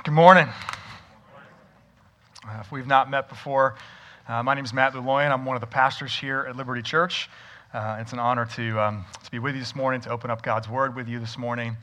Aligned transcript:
Good 0.03 0.13
morning. 0.13 0.47
Uh, 2.47 2.57
if 2.61 2.71
we've 2.71 2.85
not 2.85 3.09
met 3.09 3.29
before, 3.29 3.77
uh, 4.27 4.43
my 4.43 4.53
name 4.53 4.63
is 4.63 4.73
Matt 4.73 4.93
Luloyan. 4.93 5.31
I'm 5.31 5.43
one 5.43 5.57
of 5.57 5.61
the 5.61 5.67
pastors 5.67 6.15
here 6.15 6.45
at 6.47 6.55
Liberty 6.55 6.83
Church. 6.83 7.31
Uh, 7.73 7.97
it's 7.99 8.13
an 8.13 8.19
honor 8.19 8.45
to, 8.45 8.79
um, 8.79 9.05
to 9.23 9.31
be 9.31 9.39
with 9.39 9.55
you 9.55 9.59
this 9.59 9.75
morning, 9.75 10.01
to 10.01 10.11
open 10.11 10.29
up 10.29 10.43
God's 10.43 10.69
Word 10.69 10.95
with 10.95 11.07
you 11.07 11.19
this 11.19 11.35
morning. 11.35 11.75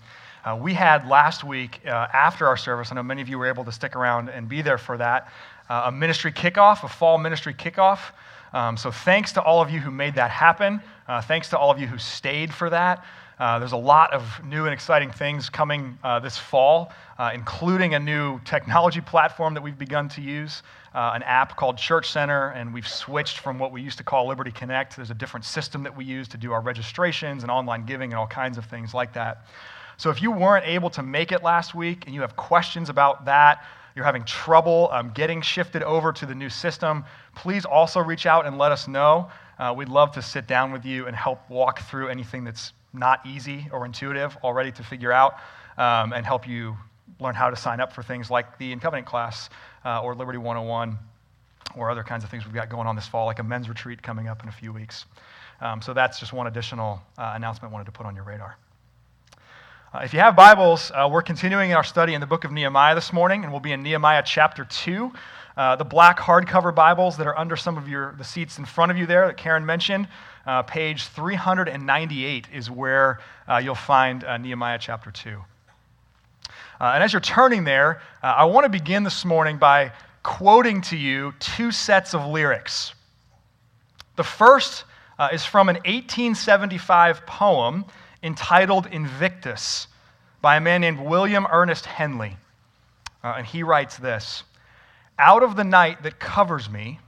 Uh, 0.47 0.55
we 0.55 0.73
had 0.73 1.09
last 1.09 1.43
week, 1.43 1.81
uh, 1.87 2.07
after 2.13 2.47
our 2.47 2.57
service, 2.57 2.93
I 2.93 2.95
know 2.95 3.03
many 3.03 3.21
of 3.21 3.29
you 3.29 3.37
were 3.37 3.49
able 3.49 3.65
to 3.65 3.73
stick 3.73 3.97
around 3.97 4.29
and 4.29 4.49
be 4.49 4.63
there 4.63 4.79
for 4.79 4.97
that, 4.97 5.33
uh, 5.69 5.83
a 5.87 5.93
ministry 5.93 6.31
kickoff, 6.31 6.85
a 6.85 6.89
fall 6.89 7.19
ministry 7.19 7.53
kickoff. 7.53 8.13
Um, 8.53 8.77
so 8.77 8.93
thanks 8.93 9.33
to 9.33 9.43
all 9.43 9.61
of 9.61 9.73
you 9.73 9.81
who 9.81 9.91
made 9.91 10.15
that 10.15 10.31
happen. 10.31 10.81
Uh, 11.09 11.21
thanks 11.21 11.51
to 11.51 11.59
all 11.59 11.73
of 11.73 11.81
you 11.81 11.89
who 11.89 11.99
stayed 11.99 12.55
for 12.55 12.71
that. 12.71 13.05
Uh, 13.41 13.59
there's 13.59 13.73
a 13.73 13.77
lot 13.77 14.15
of 14.15 14.23
new 14.45 14.67
and 14.67 14.73
exciting 14.73 15.11
things 15.11 15.51
coming 15.51 15.99
uh, 16.05 16.21
this 16.21 16.39
fall, 16.39 16.93
including 17.35 17.95
a 17.95 17.99
new 17.99 18.39
technology 18.45 19.01
platform 19.01 19.53
that 19.53 19.63
we've 19.63 19.77
begun 19.77 20.09
to 20.09 20.21
use, 20.23 20.63
an 20.95 21.23
app 21.25 21.57
called 21.57 21.77
Church 21.77 22.09
Center, 22.09 22.51
and 22.51 22.73
we've 22.73 22.89
switched 22.89 23.41
from 23.41 23.59
what 23.59 23.73
we 23.73 23.83
used 23.83 23.99
to 23.99 24.05
call 24.05 24.29
Liberty 24.29 24.53
Connect. 24.53 24.97
There's 24.97 25.11
a 25.11 25.15
different 25.15 25.45
system 25.45 25.83
that 25.83 25.95
we 25.95 26.05
use 26.05 26.29
to 26.29 26.39
do 26.39 26.53
our 26.53 26.63
registrations 26.63 27.43
and 27.43 27.51
online 27.51 27.85
giving 27.85 28.13
and 28.13 28.19
all 28.19 28.29
kinds 28.29 28.57
of 28.57 28.65
things 28.65 28.95
like 28.95 29.13
that. 29.15 29.45
So 29.97 30.11
if 30.11 30.21
you 30.21 30.31
weren't 30.31 30.67
able 30.67 30.91
to 30.91 31.03
make 31.03 31.33
it 31.33 31.43
last 31.43 31.75
week 31.75 32.05
and 32.07 32.15
you 32.15 32.21
have 32.21 32.37
questions 32.37 32.89
about 32.89 33.25
that, 33.25 33.65
you're 33.95 34.05
having 34.05 34.25
trouble 34.25 34.91
um, 34.93 35.11
getting 35.15 35.41
shifted 35.41 35.83
over 35.83 36.13
to 36.13 36.27
the 36.27 36.35
new 36.35 36.51
system, 36.51 37.05
please 37.35 37.65
also 37.65 38.01
reach 38.01 38.27
out 38.27 38.47
and 38.47 38.59
let 38.59 38.71
us 38.71 38.87
know. 38.87 39.31
Uh, 39.59 39.73
we'd 39.75 39.89
love 39.89 40.13
to 40.13 40.23
sit 40.23 40.47
down 40.47 40.71
with 40.71 40.85
you 40.85 41.07
and 41.07 41.17
help 41.17 41.49
walk 41.49 41.81
through 41.89 42.09
anything 42.09 42.45
that's 42.45 42.75
not 42.93 43.25
easy 43.27 43.67
or 43.73 43.87
intuitive 43.87 44.37
already 44.45 44.71
to 44.73 44.83
figure 44.83 45.13
out 45.13 45.39
um, 45.79 46.13
and 46.13 46.27
help 46.27 46.47
you 46.47 46.77
learn 47.21 47.35
how 47.35 47.49
to 47.49 47.57
sign 47.57 47.81
up 47.81 47.93
for 47.93 48.03
things 48.03 48.31
like 48.31 48.59
the 48.59 48.73
In 48.73 48.81
Covenant 48.81 49.07
class 49.07 49.49
uh, 49.87 50.03
or 50.03 50.15
Liberty 50.15 50.39
101 50.39 50.99
or 51.75 51.91
other 51.91 52.03
kinds 52.03 52.23
of 52.23 52.31
things 52.31 52.45
we've 52.45 52.55
got 52.55 52.69
going 52.69 52.87
on 52.87 52.97
this 52.97 53.07
fall, 53.07 53.25
like 53.25 53.39
a 53.39 53.43
men's 53.43 53.69
retreat 53.69 54.03
coming 54.03 54.29
up 54.29 54.43
in 54.43 54.49
a 54.49 54.53
few 54.53 54.73
weeks. 54.73 55.07
Um, 55.61 55.81
so 55.81 55.95
that's 55.95 56.21
just 56.21 56.35
one 56.35 56.47
additional 56.47 57.01
uh, 57.17 57.33
announcement 57.35 57.73
I 57.73 57.75
wanted 57.75 57.87
to 57.87 57.93
put 57.93 58.05
on 58.05 58.15
your 58.15 58.25
radar. 58.25 58.59
Uh, 59.95 60.01
if 60.01 60.13
you 60.13 60.19
have 60.19 60.35
Bibles, 60.35 60.91
uh, 60.91 61.09
we're 61.11 61.23
continuing 61.23 61.73
our 61.73 61.85
study 61.85 62.15
in 62.15 62.21
the 62.21 62.27
book 62.27 62.43
of 62.43 62.51
Nehemiah 62.51 62.97
this 62.97 63.13
morning, 63.13 63.45
and 63.45 63.53
we'll 63.53 63.61
be 63.61 63.71
in 63.71 63.85
Nehemiah 63.85 64.25
chapter 64.27 64.65
2. 64.65 65.13
Uh, 65.57 65.77
the 65.77 65.85
black 65.85 66.19
hardcover 66.19 66.75
Bibles 66.75 67.17
that 67.19 67.27
are 67.29 67.39
under 67.39 67.55
some 67.55 67.79
of 67.79 67.89
your, 67.89 68.13
the 68.19 68.25
seats 68.25 68.59
in 68.59 68.65
front 68.65 68.91
of 68.91 68.99
you 68.99 69.07
there 69.07 69.29
that 69.29 69.37
Karen 69.37 69.65
mentioned, 69.65 70.09
uh, 70.45 70.65
page 70.65 71.05
398 71.05 72.49
is 72.53 72.69
where 72.69 73.21
uh, 73.47 73.59
you'll 73.59 73.77
find 73.77 74.25
uh, 74.25 74.37
Nehemiah 74.37 74.79
chapter 74.81 75.13
2. 75.13 75.41
and 76.81 77.05
as 77.05 77.13
you're 77.13 77.21
turning 77.21 77.63
there, 77.63 78.03
I 78.25 78.45
want 78.45 78.65
to 78.65 78.69
begin 78.69 79.05
this 79.05 79.25
morning 79.25 79.57
by 79.57 79.93
quoting 80.25 80.81
to 80.83 80.97
you 80.97 81.33
two 81.39 81.71
sets 81.71 82.13
of 82.13 82.27
lyrics. 82.27 82.93
The 84.17 84.25
first 84.25 84.85
is 85.33 85.45
from 85.45 85.69
an 85.69 85.77
1875 85.77 87.25
poem 87.25 87.85
entitled 88.27 88.87
Invictus 88.87 89.87
by 90.43 90.57
a 90.57 90.61
man 90.61 90.81
named 90.81 90.99
William 90.99 91.47
Ernest 91.51 91.87
Henley. 91.87 92.37
Uh, 93.23 93.35
and 93.39 93.47
he 93.47 93.63
writes 93.63 93.97
this 93.97 94.43
Out 95.19 95.43
of 95.43 95.57
the 95.57 95.65
night 95.65 96.03
that 96.03 96.19
covers 96.19 96.69
me, 96.69 96.99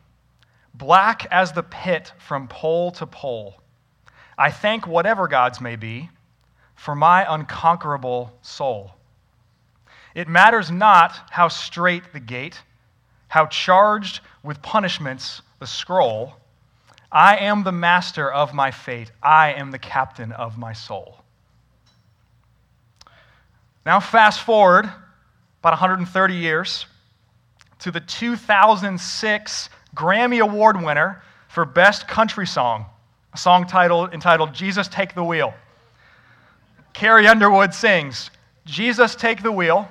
black 0.73 1.27
as 1.31 1.53
the 1.53 1.62
pit 1.62 2.12
from 2.19 2.47
pole 2.47 2.93
to 2.93 3.07
pole, 3.07 3.61
I 4.39 4.53
thank 4.53 4.87
whatever 4.87 5.27
gods 5.27 5.61
may 5.61 5.75
be 5.75 6.09
for 6.77 6.95
my 6.95 7.27
unconquerable 7.28 8.33
soul. 8.41 8.93
It 10.15 10.28
matters 10.28 10.71
not 10.71 11.19
how 11.31 11.49
straight 11.49 12.12
the 12.12 12.21
gate, 12.21 12.61
how 13.27 13.47
charged 13.47 14.21
with 14.45 14.62
punishments 14.62 15.43
the 15.59 15.67
scroll. 15.67 16.34
I 17.11 17.37
am 17.37 17.65
the 17.65 17.73
master 17.73 18.31
of 18.31 18.53
my 18.53 18.71
fate. 18.71 19.11
I 19.23 19.55
am 19.55 19.71
the 19.71 19.79
captain 19.79 20.33
of 20.33 20.59
my 20.59 20.73
soul. 20.73 21.19
Now, 23.87 24.01
fast 24.01 24.41
forward 24.41 24.85
about 25.61 25.73
130 25.73 26.35
years 26.35 26.87
to 27.81 27.91
the 27.91 28.01
2006 28.01 29.71
Grammy 29.95 30.41
Award 30.41 30.83
winner 30.83 31.23
for 31.49 31.65
Best 31.65 32.07
Country 32.07 32.47
Song, 32.47 32.87
a 33.33 33.39
song 33.39 33.67
titled, 33.67 34.13
entitled 34.13 34.53
Jesus 34.53 34.89
Take 34.89 35.15
the 35.15 35.25
Wheel. 35.25 35.55
Carrie 36.93 37.27
Underwood 37.27 37.73
sings, 37.73 38.31
Jesus, 38.65 39.15
take 39.15 39.43
the 39.43 39.53
wheel, 39.53 39.89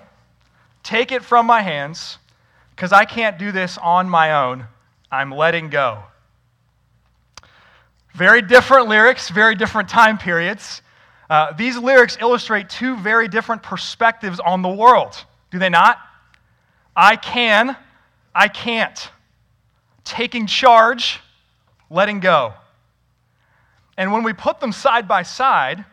take 0.84 1.12
it 1.12 1.24
from 1.24 1.46
my 1.48 1.62
hands, 1.62 2.18
because 2.76 2.92
I 2.92 3.06
can't 3.06 3.40
do 3.40 3.52
this 3.52 3.78
on 3.80 4.10
my 4.10 4.34
own. 4.34 4.68
I'm 5.12 5.32
letting 5.32 5.70
go. 5.70 6.04
Very 8.18 8.42
different 8.42 8.88
lyrics, 8.88 9.30
very 9.30 9.54
different 9.54 9.90
time 9.90 10.18
periods. 10.18 10.82
Uh, 11.30 11.54
these 11.54 11.78
lyrics 11.78 12.18
illustrate 12.20 12.68
two 12.68 12.98
very 12.98 13.28
different 13.28 13.62
perspectives 13.62 14.40
on 14.40 14.64
the 14.64 14.70
world, 14.70 15.24
do 15.52 15.60
they 15.60 15.70
not? 15.70 16.00
I 16.96 17.16
can, 17.16 17.78
I 18.34 18.48
can't. 18.48 19.12
Taking 20.04 20.48
charge, 20.48 21.20
letting 21.92 22.20
go. 22.20 22.56
And 23.98 24.12
when 24.12 24.24
we 24.24 24.34
put 24.34 24.60
them 24.62 24.72
side 24.72 25.08
by 25.08 25.22
side, 25.22 25.86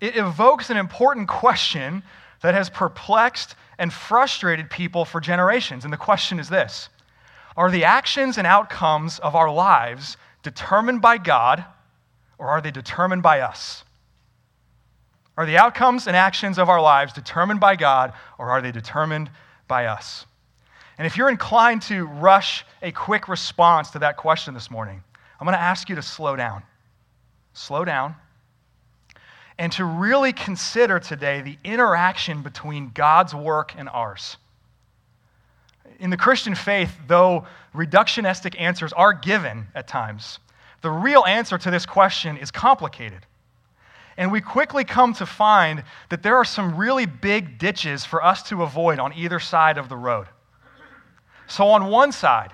it 0.00 0.16
evokes 0.16 0.70
an 0.70 0.76
important 0.76 1.28
question 1.28 2.02
that 2.42 2.54
has 2.54 2.68
perplexed 2.68 3.54
and 3.78 3.92
frustrated 3.92 4.70
people 4.70 5.04
for 5.04 5.20
generations. 5.20 5.84
And 5.84 5.92
the 5.92 5.98
question 5.98 6.40
is 6.40 6.48
this 6.48 6.88
Are 7.56 7.70
the 7.70 7.84
actions 7.84 8.38
and 8.38 8.46
outcomes 8.46 9.20
of 9.20 9.36
our 9.36 9.52
lives 9.52 10.16
determined 10.42 11.02
by 11.02 11.18
God 11.18 11.64
or 12.38 12.48
are 12.48 12.60
they 12.60 12.70
determined 12.70 13.22
by 13.22 13.40
us? 13.40 13.84
Are 15.36 15.46
the 15.46 15.58
outcomes 15.58 16.06
and 16.06 16.16
actions 16.16 16.58
of 16.58 16.68
our 16.68 16.80
lives 16.80 17.12
determined 17.12 17.60
by 17.60 17.76
God 17.76 18.12
or 18.38 18.50
are 18.50 18.60
they 18.60 18.72
determined 18.72 19.30
by 19.68 19.86
us? 19.86 20.26
And 20.98 21.06
if 21.06 21.16
you're 21.16 21.30
inclined 21.30 21.82
to 21.82 22.04
rush 22.04 22.66
a 22.82 22.92
quick 22.92 23.28
response 23.28 23.90
to 23.92 24.00
that 24.00 24.18
question 24.18 24.52
this 24.52 24.70
morning, 24.70 25.02
I'm 25.40 25.46
going 25.46 25.56
to 25.56 25.60
ask 25.62 25.88
you 25.88 25.94
to 25.94 26.02
slow 26.02 26.36
down. 26.36 26.62
Slow 27.54 27.86
down. 27.86 28.16
And 29.58 29.72
to 29.72 29.84
really 29.84 30.32
consider 30.32 31.00
today 31.00 31.40
the 31.40 31.56
interaction 31.64 32.42
between 32.42 32.90
God's 32.94 33.34
work 33.34 33.72
and 33.76 33.88
ours. 33.88 34.36
In 36.00 36.08
the 36.08 36.16
Christian 36.16 36.54
faith, 36.54 36.96
though 37.06 37.46
reductionistic 37.74 38.58
answers 38.58 38.92
are 38.94 39.12
given 39.12 39.68
at 39.74 39.86
times, 39.86 40.38
the 40.80 40.90
real 40.90 41.24
answer 41.26 41.58
to 41.58 41.70
this 41.70 41.84
question 41.84 42.38
is 42.38 42.50
complicated. 42.50 43.26
And 44.16 44.32
we 44.32 44.40
quickly 44.40 44.82
come 44.82 45.12
to 45.14 45.26
find 45.26 45.84
that 46.08 46.22
there 46.22 46.36
are 46.36 46.44
some 46.44 46.76
really 46.76 47.06
big 47.06 47.58
ditches 47.58 48.04
for 48.04 48.24
us 48.24 48.42
to 48.44 48.62
avoid 48.62 48.98
on 48.98 49.12
either 49.12 49.38
side 49.38 49.76
of 49.78 49.88
the 49.88 49.96
road. 49.96 50.26
So, 51.46 51.66
on 51.68 51.86
one 51.86 52.12
side, 52.12 52.52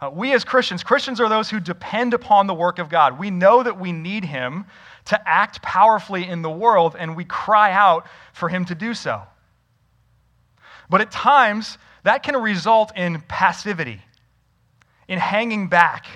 uh, 0.00 0.10
we 0.10 0.32
as 0.32 0.44
Christians, 0.44 0.82
Christians 0.82 1.20
are 1.20 1.28
those 1.28 1.50
who 1.50 1.60
depend 1.60 2.14
upon 2.14 2.46
the 2.46 2.54
work 2.54 2.78
of 2.78 2.88
God. 2.88 3.18
We 3.18 3.30
know 3.30 3.62
that 3.62 3.78
we 3.78 3.92
need 3.92 4.24
Him 4.24 4.64
to 5.06 5.28
act 5.28 5.62
powerfully 5.62 6.26
in 6.26 6.42
the 6.42 6.50
world, 6.50 6.96
and 6.98 7.16
we 7.16 7.24
cry 7.24 7.72
out 7.72 8.06
for 8.32 8.48
Him 8.48 8.64
to 8.66 8.74
do 8.74 8.94
so. 8.94 9.22
But 10.88 11.00
at 11.00 11.10
times, 11.10 11.78
that 12.04 12.22
can 12.22 12.36
result 12.36 12.96
in 12.96 13.20
passivity, 13.28 14.00
in 15.08 15.18
hanging 15.18 15.68
back, 15.68 16.06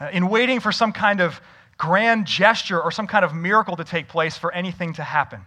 uh, 0.00 0.08
in 0.12 0.28
waiting 0.28 0.60
for 0.60 0.72
some 0.72 0.92
kind 0.92 1.20
of 1.20 1.40
grand 1.76 2.26
gesture 2.26 2.80
or 2.80 2.90
some 2.90 3.06
kind 3.06 3.24
of 3.24 3.34
miracle 3.34 3.76
to 3.76 3.84
take 3.84 4.08
place 4.08 4.36
for 4.36 4.52
anything 4.52 4.92
to 4.94 5.02
happen. 5.02 5.40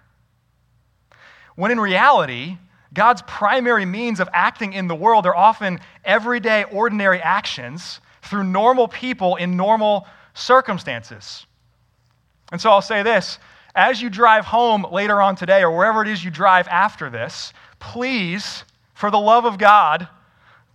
When 1.56 1.72
in 1.72 1.80
reality, 1.80 2.58
God's 2.94 3.22
primary 3.24 3.86
means 3.86 4.20
of 4.20 4.30
acting 4.34 4.74
in 4.74 4.88
the 4.88 4.96
world 4.96 5.26
are 5.26 5.36
often 5.36 5.80
everyday, 6.04 6.64
ordinary 6.66 7.22
actions 7.22 8.00
through 8.22 8.44
normal 8.44 8.88
people 8.88 9.36
in 9.36 9.56
normal 9.56 10.08
circumstances. 10.34 11.46
And 12.52 12.60
so 12.60 12.70
I'll 12.70 12.82
say 12.82 13.04
this 13.04 13.40
as 13.76 14.02
you 14.02 14.10
drive 14.10 14.46
home 14.46 14.86
later 14.92 15.22
on 15.22 15.36
today, 15.36 15.64
or 15.64 15.76
wherever 15.76 16.02
it 16.02 16.08
is 16.10 16.24
you 16.24 16.32
drive 16.32 16.68
after 16.68 17.10
this, 17.10 17.54
please, 17.80 18.66
for 19.02 19.10
the 19.10 19.20
love 19.20 19.46
of 19.46 19.58
God, 19.58 20.08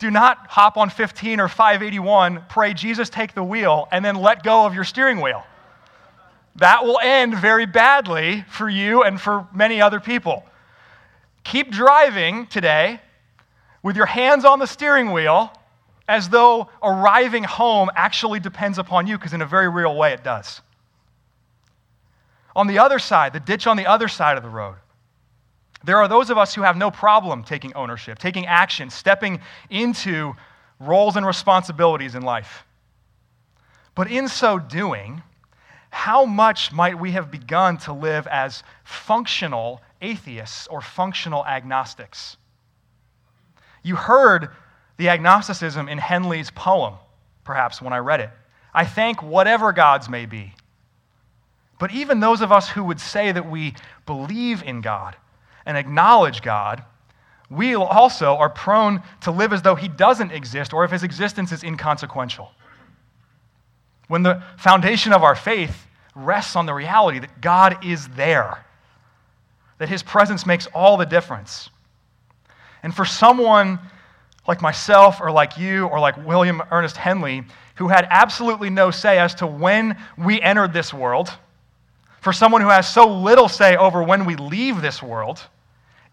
do 0.00 0.10
not 0.10 0.48
hop 0.48 0.76
on 0.76 0.90
15 0.90 1.38
or 1.38 1.46
581, 1.46 2.44
pray, 2.48 2.74
Jesus, 2.74 3.08
take 3.08 3.34
the 3.34 3.42
wheel, 3.44 3.86
and 3.92 4.04
then 4.04 4.16
let 4.16 4.42
go 4.42 4.66
of 4.66 4.74
your 4.74 4.82
steering 4.82 5.20
wheel. 5.20 5.44
that 6.56 6.84
will 6.84 6.98
end 7.00 7.36
very 7.36 7.66
badly 7.66 8.44
for 8.48 8.68
you 8.68 9.04
and 9.04 9.20
for 9.20 9.46
many 9.54 9.80
other 9.80 10.00
people. 10.00 10.44
Keep 11.44 11.70
driving 11.70 12.46
today 12.46 13.00
with 13.82 13.94
your 13.94 14.06
hands 14.06 14.44
on 14.44 14.58
the 14.58 14.66
steering 14.66 15.12
wheel 15.12 15.52
as 16.08 16.28
though 16.30 16.68
arriving 16.82 17.44
home 17.44 17.90
actually 17.94 18.40
depends 18.40 18.78
upon 18.78 19.06
you, 19.06 19.16
because 19.18 19.34
in 19.34 19.42
a 19.42 19.46
very 19.46 19.68
real 19.68 19.94
way 19.94 20.12
it 20.12 20.24
does. 20.24 20.60
On 22.56 22.66
the 22.66 22.78
other 22.78 22.98
side, 22.98 23.32
the 23.32 23.40
ditch 23.40 23.68
on 23.68 23.76
the 23.76 23.86
other 23.86 24.08
side 24.08 24.36
of 24.36 24.42
the 24.42 24.48
road, 24.48 24.76
there 25.84 25.98
are 25.98 26.08
those 26.08 26.30
of 26.30 26.38
us 26.38 26.54
who 26.54 26.62
have 26.62 26.76
no 26.76 26.90
problem 26.90 27.44
taking 27.44 27.74
ownership, 27.74 28.18
taking 28.18 28.46
action, 28.46 28.90
stepping 28.90 29.40
into 29.70 30.34
roles 30.80 31.16
and 31.16 31.26
responsibilities 31.26 32.14
in 32.14 32.22
life. 32.22 32.64
But 33.94 34.10
in 34.10 34.28
so 34.28 34.58
doing, 34.58 35.22
how 35.90 36.24
much 36.24 36.72
might 36.72 36.98
we 36.98 37.12
have 37.12 37.30
begun 37.30 37.78
to 37.78 37.92
live 37.92 38.26
as 38.26 38.62
functional 38.84 39.80
atheists 40.02 40.66
or 40.66 40.80
functional 40.80 41.44
agnostics? 41.46 42.36
You 43.82 43.96
heard 43.96 44.48
the 44.96 45.08
agnosticism 45.08 45.88
in 45.88 45.98
Henley's 45.98 46.50
poem, 46.50 46.94
perhaps 47.44 47.80
when 47.80 47.92
I 47.92 47.98
read 47.98 48.20
it. 48.20 48.30
I 48.74 48.84
thank 48.84 49.22
whatever 49.22 49.72
gods 49.72 50.08
may 50.08 50.26
be. 50.26 50.52
But 51.78 51.92
even 51.92 52.20
those 52.20 52.40
of 52.40 52.52
us 52.52 52.68
who 52.68 52.84
would 52.84 53.00
say 53.00 53.32
that 53.32 53.48
we 53.48 53.74
believe 54.04 54.62
in 54.62 54.80
God 54.80 55.16
and 55.66 55.76
acknowledge 55.76 56.40
God, 56.40 56.82
we 57.50 57.74
also 57.74 58.36
are 58.36 58.48
prone 58.48 59.02
to 59.22 59.30
live 59.30 59.52
as 59.52 59.62
though 59.62 59.74
He 59.74 59.88
doesn't 59.88 60.32
exist 60.32 60.72
or 60.72 60.84
if 60.84 60.90
His 60.90 61.02
existence 61.02 61.52
is 61.52 61.62
inconsequential. 61.62 62.50
When 64.08 64.22
the 64.22 64.42
foundation 64.56 65.12
of 65.12 65.22
our 65.22 65.34
faith 65.34 65.86
rests 66.14 66.56
on 66.56 66.66
the 66.66 66.74
reality 66.74 67.18
that 67.18 67.40
God 67.40 67.84
is 67.84 68.08
there, 68.08 68.64
that 69.78 69.88
His 69.88 70.02
presence 70.02 70.46
makes 70.46 70.66
all 70.68 70.96
the 70.96 71.04
difference. 71.04 71.70
And 72.82 72.94
for 72.94 73.04
someone 73.04 73.78
like 74.48 74.62
myself 74.62 75.20
or 75.20 75.30
like 75.30 75.58
you 75.58 75.86
or 75.86 75.98
like 75.98 76.16
William 76.24 76.62
Ernest 76.70 76.96
Henley, 76.96 77.42
who 77.76 77.88
had 77.88 78.06
absolutely 78.10 78.70
no 78.70 78.90
say 78.90 79.18
as 79.18 79.34
to 79.36 79.46
when 79.46 79.96
we 80.16 80.40
entered 80.40 80.72
this 80.72 80.94
world, 80.94 81.30
for 82.20 82.32
someone 82.32 82.60
who 82.60 82.68
has 82.68 82.92
so 82.92 83.06
little 83.06 83.48
say 83.48 83.76
over 83.76 84.02
when 84.02 84.24
we 84.24 84.36
leave 84.36 84.80
this 84.80 85.02
world, 85.02 85.42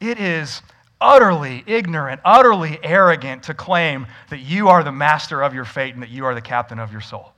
it 0.09 0.19
is 0.19 0.61
utterly 0.99 1.63
ignorant, 1.65 2.21
utterly 2.23 2.79
arrogant 2.83 3.43
to 3.43 3.53
claim 3.53 4.07
that 4.29 4.39
you 4.39 4.69
are 4.69 4.83
the 4.83 4.91
master 4.91 5.41
of 5.41 5.53
your 5.53 5.65
fate 5.65 5.93
and 5.93 6.03
that 6.03 6.09
you 6.09 6.25
are 6.25 6.33
the 6.33 6.41
captain 6.41 6.79
of 6.79 6.91
your 6.91 7.01
soul. 7.01 7.33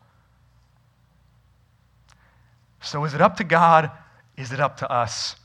So, 2.81 3.03
is 3.05 3.13
it 3.13 3.21
up 3.21 3.37
to 3.37 3.43
God? 3.43 3.91
Is 4.37 4.51
it 4.51 4.59
up 4.59 4.77
to 4.77 4.91
us? 4.91 5.35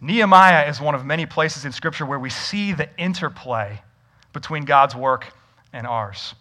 Nehemiah 0.00 0.68
is 0.68 0.80
one 0.80 0.94
of 0.94 1.04
many 1.04 1.26
places 1.26 1.64
in 1.64 1.72
Scripture 1.72 2.06
where 2.06 2.18
we 2.18 2.30
see 2.30 2.72
the 2.72 2.88
interplay 2.98 3.80
between 4.32 4.64
God's 4.64 4.96
work 4.96 5.26
and 5.72 5.86
ours. 5.86 6.34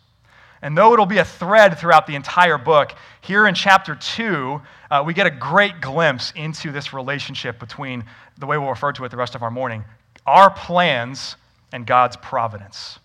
And 0.62 0.78
though 0.78 0.94
it'll 0.94 1.06
be 1.06 1.18
a 1.18 1.26
thread 1.26 1.78
throughout 1.78 2.08
the 2.08 2.16
entire 2.16 2.58
book, 2.58 2.94
here 3.22 3.48
in 3.48 3.56
chapter 3.56 3.96
2, 3.96 4.62
uh, 4.90 5.04
we 5.06 5.14
get 5.14 5.26
a 5.26 5.32
great 5.32 5.82
glimpse 5.82 6.32
into 6.36 6.72
this 6.72 6.94
relationship 6.94 7.60
between 7.60 8.04
the 8.38 8.46
way 8.46 8.58
we'll 8.58 8.70
refer 8.70 8.92
to 8.94 9.04
it 9.06 9.10
the 9.10 9.18
rest 9.18 9.36
of 9.36 9.44
our 9.44 9.52
morning 9.52 9.84
our 10.26 10.50
plans 10.50 11.36
and 11.72 11.86
God's 11.86 12.18
providence. 12.18 13.00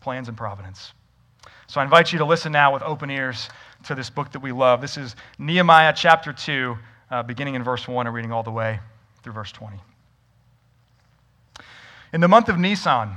Plans 0.00 0.28
and 0.28 0.36
providence. 0.36 0.92
So 1.66 1.80
I 1.80 1.84
invite 1.84 2.12
you 2.12 2.18
to 2.18 2.24
listen 2.24 2.52
now 2.52 2.72
with 2.72 2.82
open 2.82 3.10
ears 3.10 3.48
to 3.84 3.94
this 3.94 4.10
book 4.10 4.32
that 4.32 4.40
we 4.40 4.52
love. 4.52 4.80
This 4.80 4.96
is 4.96 5.14
Nehemiah 5.38 5.92
chapter 5.96 6.32
2, 6.32 6.76
uh, 7.10 7.22
beginning 7.22 7.54
in 7.54 7.62
verse 7.62 7.86
1 7.86 8.06
and 8.06 8.14
reading 8.14 8.32
all 8.32 8.42
the 8.42 8.50
way 8.50 8.80
through 9.22 9.32
verse 9.32 9.52
20. 9.52 9.78
In 12.12 12.20
the 12.20 12.28
month 12.28 12.48
of 12.48 12.58
Nisan, 12.58 13.14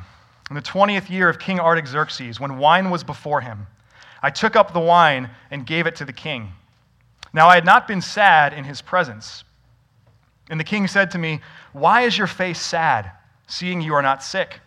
in 0.50 0.56
the 0.56 0.62
20th 0.62 1.10
year 1.10 1.30
of 1.30 1.40
King 1.40 1.60
Artaxerxes, 1.60 2.40
when 2.40 2.58
wine 2.58 2.92
was 2.92 3.04
before 3.04 3.42
him, 3.42 3.66
I 4.22 4.30
took 4.30 4.56
up 4.56 4.74
the 4.74 4.80
wine 4.80 5.30
and 5.50 5.66
gave 5.66 5.88
it 5.88 5.96
to 5.96 6.06
the 6.06 6.14
king. 6.14 6.52
Now 7.34 7.48
I 7.48 7.56
had 7.56 7.66
not 7.66 7.88
been 7.88 8.02
sad 8.02 8.54
in 8.54 8.64
his 8.64 8.82
presence. 8.82 9.44
And 10.50 10.60
the 10.60 10.64
king 10.64 10.88
said 10.88 11.10
to 11.12 11.18
me, 11.18 11.42
Why 11.74 12.02
is 12.02 12.18
your 12.18 12.28
face 12.28 12.62
sad, 12.62 13.12
seeing 13.48 13.82
you 13.82 13.94
are 13.96 14.02
not 14.02 14.24
sick? 14.24 14.60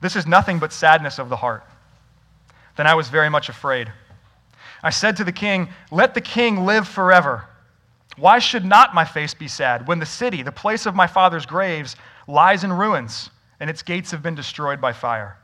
This 0.00 0.14
is 0.14 0.26
nothing 0.26 0.58
but 0.58 0.72
sadness 0.72 1.18
of 1.18 1.28
the 1.28 1.36
heart. 1.36 1.64
Then 2.76 2.86
I 2.86 2.94
was 2.94 3.08
very 3.08 3.28
much 3.28 3.48
afraid. 3.48 3.90
I 4.82 4.90
said 4.90 5.16
to 5.16 5.24
the 5.24 5.32
king, 5.32 5.68
Let 5.90 6.14
the 6.14 6.20
king 6.20 6.64
live 6.64 6.86
forever. 6.86 7.46
Why 8.16 8.38
should 8.38 8.64
not 8.64 8.94
my 8.94 9.04
face 9.04 9.34
be 9.34 9.48
sad 9.48 9.86
when 9.86 9.98
the 9.98 10.06
city, 10.06 10.42
the 10.42 10.52
place 10.52 10.86
of 10.86 10.94
my 10.94 11.06
father's 11.06 11.46
graves, 11.46 11.96
lies 12.26 12.64
in 12.64 12.72
ruins 12.72 13.30
and 13.60 13.68
its 13.68 13.82
gates 13.82 14.10
have 14.10 14.22
been 14.22 14.34
destroyed 14.34 14.80
by 14.80 14.92
fire? 14.92 15.36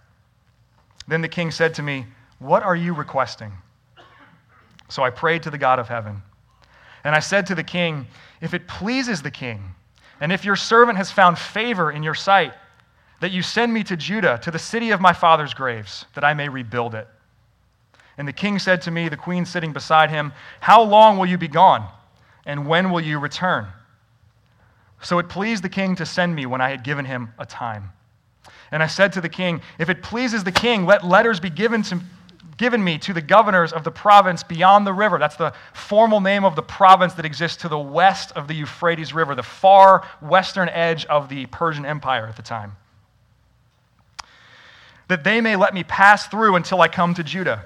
Then 1.08 1.20
the 1.20 1.28
king 1.28 1.50
said 1.50 1.74
to 1.74 1.82
me, 1.82 2.06
What 2.38 2.62
are 2.62 2.76
you 2.76 2.94
requesting? 2.94 3.52
So 4.88 5.02
I 5.02 5.10
prayed 5.10 5.42
to 5.44 5.50
the 5.50 5.58
God 5.58 5.78
of 5.78 5.88
heaven. 5.88 6.22
And 7.04 7.14
I 7.14 7.20
said 7.20 7.46
to 7.46 7.54
the 7.54 7.64
king, 7.64 8.06
If 8.40 8.54
it 8.54 8.68
pleases 8.68 9.22
the 9.22 9.30
king, 9.30 9.74
and 10.20 10.32
if 10.32 10.44
your 10.44 10.56
servant 10.56 10.96
has 10.98 11.10
found 11.10 11.38
favor 11.38 11.90
in 11.90 12.02
your 12.02 12.14
sight, 12.14 12.54
that 13.20 13.32
you 13.32 13.42
send 13.42 13.72
me 13.72 13.82
to 13.84 13.96
Judah, 13.96 14.38
to 14.42 14.50
the 14.50 14.58
city 14.58 14.90
of 14.90 15.00
my 15.00 15.12
father's 15.12 15.54
graves, 15.54 16.04
that 16.14 16.24
I 16.24 16.34
may 16.34 16.48
rebuild 16.48 16.94
it. 16.94 17.08
And 18.18 18.28
the 18.28 18.32
king 18.32 18.58
said 18.58 18.82
to 18.82 18.90
me, 18.90 19.08
the 19.08 19.16
queen 19.16 19.44
sitting 19.44 19.72
beside 19.72 20.10
him, 20.10 20.32
How 20.60 20.82
long 20.82 21.18
will 21.18 21.26
you 21.26 21.38
be 21.38 21.48
gone? 21.48 21.88
And 22.46 22.66
when 22.66 22.90
will 22.90 23.00
you 23.00 23.18
return? 23.18 23.66
So 25.02 25.18
it 25.18 25.28
pleased 25.28 25.62
the 25.62 25.68
king 25.68 25.96
to 25.96 26.06
send 26.06 26.34
me 26.34 26.46
when 26.46 26.60
I 26.60 26.70
had 26.70 26.84
given 26.84 27.04
him 27.04 27.32
a 27.38 27.46
time. 27.46 27.90
And 28.70 28.82
I 28.82 28.86
said 28.86 29.12
to 29.14 29.20
the 29.20 29.28
king, 29.28 29.60
If 29.78 29.88
it 29.88 30.02
pleases 30.02 30.44
the 30.44 30.52
king, 30.52 30.86
let 30.86 31.04
letters 31.04 31.40
be 31.40 31.50
given, 31.50 31.82
to, 31.84 32.00
given 32.56 32.82
me 32.82 32.98
to 32.98 33.12
the 33.12 33.20
governors 33.20 33.72
of 33.72 33.84
the 33.84 33.90
province 33.90 34.42
beyond 34.42 34.86
the 34.86 34.92
river. 34.92 35.18
That's 35.18 35.36
the 35.36 35.52
formal 35.72 36.20
name 36.20 36.44
of 36.44 36.56
the 36.56 36.62
province 36.62 37.14
that 37.14 37.24
exists 37.24 37.62
to 37.62 37.68
the 37.68 37.78
west 37.78 38.32
of 38.32 38.48
the 38.48 38.54
Euphrates 38.54 39.12
River, 39.12 39.34
the 39.34 39.42
far 39.42 40.06
western 40.20 40.68
edge 40.68 41.04
of 41.06 41.28
the 41.28 41.46
Persian 41.46 41.84
Empire 41.84 42.26
at 42.26 42.36
the 42.36 42.42
time. 42.42 42.76
That 45.08 45.24
they 45.24 45.40
may 45.40 45.56
let 45.56 45.74
me 45.74 45.84
pass 45.84 46.26
through 46.28 46.56
until 46.56 46.80
I 46.80 46.88
come 46.88 47.14
to 47.14 47.24
Judah 47.24 47.64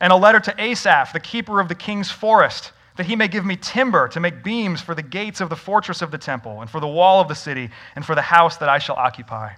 and 0.00 0.12
a 0.12 0.16
letter 0.16 0.40
to 0.40 0.54
Asaph, 0.60 1.12
the 1.12 1.20
keeper 1.20 1.60
of 1.60 1.68
the 1.68 1.74
king's 1.74 2.10
forest, 2.10 2.72
that 2.96 3.06
he 3.06 3.16
may 3.16 3.28
give 3.28 3.44
me 3.44 3.56
timber 3.56 4.08
to 4.08 4.20
make 4.20 4.42
beams 4.42 4.80
for 4.80 4.94
the 4.94 5.02
gates 5.02 5.40
of 5.40 5.48
the 5.48 5.56
fortress 5.56 6.02
of 6.02 6.10
the 6.10 6.18
temple, 6.18 6.60
and 6.60 6.70
for 6.70 6.80
the 6.80 6.88
wall 6.88 7.20
of 7.20 7.28
the 7.28 7.34
city, 7.34 7.70
and 7.94 8.04
for 8.04 8.14
the 8.14 8.22
house 8.22 8.56
that 8.58 8.68
I 8.68 8.78
shall 8.78 8.96
occupy. 8.96 9.52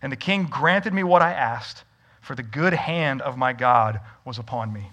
And 0.00 0.12
the 0.12 0.16
king 0.16 0.44
granted 0.44 0.94
me 0.94 1.02
what 1.02 1.22
I 1.22 1.32
asked, 1.32 1.84
for 2.28 2.34
the 2.34 2.42
good 2.42 2.74
hand 2.74 3.22
of 3.22 3.38
my 3.38 3.54
God 3.54 4.00
was 4.26 4.38
upon 4.38 4.70
me. 4.70 4.90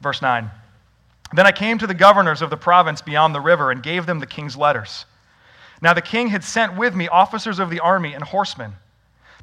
Verse 0.00 0.20
9 0.20 0.50
Then 1.32 1.46
I 1.46 1.52
came 1.52 1.78
to 1.78 1.86
the 1.86 1.94
governors 1.94 2.42
of 2.42 2.50
the 2.50 2.56
province 2.56 3.00
beyond 3.00 3.32
the 3.32 3.40
river 3.40 3.70
and 3.70 3.80
gave 3.80 4.06
them 4.06 4.18
the 4.18 4.26
king's 4.26 4.56
letters. 4.56 5.06
Now 5.80 5.94
the 5.94 6.02
king 6.02 6.26
had 6.26 6.42
sent 6.42 6.76
with 6.76 6.96
me 6.96 7.06
officers 7.06 7.60
of 7.60 7.70
the 7.70 7.78
army 7.78 8.12
and 8.12 8.24
horsemen. 8.24 8.72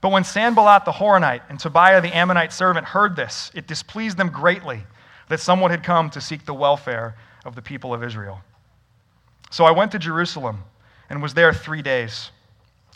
But 0.01 0.11
when 0.11 0.25
Sanballat 0.25 0.83
the 0.83 0.91
Horonite 0.91 1.43
and 1.47 1.57
Tobiah 1.57 2.01
the 2.01 2.13
Ammonite 2.13 2.51
servant 2.51 2.85
heard 2.87 3.15
this, 3.15 3.49
it 3.55 3.65
displeased 3.65 4.17
them 4.17 4.27
greatly 4.27 4.83
that 5.29 5.39
someone 5.39 5.71
had 5.71 5.83
come 5.83 6.09
to 6.09 6.19
seek 6.19 6.45
the 6.45 6.53
welfare 6.53 7.15
of 7.45 7.55
the 7.55 7.61
people 7.61 7.93
of 7.93 8.03
Israel. 8.03 8.41
So 9.51 9.63
I 9.63 9.71
went 9.71 9.93
to 9.93 9.99
Jerusalem 9.99 10.65
and 11.09 11.23
was 11.23 11.33
there 11.33 11.53
three 11.53 11.81
days. 11.81 12.31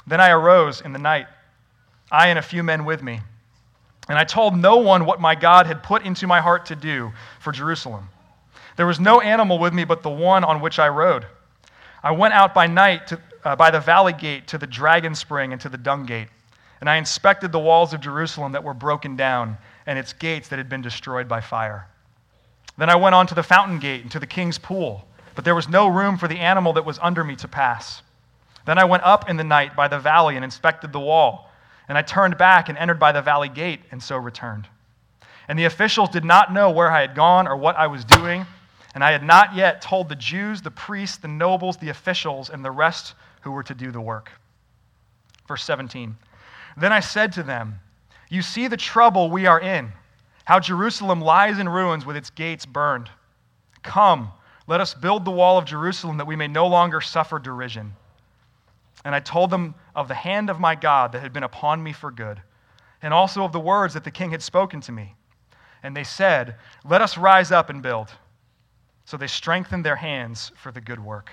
Then 0.05 0.19
I 0.19 0.31
arose 0.31 0.81
in 0.81 0.91
the 0.91 0.99
night, 0.99 1.27
I 2.11 2.27
and 2.27 2.37
a 2.37 2.41
few 2.41 2.63
men 2.63 2.83
with 2.83 3.01
me, 3.01 3.21
and 4.09 4.17
I 4.17 4.23
told 4.23 4.57
no 4.57 4.77
one 4.77 5.05
what 5.05 5.21
my 5.21 5.35
God 5.35 5.67
had 5.67 5.83
put 5.83 6.05
into 6.05 6.27
my 6.27 6.41
heart 6.41 6.65
to 6.67 6.75
do 6.75 7.11
for 7.39 7.51
Jerusalem. 7.51 8.09
There 8.75 8.87
was 8.87 8.99
no 8.99 9.21
animal 9.21 9.59
with 9.59 9.73
me 9.73 9.83
but 9.83 10.03
the 10.03 10.09
one 10.09 10.43
on 10.43 10.61
which 10.61 10.79
I 10.79 10.87
rode. 10.87 11.25
I 12.03 12.11
went 12.11 12.33
out 12.33 12.53
by 12.53 12.67
night 12.67 13.07
to, 13.07 13.21
uh, 13.43 13.55
by 13.55 13.69
the 13.69 13.79
valley 13.79 14.13
gate 14.13 14.47
to 14.47 14.57
the 14.57 14.67
dragon 14.67 15.13
spring 15.13 15.51
and 15.51 15.61
to 15.61 15.69
the 15.69 15.77
dung 15.77 16.05
gate. 16.05 16.29
And 16.79 16.89
I 16.89 16.95
inspected 16.95 17.51
the 17.51 17.59
walls 17.59 17.93
of 17.93 18.01
Jerusalem 18.01 18.53
that 18.53 18.63
were 18.63 18.73
broken 18.73 19.15
down 19.15 19.57
and 19.85 19.99
its 19.99 20.13
gates 20.13 20.47
that 20.49 20.57
had 20.57 20.67
been 20.67 20.81
destroyed 20.81 21.27
by 21.27 21.41
fire. 21.41 21.87
Then 22.77 22.89
I 22.89 22.95
went 22.95 23.13
on 23.13 23.27
to 23.27 23.35
the 23.35 23.43
fountain 23.43 23.77
gate 23.77 24.01
and 24.01 24.11
to 24.11 24.19
the 24.19 24.25
king's 24.25 24.57
pool, 24.57 25.07
but 25.35 25.45
there 25.45 25.53
was 25.53 25.69
no 25.69 25.87
room 25.87 26.17
for 26.17 26.27
the 26.27 26.39
animal 26.39 26.73
that 26.73 26.85
was 26.85 26.97
under 26.99 27.23
me 27.23 27.35
to 27.35 27.47
pass. 27.47 28.01
Then 28.65 28.79
I 28.79 28.85
went 28.85 29.03
up 29.03 29.29
in 29.29 29.37
the 29.37 29.43
night 29.43 29.75
by 29.75 29.87
the 29.87 29.99
valley 29.99 30.35
and 30.35 30.43
inspected 30.43 30.91
the 30.91 30.99
wall. 30.99 31.50
And 31.87 31.97
I 31.97 32.01
turned 32.01 32.37
back 32.37 32.69
and 32.69 32.77
entered 32.77 32.99
by 32.99 33.11
the 33.11 33.21
valley 33.21 33.49
gate, 33.49 33.81
and 33.91 34.01
so 34.01 34.17
returned. 34.17 34.67
And 35.47 35.57
the 35.57 35.65
officials 35.65 36.09
did 36.09 36.23
not 36.23 36.53
know 36.53 36.69
where 36.69 36.91
I 36.91 37.01
had 37.01 37.15
gone 37.15 37.47
or 37.47 37.57
what 37.57 37.75
I 37.75 37.87
was 37.87 38.05
doing, 38.05 38.45
and 38.93 39.03
I 39.03 39.11
had 39.11 39.23
not 39.23 39.55
yet 39.55 39.81
told 39.81 40.09
the 40.09 40.15
Jews, 40.15 40.61
the 40.61 40.71
priests, 40.71 41.17
the 41.17 41.27
nobles, 41.27 41.77
the 41.77 41.89
officials, 41.89 42.49
and 42.49 42.63
the 42.63 42.71
rest 42.71 43.15
who 43.41 43.51
were 43.51 43.63
to 43.63 43.73
do 43.73 43.91
the 43.91 44.01
work. 44.01 44.31
Verse 45.47 45.63
17. 45.63 46.15
Then 46.77 46.93
I 46.93 46.99
said 46.99 47.33
to 47.33 47.43
them, 47.43 47.79
You 48.29 48.41
see 48.41 48.67
the 48.67 48.77
trouble 48.77 49.29
we 49.29 49.45
are 49.45 49.59
in, 49.59 49.91
how 50.45 50.59
Jerusalem 50.59 51.21
lies 51.21 51.59
in 51.59 51.67
ruins 51.67 52.05
with 52.05 52.15
its 52.15 52.29
gates 52.29 52.65
burned. 52.65 53.09
Come, 53.83 54.31
Let 54.67 54.81
us 54.81 54.93
build 54.93 55.25
the 55.25 55.31
wall 55.31 55.57
of 55.57 55.65
Jerusalem 55.65 56.17
that 56.17 56.27
we 56.27 56.35
may 56.35 56.47
no 56.47 56.67
longer 56.67 57.01
suffer 57.01 57.39
derision. 57.39 57.93
And 59.03 59.15
I 59.15 59.19
told 59.19 59.49
them 59.49 59.75
of 59.95 60.07
the 60.07 60.13
hand 60.13 60.49
of 60.49 60.59
my 60.59 60.75
God 60.75 61.11
that 61.11 61.21
had 61.21 61.33
been 61.33 61.43
upon 61.43 61.81
me 61.81 61.93
for 61.93 62.11
good, 62.11 62.41
and 63.01 63.13
also 63.13 63.43
of 63.43 63.51
the 63.51 63.59
words 63.59 63.93
that 63.95 64.03
the 64.03 64.11
king 64.11 64.31
had 64.31 64.43
spoken 64.43 64.79
to 64.81 64.91
me. 64.91 65.15
And 65.83 65.97
they 65.97 66.03
said, 66.03 66.55
Let 66.85 67.01
us 67.01 67.17
rise 67.17 67.51
up 67.51 67.69
and 67.69 67.81
build. 67.81 68.11
So 69.05 69.17
they 69.17 69.27
strengthened 69.27 69.85
their 69.85 69.95
hands 69.95 70.51
for 70.55 70.71
the 70.71 70.81
good 70.81 71.03
work. 71.03 71.31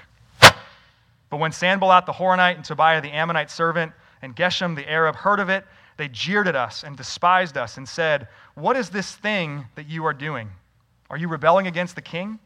But 1.30 1.40
when 1.40 1.52
Sanballat 1.52 2.06
the 2.06 2.12
Horonite 2.12 2.56
and 2.56 2.64
Tobiah 2.64 3.02
the 3.02 3.10
Ammonite 3.10 3.50
servant 3.50 3.92
and 4.22 4.34
Geshem 4.34 4.74
the 4.74 4.90
Arab 4.90 5.14
heard 5.16 5.40
of 5.40 5.48
it, 5.48 5.64
they 5.98 6.08
jeered 6.08 6.48
at 6.48 6.56
us 6.56 6.84
and 6.84 6.96
despised 6.96 7.58
us 7.58 7.76
and 7.76 7.88
said, 7.88 8.28
What 8.54 8.76
is 8.76 8.88
this 8.88 9.14
thing 9.14 9.66
that 9.74 9.88
you 9.88 10.06
are 10.06 10.14
doing? 10.14 10.50
Are 11.10 11.16
you 11.16 11.28
rebelling 11.28 11.66
against 11.66 11.96
the 11.96 12.02
king? 12.02 12.38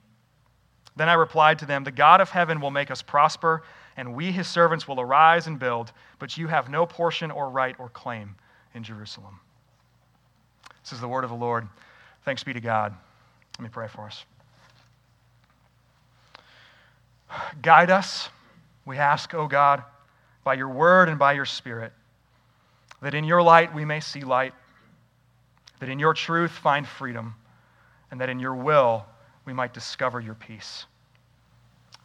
Then 0.97 1.09
I 1.09 1.15
replied 1.15 1.59
to 1.61 1.67
them, 1.67 1.85
The 1.85 1.91
God 1.91 2.21
of 2.21 2.31
heaven 2.31 2.61
will 2.61 2.71
make 2.71 2.91
us 2.91 3.03
prosper, 3.03 3.63
and 3.97 4.15
we, 4.15 4.33
his 4.33 4.49
servants, 4.49 4.89
will 4.89 5.01
arise 5.01 5.47
and 5.47 5.59
build, 5.59 5.93
but 6.19 6.37
you 6.37 6.47
have 6.49 6.71
no 6.71 6.87
portion 6.87 7.31
or 7.31 7.51
right 7.51 7.77
or 7.79 7.89
claim 7.91 8.35
in 8.75 8.83
Jerusalem. 8.83 9.39
This 10.83 10.93
is 10.93 11.01
the 11.01 11.09
word 11.09 11.25
of 11.25 11.31
the 11.31 11.37
Lord. 11.37 11.69
Thanks 12.25 12.43
be 12.43 12.53
to 12.53 12.61
God. 12.61 12.95
Let 13.59 13.65
me 13.65 13.69
pray 13.71 13.89
for 13.89 14.07
us. 14.07 14.25
Guide 17.63 17.91
us, 17.91 18.29
we 18.85 18.99
ask, 18.99 19.33
O 19.35 19.47
God, 19.47 19.83
by 20.45 20.55
your 20.55 20.69
word 20.69 21.09
and 21.09 21.19
by 21.19 21.33
your 21.33 21.45
spirit, 21.45 21.93
that 23.01 23.15
in 23.15 23.25
your 23.25 23.43
light 23.43 23.75
we 23.75 23.85
may 23.85 24.01
see 24.01 24.23
light, 24.23 24.55
that 25.81 25.89
in 25.89 25.99
your 25.99 26.15
truth 26.15 26.51
find 26.51 26.87
freedom, 26.87 27.35
and 28.11 28.21
that 28.21 28.29
in 28.29 28.39
your 28.39 28.55
will 28.55 29.07
we 29.45 29.53
might 29.53 29.73
discover 29.73 30.21
your 30.21 30.35
peace. 30.35 30.87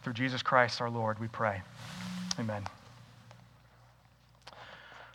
Through 0.02 0.12
Jesus 0.14 0.42
Christ 0.42 0.80
our 0.80 0.90
Lord, 0.90 1.18
we 1.18 1.28
pray. 1.28 1.62
Amen. 2.38 2.62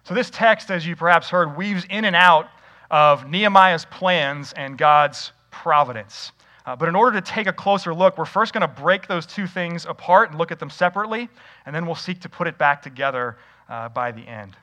So, 0.04 0.14
this 0.14 0.30
text, 0.30 0.70
as 0.70 0.86
you 0.86 0.96
perhaps 0.96 1.30
heard, 1.30 1.56
weaves 1.56 1.86
in 1.90 2.04
and 2.06 2.16
out 2.16 2.50
of 2.92 3.30
Nehemiah's 3.30 3.86
plans 3.86 4.54
and 4.54 4.78
God's 4.78 5.32
providence. 5.50 6.34
Uh, 6.66 6.76
but 6.76 6.88
in 6.88 6.96
order 6.96 7.20
to 7.20 7.26
take 7.26 7.48
a 7.48 7.54
closer 7.54 7.94
look, 7.94 8.18
we're 8.18 8.26
first 8.26 8.54
going 8.54 8.62
to 8.62 8.68
break 8.68 9.08
those 9.08 9.26
two 9.26 9.48
things 9.48 9.86
apart 9.86 10.30
and 10.30 10.40
look 10.40 10.52
at 10.52 10.60
them 10.60 10.70
separately, 10.70 11.30
and 11.66 11.76
then 11.76 11.86
we'll 11.86 11.96
seek 11.96 12.20
to 12.22 12.30
put 12.30 12.48
it 12.48 12.58
back 12.58 12.82
together 12.82 13.38
uh, 13.70 13.90
by 13.90 14.12
the 14.12 14.22
end. 14.22 14.56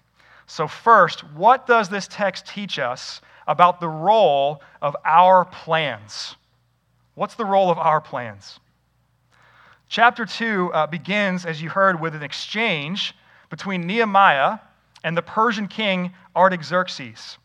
So, 0.47 0.67
first, 0.67 1.21
what 1.33 1.67
does 1.67 1.89
this 1.89 2.09
text 2.09 2.47
teach 2.47 2.79
us 2.79 3.21
about 3.47 3.81
the 3.81 3.89
role 3.89 4.63
of 4.83 4.97
our 5.05 5.45
plans? 5.45 6.37
What's 7.15 7.35
the 7.35 7.45
role 7.45 7.71
of 7.71 7.79
our 7.79 8.01
plans? 8.01 8.61
Chapter 9.91 10.25
2 10.25 10.73
uh, 10.73 10.87
begins, 10.87 11.45
as 11.45 11.61
you 11.61 11.69
heard, 11.69 12.01
with 12.01 12.15
an 12.15 12.23
exchange 12.23 13.13
between 13.49 13.89
Nehemiah 13.89 14.61
and 15.03 15.17
the 15.17 15.23
Persian 15.23 15.67
king 15.67 16.13
Artaxerxes. 16.37 17.39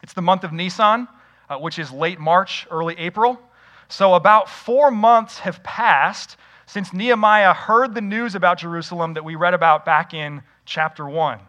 It's 0.00 0.12
the 0.12 0.22
month 0.22 0.44
of 0.44 0.52
Nisan, 0.52 1.08
uh, 1.50 1.56
which 1.56 1.80
is 1.80 1.90
late 1.90 2.20
March, 2.20 2.68
early 2.70 2.96
April. 2.96 3.40
So, 3.88 4.14
about 4.14 4.48
four 4.48 4.92
months 4.92 5.40
have 5.40 5.60
passed 5.64 6.36
since 6.66 6.92
Nehemiah 6.92 7.54
heard 7.54 7.92
the 7.92 8.02
news 8.02 8.36
about 8.36 8.58
Jerusalem 8.58 9.14
that 9.14 9.24
we 9.24 9.34
read 9.34 9.52
about 9.52 9.84
back 9.84 10.14
in 10.14 10.42
chapter 10.64 11.08
1. 11.08 11.40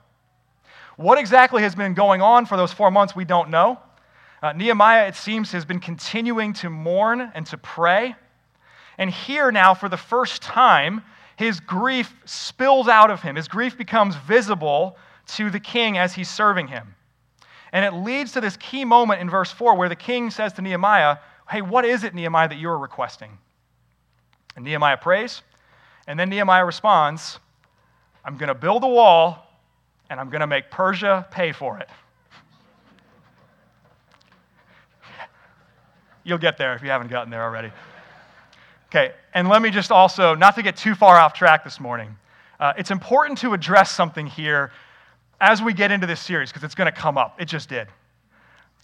What 0.95 1.19
exactly 1.19 1.61
has 1.61 1.75
been 1.75 1.93
going 1.93 2.23
on 2.23 2.47
for 2.47 2.57
those 2.57 2.73
four 2.73 2.89
months, 2.89 3.15
we 3.15 3.25
don't 3.25 3.51
know. 3.51 3.77
Uh, 4.41 4.53
Nehemiah, 4.53 5.07
it 5.07 5.15
seems, 5.15 5.51
has 5.51 5.65
been 5.65 5.79
continuing 5.79 6.53
to 6.53 6.71
mourn 6.71 7.31
and 7.35 7.45
to 7.45 7.59
pray. 7.59 8.15
And 8.99 9.09
here 9.09 9.49
now, 9.49 9.73
for 9.73 9.87
the 9.87 9.97
first 9.97 10.41
time, 10.41 11.01
his 11.37 11.61
grief 11.61 12.13
spills 12.25 12.89
out 12.89 13.09
of 13.09 13.21
him. 13.21 13.37
His 13.37 13.47
grief 13.47 13.77
becomes 13.77 14.15
visible 14.17 14.97
to 15.37 15.49
the 15.49 15.59
king 15.59 15.97
as 15.97 16.13
he's 16.13 16.29
serving 16.29 16.67
him. 16.67 16.95
And 17.71 17.85
it 17.85 17.93
leads 17.93 18.33
to 18.33 18.41
this 18.41 18.57
key 18.57 18.83
moment 18.83 19.21
in 19.21 19.29
verse 19.29 19.51
4 19.51 19.75
where 19.75 19.87
the 19.87 19.95
king 19.95 20.29
says 20.29 20.51
to 20.53 20.61
Nehemiah, 20.61 21.17
Hey, 21.49 21.61
what 21.61 21.85
is 21.85 22.03
it, 22.03 22.13
Nehemiah, 22.13 22.49
that 22.49 22.59
you're 22.59 22.77
requesting? 22.77 23.37
And 24.57 24.65
Nehemiah 24.65 24.97
prays. 24.97 25.43
And 26.05 26.19
then 26.19 26.29
Nehemiah 26.29 26.65
responds, 26.65 27.39
I'm 28.25 28.35
going 28.35 28.49
to 28.49 28.55
build 28.55 28.83
a 28.83 28.87
wall 28.87 29.47
and 30.09 30.19
I'm 30.19 30.29
going 30.29 30.41
to 30.41 30.47
make 30.47 30.69
Persia 30.69 31.25
pay 31.31 31.53
for 31.53 31.77
it. 31.79 31.87
You'll 36.25 36.37
get 36.37 36.57
there 36.57 36.73
if 36.73 36.83
you 36.83 36.89
haven't 36.89 37.07
gotten 37.09 37.29
there 37.29 37.43
already. 37.43 37.71
Okay, 38.89 39.13
and 39.35 39.47
let 39.47 39.61
me 39.61 39.69
just 39.69 39.91
also, 39.91 40.33
not 40.33 40.55
to 40.55 40.63
get 40.63 40.75
too 40.75 40.95
far 40.95 41.17
off 41.17 41.33
track 41.33 41.63
this 41.63 41.79
morning, 41.79 42.17
uh, 42.59 42.73
it's 42.75 42.89
important 42.89 43.37
to 43.37 43.53
address 43.53 43.91
something 43.91 44.25
here 44.25 44.71
as 45.39 45.61
we 45.61 45.73
get 45.73 45.91
into 45.91 46.07
this 46.07 46.19
series 46.19 46.49
because 46.49 46.63
it's 46.63 46.73
going 46.73 46.91
to 46.91 46.97
come 46.97 47.15
up. 47.15 47.39
It 47.39 47.45
just 47.45 47.69
did. 47.69 47.87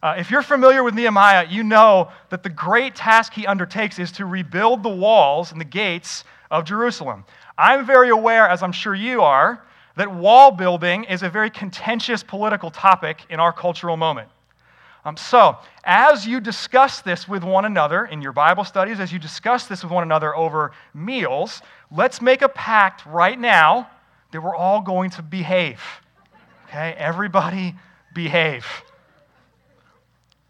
Uh, 0.03 0.13
if 0.19 0.29
you're 0.29 0.43
familiar 0.43 0.83
with 0.83 0.93
Nehemiah, 0.93 1.47
you 1.49 1.63
know 1.63 2.11
that 2.29 2.43
the 2.43 2.49
great 2.49 2.95
task 2.95 3.33
he 3.33 3.47
undertakes 3.47 3.97
is 3.97 4.11
to 4.11 4.27
rebuild 4.27 4.83
the 4.83 4.89
walls 4.89 5.51
and 5.51 5.59
the 5.59 5.65
gates 5.65 6.23
of 6.51 6.65
Jerusalem. 6.65 7.25
I'm 7.57 7.83
very 7.83 8.09
aware, 8.09 8.47
as 8.47 8.61
I'm 8.61 8.71
sure 8.71 8.93
you 8.93 9.21
are, 9.21 9.63
that 9.95 10.13
wall 10.13 10.51
building 10.51 11.05
is 11.05 11.23
a 11.23 11.29
very 11.29 11.49
contentious 11.49 12.21
political 12.21 12.69
topic 12.69 13.21
in 13.31 13.39
our 13.39 13.51
cultural 13.51 13.97
moment. 13.97 14.29
Um, 15.05 15.15
so, 15.15 15.57
as 15.83 16.25
you 16.25 16.39
discuss 16.39 17.01
this 17.01 17.27
with 17.27 17.43
one 17.43 17.65
another 17.65 18.05
in 18.05 18.23
your 18.23 18.31
Bible 18.31 18.63
studies, 18.63 18.99
as 18.99 19.13
you 19.13 19.19
discuss 19.19 19.67
this 19.67 19.83
with 19.83 19.91
one 19.91 20.01
another 20.01 20.35
over 20.35 20.71
meals, 20.95 21.61
let's 21.95 22.23
make 22.23 22.41
a 22.41 22.49
pact 22.49 23.05
right 23.05 23.39
now 23.39 23.87
that 24.31 24.41
we're 24.41 24.55
all 24.55 24.81
going 24.81 25.11
to 25.11 25.21
behave. 25.21 25.79
Okay? 26.67 26.95
Everybody 26.97 27.75
behave. 28.15 28.65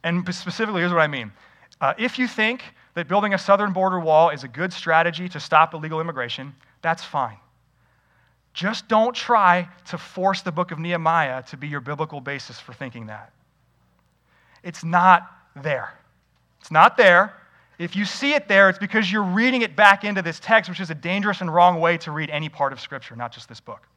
And 0.05 0.23
specifically, 0.33 0.79
here's 0.79 0.93
what 0.93 1.01
I 1.01 1.07
mean. 1.07 1.33
Uh, 1.81 1.93
if 1.97 2.17
you 2.17 2.25
think 2.25 2.63
that 2.93 3.09
building 3.09 3.33
a 3.33 3.37
southern 3.37 3.73
border 3.73 3.99
wall 3.99 4.29
is 4.29 4.45
a 4.45 4.47
good 4.47 4.71
strategy 4.71 5.27
to 5.27 5.39
stop 5.39 5.73
illegal 5.73 5.99
immigration, 5.99 6.55
that's 6.81 7.03
fine. 7.03 7.37
Just 8.53 8.87
don't 8.87 9.13
try 9.13 9.67
to 9.87 9.97
force 9.97 10.41
the 10.41 10.51
book 10.53 10.71
of 10.71 10.79
Nehemiah 10.79 11.43
to 11.43 11.57
be 11.57 11.67
your 11.67 11.81
biblical 11.81 12.21
basis 12.21 12.57
for 12.57 12.71
thinking 12.71 13.07
that. 13.07 13.33
It's 14.65 14.83
not 14.83 15.31
there. 15.55 15.93
It's 16.59 16.71
not 16.71 16.97
there. 16.97 17.33
If 17.77 17.95
you 17.95 18.03
see 18.03 18.33
it 18.33 18.47
there, 18.47 18.67
it's 18.69 18.79
because 18.79 19.09
you're 19.11 19.23
reading 19.23 19.61
it 19.61 19.75
back 19.75 20.03
into 20.03 20.21
this 20.21 20.39
text, 20.39 20.69
which 20.69 20.79
is 20.79 20.89
a 20.89 20.95
dangerous 20.95 21.41
and 21.41 21.53
wrong 21.53 21.79
way 21.79 21.97
to 21.99 22.11
read 22.11 22.29
any 22.29 22.49
part 22.49 22.73
of 22.73 22.79
Scripture, 22.79 23.15
not 23.15 23.31
just 23.31 23.47
this 23.47 23.59
book. 23.59 23.87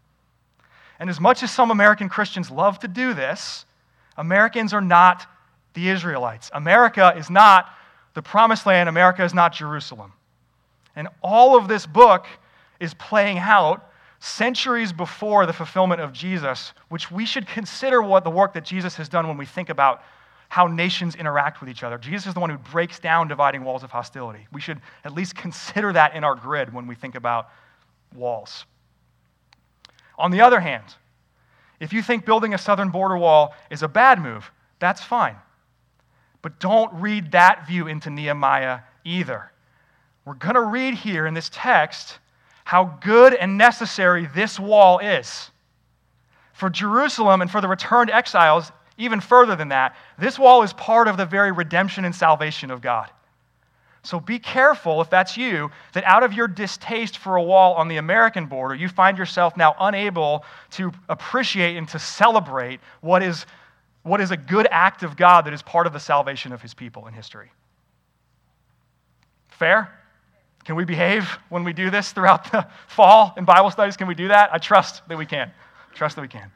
And 1.00 1.08
as 1.08 1.18
much 1.18 1.42
as 1.42 1.50
some 1.50 1.70
American 1.70 2.08
Christians 2.08 2.50
love 2.50 2.78
to 2.80 2.88
do 2.88 3.14
this, 3.14 3.64
Americans 4.16 4.74
are 4.74 4.80
not 4.80 5.26
the 5.74 5.88
Israelites. 5.88 6.50
America 6.52 7.14
is 7.16 7.30
not 7.30 7.70
the 8.14 8.22
promised 8.22 8.66
land. 8.66 8.88
America 8.88 9.24
is 9.24 9.32
not 9.32 9.54
Jerusalem. 9.54 10.12
And 10.96 11.08
all 11.22 11.56
of 11.56 11.68
this 11.68 11.86
book 11.86 12.26
is 12.80 12.92
playing 12.94 13.38
out 13.38 13.88
centuries 14.20 14.92
before 14.92 15.46
the 15.46 15.52
fulfillment 15.52 16.00
of 16.00 16.12
Jesus, 16.12 16.72
which 16.88 17.10
we 17.10 17.24
should 17.24 17.46
consider 17.46 18.02
what 18.02 18.24
the 18.24 18.30
work 18.30 18.52
that 18.54 18.64
Jesus 18.64 18.96
has 18.96 19.08
done 19.08 19.28
when 19.28 19.38
we 19.38 19.46
think 19.46 19.70
about 19.70 20.02
how 20.48 20.66
nations 20.66 21.14
interact 21.14 21.60
with 21.60 21.68
each 21.68 21.82
other. 21.82 21.98
Jesus 21.98 22.28
is 22.28 22.34
the 22.34 22.40
one 22.40 22.50
who 22.50 22.56
breaks 22.56 22.98
down 22.98 23.28
dividing 23.28 23.64
walls 23.64 23.82
of 23.84 23.90
hostility. 23.90 24.46
We 24.52 24.60
should 24.60 24.80
at 25.04 25.12
least 25.12 25.36
consider 25.36 25.92
that 25.92 26.14
in 26.14 26.24
our 26.24 26.34
grid 26.34 26.72
when 26.72 26.86
we 26.86 26.94
think 26.94 27.14
about 27.14 27.50
walls. 28.14 28.64
On 30.18 30.30
the 30.30 30.40
other 30.40 30.58
hand, 30.58 30.84
if 31.80 31.92
you 31.92 32.02
think 32.02 32.24
building 32.24 32.54
a 32.54 32.58
southern 32.58 32.90
border 32.90 33.16
wall 33.16 33.54
is 33.70 33.82
a 33.82 33.88
bad 33.88 34.20
move, 34.20 34.50
that's 34.78 35.02
fine. 35.02 35.36
But 36.40 36.58
don't 36.58 36.92
read 36.94 37.32
that 37.32 37.66
view 37.66 37.86
into 37.86 38.10
Nehemiah 38.10 38.80
either. 39.04 39.52
We're 40.24 40.34
going 40.34 40.54
to 40.54 40.62
read 40.62 40.94
here 40.94 41.26
in 41.26 41.34
this 41.34 41.50
text 41.52 42.18
how 42.64 42.98
good 43.02 43.34
and 43.34 43.56
necessary 43.56 44.28
this 44.34 44.58
wall 44.58 44.98
is. 44.98 45.50
For 46.52 46.68
Jerusalem 46.68 47.40
and 47.40 47.50
for 47.50 47.60
the 47.60 47.68
returned 47.68 48.10
exiles, 48.10 48.72
even 48.98 49.20
further 49.20 49.56
than 49.56 49.68
that, 49.68 49.96
this 50.18 50.38
wall 50.38 50.62
is 50.62 50.72
part 50.74 51.08
of 51.08 51.16
the 51.16 51.24
very 51.24 51.52
redemption 51.52 52.04
and 52.04 52.14
salvation 52.14 52.70
of 52.70 52.82
God. 52.82 53.10
So 54.02 54.20
be 54.20 54.38
careful, 54.38 55.00
if 55.00 55.10
that's 55.10 55.36
you, 55.36 55.70
that 55.92 56.04
out 56.04 56.22
of 56.22 56.32
your 56.32 56.48
distaste 56.48 57.18
for 57.18 57.36
a 57.36 57.42
wall 57.42 57.74
on 57.74 57.88
the 57.88 57.96
American 57.96 58.46
border, 58.46 58.74
you 58.74 58.88
find 58.88 59.18
yourself 59.18 59.56
now 59.56 59.74
unable 59.78 60.44
to 60.72 60.92
appreciate 61.08 61.76
and 61.76 61.88
to 61.88 61.98
celebrate 61.98 62.80
what 63.00 63.22
is, 63.22 63.44
what 64.02 64.20
is 64.20 64.30
a 64.30 64.36
good 64.36 64.66
act 64.70 65.02
of 65.02 65.16
God 65.16 65.44
that 65.46 65.52
is 65.52 65.62
part 65.62 65.86
of 65.86 65.92
the 65.92 66.00
salvation 66.00 66.52
of 66.52 66.62
his 66.62 66.74
people 66.74 67.06
in 67.06 67.12
history. 67.14 67.50
Fair? 69.48 69.92
Can 70.64 70.76
we 70.76 70.84
behave 70.84 71.24
when 71.48 71.64
we 71.64 71.72
do 71.72 71.90
this 71.90 72.12
throughout 72.12 72.50
the 72.52 72.66
fall 72.88 73.34
in 73.36 73.44
Bible 73.44 73.70
studies? 73.70 73.96
Can 73.96 74.06
we 74.06 74.14
do 74.14 74.28
that? 74.28 74.50
I 74.52 74.58
trust 74.58 75.02
that 75.08 75.18
we 75.18 75.26
can. 75.26 75.50
Trust 75.94 76.16
that 76.16 76.22
we 76.22 76.28
can. 76.28 76.50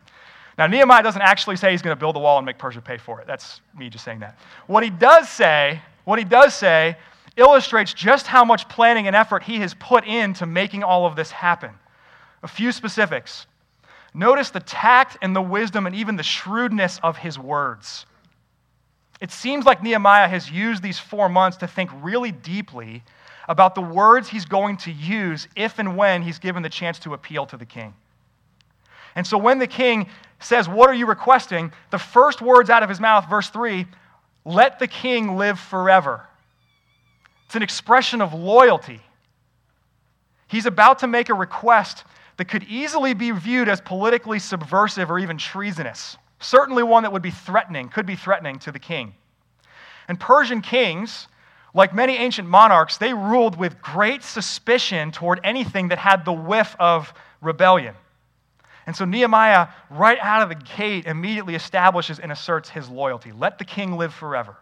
Now, 0.59 0.67
Nehemiah 0.67 1.03
doesn't 1.03 1.23
actually 1.23 1.57
say 1.57 1.71
he's 1.71 1.83
going 1.83 1.97
to 1.97 2.01
build 2.01 2.17
a 2.17 2.19
wall 2.19 2.39
and 2.39 2.45
make 2.45 2.59
Persia 2.59 2.81
pay 2.81 2.99
for 2.99 3.21
it. 3.21 3.27
That's 3.27 3.61
me 3.77 3.89
just 3.89 4.05
saying 4.05 4.21
that. 4.21 4.39
What 4.67 4.85
he 4.85 4.91
does 4.91 5.29
say, 5.29 5.81
what 6.05 6.19
he 6.19 6.25
does 6.25 6.55
say 6.55 6.97
illustrates 7.37 7.95
just 7.95 8.27
how 8.27 8.45
much 8.45 8.69
planning 8.69 9.07
and 9.07 9.17
effort 9.17 9.43
he 9.43 9.57
has 9.59 9.75
put 9.75 10.05
into 10.05 10.45
making 10.45 10.83
all 10.83 11.07
of 11.07 11.17
this 11.17 11.31
happen. 11.31 11.71
A 12.43 12.49
few 12.49 12.73
specifics. 12.73 13.47
Notice 14.15 14.51
the 14.51 14.61
tact 14.61 15.17
and 15.23 15.35
the 15.35 15.41
wisdom 15.41 15.87
and 15.87 15.95
even 15.95 16.17
the 16.17 16.23
shrewdness 16.23 17.01
of 17.03 17.17
his 17.17 17.39
words. 17.39 18.05
It 19.21 19.31
seems 19.31 19.65
like 19.65 19.83
Nehemiah 19.83 20.29
has 20.29 20.51
used 20.51 20.83
these 20.83 20.99
four 20.99 21.29
months 21.29 21.57
to 21.59 21.67
think 21.67 21.91
really 22.03 22.33
deeply 22.33 23.03
about 23.49 23.75
the 23.75 23.81
words 23.81 24.29
he's 24.29 24.45
going 24.45 24.77
to 24.79 24.93
use 24.93 25.49
if 25.57 25.79
and 25.79 25.97
when 25.97 26.23
he's 26.23 26.39
given 26.39 26.63
the 26.63 26.69
chance 26.69 26.99
to 27.01 27.15
appeal 27.15 27.47
to 27.47 27.57
the 27.57 27.65
king. 27.65 27.95
And 29.15 29.27
so 29.27 29.39
when 29.39 29.59
the 29.59 29.67
king 29.67 30.09
says, 30.45 30.69
What 30.69 30.89
are 30.89 30.95
you 30.95 31.07
requesting? 31.07 31.73
the 31.91 31.99
first 31.99 32.41
words 32.41 32.71
out 32.71 32.83
of 32.83 32.89
his 32.89 33.01
mouth, 33.01 33.29
verse 33.29 33.49
3, 33.51 33.87
let 34.45 34.79
the 34.79 34.87
king 34.87 35.37
live 35.37 35.59
forever. 35.59 36.27
It's 37.47 37.55
an 37.55 37.63
expression 37.63 38.21
of 38.21 38.35
loyalty. 38.35 39.01
He's 40.49 40.67
about 40.67 40.99
to 41.01 41.07
make 41.07 41.29
a 41.29 41.35
request 41.35 42.05
that 42.37 42.47
could 42.47 42.65
easily 42.65 43.15
be 43.15 43.31
viewed 43.31 43.69
as 43.69 43.81
politically 43.81 44.39
subversive 44.39 45.11
or 45.11 45.19
even 45.19 45.39
treasonous. 45.39 46.17
Certainly 46.41 46.83
one 46.83 47.05
that 47.05 47.13
would 47.13 47.23
be 47.23 47.31
threatening, 47.31 47.89
could 47.89 48.07
be 48.07 48.17
threatening 48.17 48.59
to 48.61 48.73
the 48.73 48.79
king. 48.79 49.15
And 50.09 50.19
Persian 50.19 50.61
kings, 50.61 51.29
like 51.75 51.95
many 51.95 52.17
ancient 52.17 52.49
monarchs, 52.49 52.99
they 52.99 53.15
ruled 53.15 53.57
with 53.57 53.81
great 53.81 54.23
suspicion 54.23 55.13
toward 55.13 55.41
anything 55.45 55.89
that 55.89 55.99
had 55.99 56.25
the 56.25 56.33
whiff 56.33 56.75
of 56.79 57.15
rebellion. 57.41 57.95
And 58.87 58.97
so 58.97 59.05
Nehemiah, 59.05 59.69
right 59.91 60.19
out 60.21 60.43
of 60.43 60.49
the 60.49 60.65
gate, 60.77 61.07
immediately 61.07 61.55
establishes 61.55 62.19
and 62.19 62.33
asserts 62.33 62.69
his 62.69 62.89
loyalty. 62.89 63.33
Let 63.33 63.59
the 63.59 63.65
king 63.65 63.97
live 63.97 64.13
forever. 64.13 64.57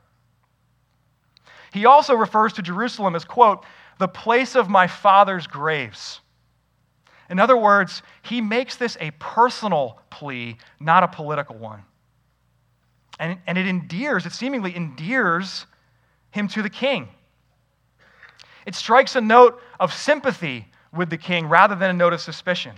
He 1.72 1.86
also 1.86 2.14
refers 2.14 2.52
to 2.54 2.62
Jerusalem 2.62 3.14
as, 3.14 3.24
quote, 3.24 3.64
the 3.98 4.08
place 4.08 4.56
of 4.56 4.68
my 4.68 4.86
father's 4.86 5.46
graves. 5.46 6.20
In 7.30 7.38
other 7.38 7.56
words, 7.56 8.02
he 8.22 8.40
makes 8.40 8.76
this 8.76 8.96
a 9.00 9.12
personal 9.12 10.00
plea, 10.10 10.56
not 10.80 11.04
a 11.04 11.08
political 11.08 11.56
one. 11.56 11.82
And, 13.18 13.38
and 13.46 13.56
it 13.56 13.66
endears, 13.66 14.26
it 14.26 14.32
seemingly 14.32 14.74
endears 14.74 15.66
him 16.30 16.48
to 16.48 16.62
the 16.62 16.70
king. 16.70 17.08
It 18.66 18.74
strikes 18.74 19.14
a 19.16 19.20
note 19.20 19.60
of 19.78 19.92
sympathy 19.92 20.66
with 20.92 21.08
the 21.08 21.16
king 21.16 21.46
rather 21.46 21.74
than 21.74 21.90
a 21.90 21.94
note 21.94 22.12
of 22.12 22.20
suspicion. 22.20 22.74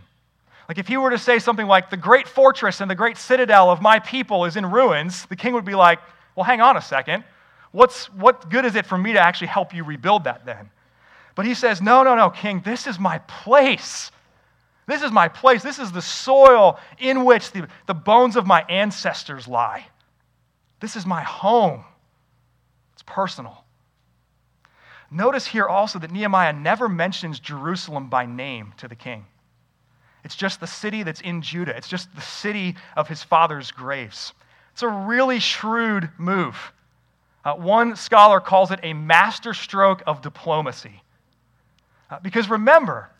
Like 0.73 0.79
if 0.79 0.89
he 0.89 0.97
were 0.97 1.11
to 1.11 1.19
say 1.19 1.39
something 1.39 1.67
like, 1.67 1.91
The 1.91 1.99
great 1.99 2.27
fortress 2.27 2.81
and 2.81 2.91
the 2.91 2.95
great 2.95 3.19
citadel 3.19 3.71
of 3.71 3.83
my 3.83 3.99
people 3.99 4.47
is 4.47 4.57
in 4.57 4.65
ruins, 4.65 5.27
the 5.27 5.37
king 5.37 5.53
would 5.53 5.67
be 5.67 5.75
like, 5.75 5.99
Well, 6.35 6.45
hang 6.45 6.63
on 6.63 6.79
a 6.79 6.81
second. 6.81 7.25
What's, 7.73 8.07
what 8.15 8.49
good 8.49 8.65
is 8.65 8.75
it 8.75 8.87
for 8.87 8.97
me 8.97 9.13
to 9.13 9.19
actually 9.19 9.49
help 9.49 9.75
you 9.75 9.85
rebuild 9.85 10.25
that 10.25 10.47
then? 10.47 10.71
But 11.35 11.45
he 11.45 11.53
says, 11.53 11.83
No, 11.83 12.03
no, 12.05 12.15
no, 12.15 12.31
king, 12.31 12.63
this 12.65 12.87
is 12.87 12.99
my 12.99 13.19
place. 13.19 14.11
This 14.87 15.03
is 15.03 15.13
my 15.13 15.29
place. 15.29 15.63
This 15.63 15.79
is 15.79 15.93
the 15.93 16.01
soil 16.01 16.81
in 16.99 17.27
which 17.27 17.53
the, 17.53 17.69
the 17.87 17.93
bones 17.93 18.37
of 18.37 18.47
my 18.47 18.63
ancestors 18.63 19.47
lie. 19.47 19.85
This 20.81 20.97
is 20.97 21.05
my 21.05 21.21
home. 21.21 21.85
It's 22.95 23.03
personal. 23.03 23.63
Notice 25.11 25.47
here 25.47 25.67
also 25.67 25.99
that 25.99 26.11
Nehemiah 26.11 26.55
never 26.55 26.89
mentions 26.89 27.41
Jerusalem 27.41 28.09
by 28.09 28.25
name 28.25 28.73
to 28.79 28.89
the 28.89 28.97
king. 28.97 29.27
It's 30.25 30.37
just 30.37 30.61
the 30.61 30.67
city 30.67 31.03
that's 31.03 31.21
in 31.21 31.43
Judah, 31.43 31.77
it's 31.77 31.89
just 31.89 32.15
the 32.15 32.21
city 32.21 32.77
of 32.97 33.09
his 33.09 33.23
father's 33.23 33.71
graves. 33.71 34.33
It's 34.73 34.83
a 34.83 34.89
really 34.89 35.41
shrewd 35.41 36.11
move. 36.17 36.73
Uh, 37.45 37.55
one 37.55 37.97
scholar 37.97 38.41
calls 38.41 38.71
it 38.71 38.81
a 38.83 38.93
masterstroke 38.95 40.03
of 40.07 40.23
diplomacy. 40.23 41.03
Uh, 42.09 42.21
because 42.21 42.49
remember, 42.49 43.11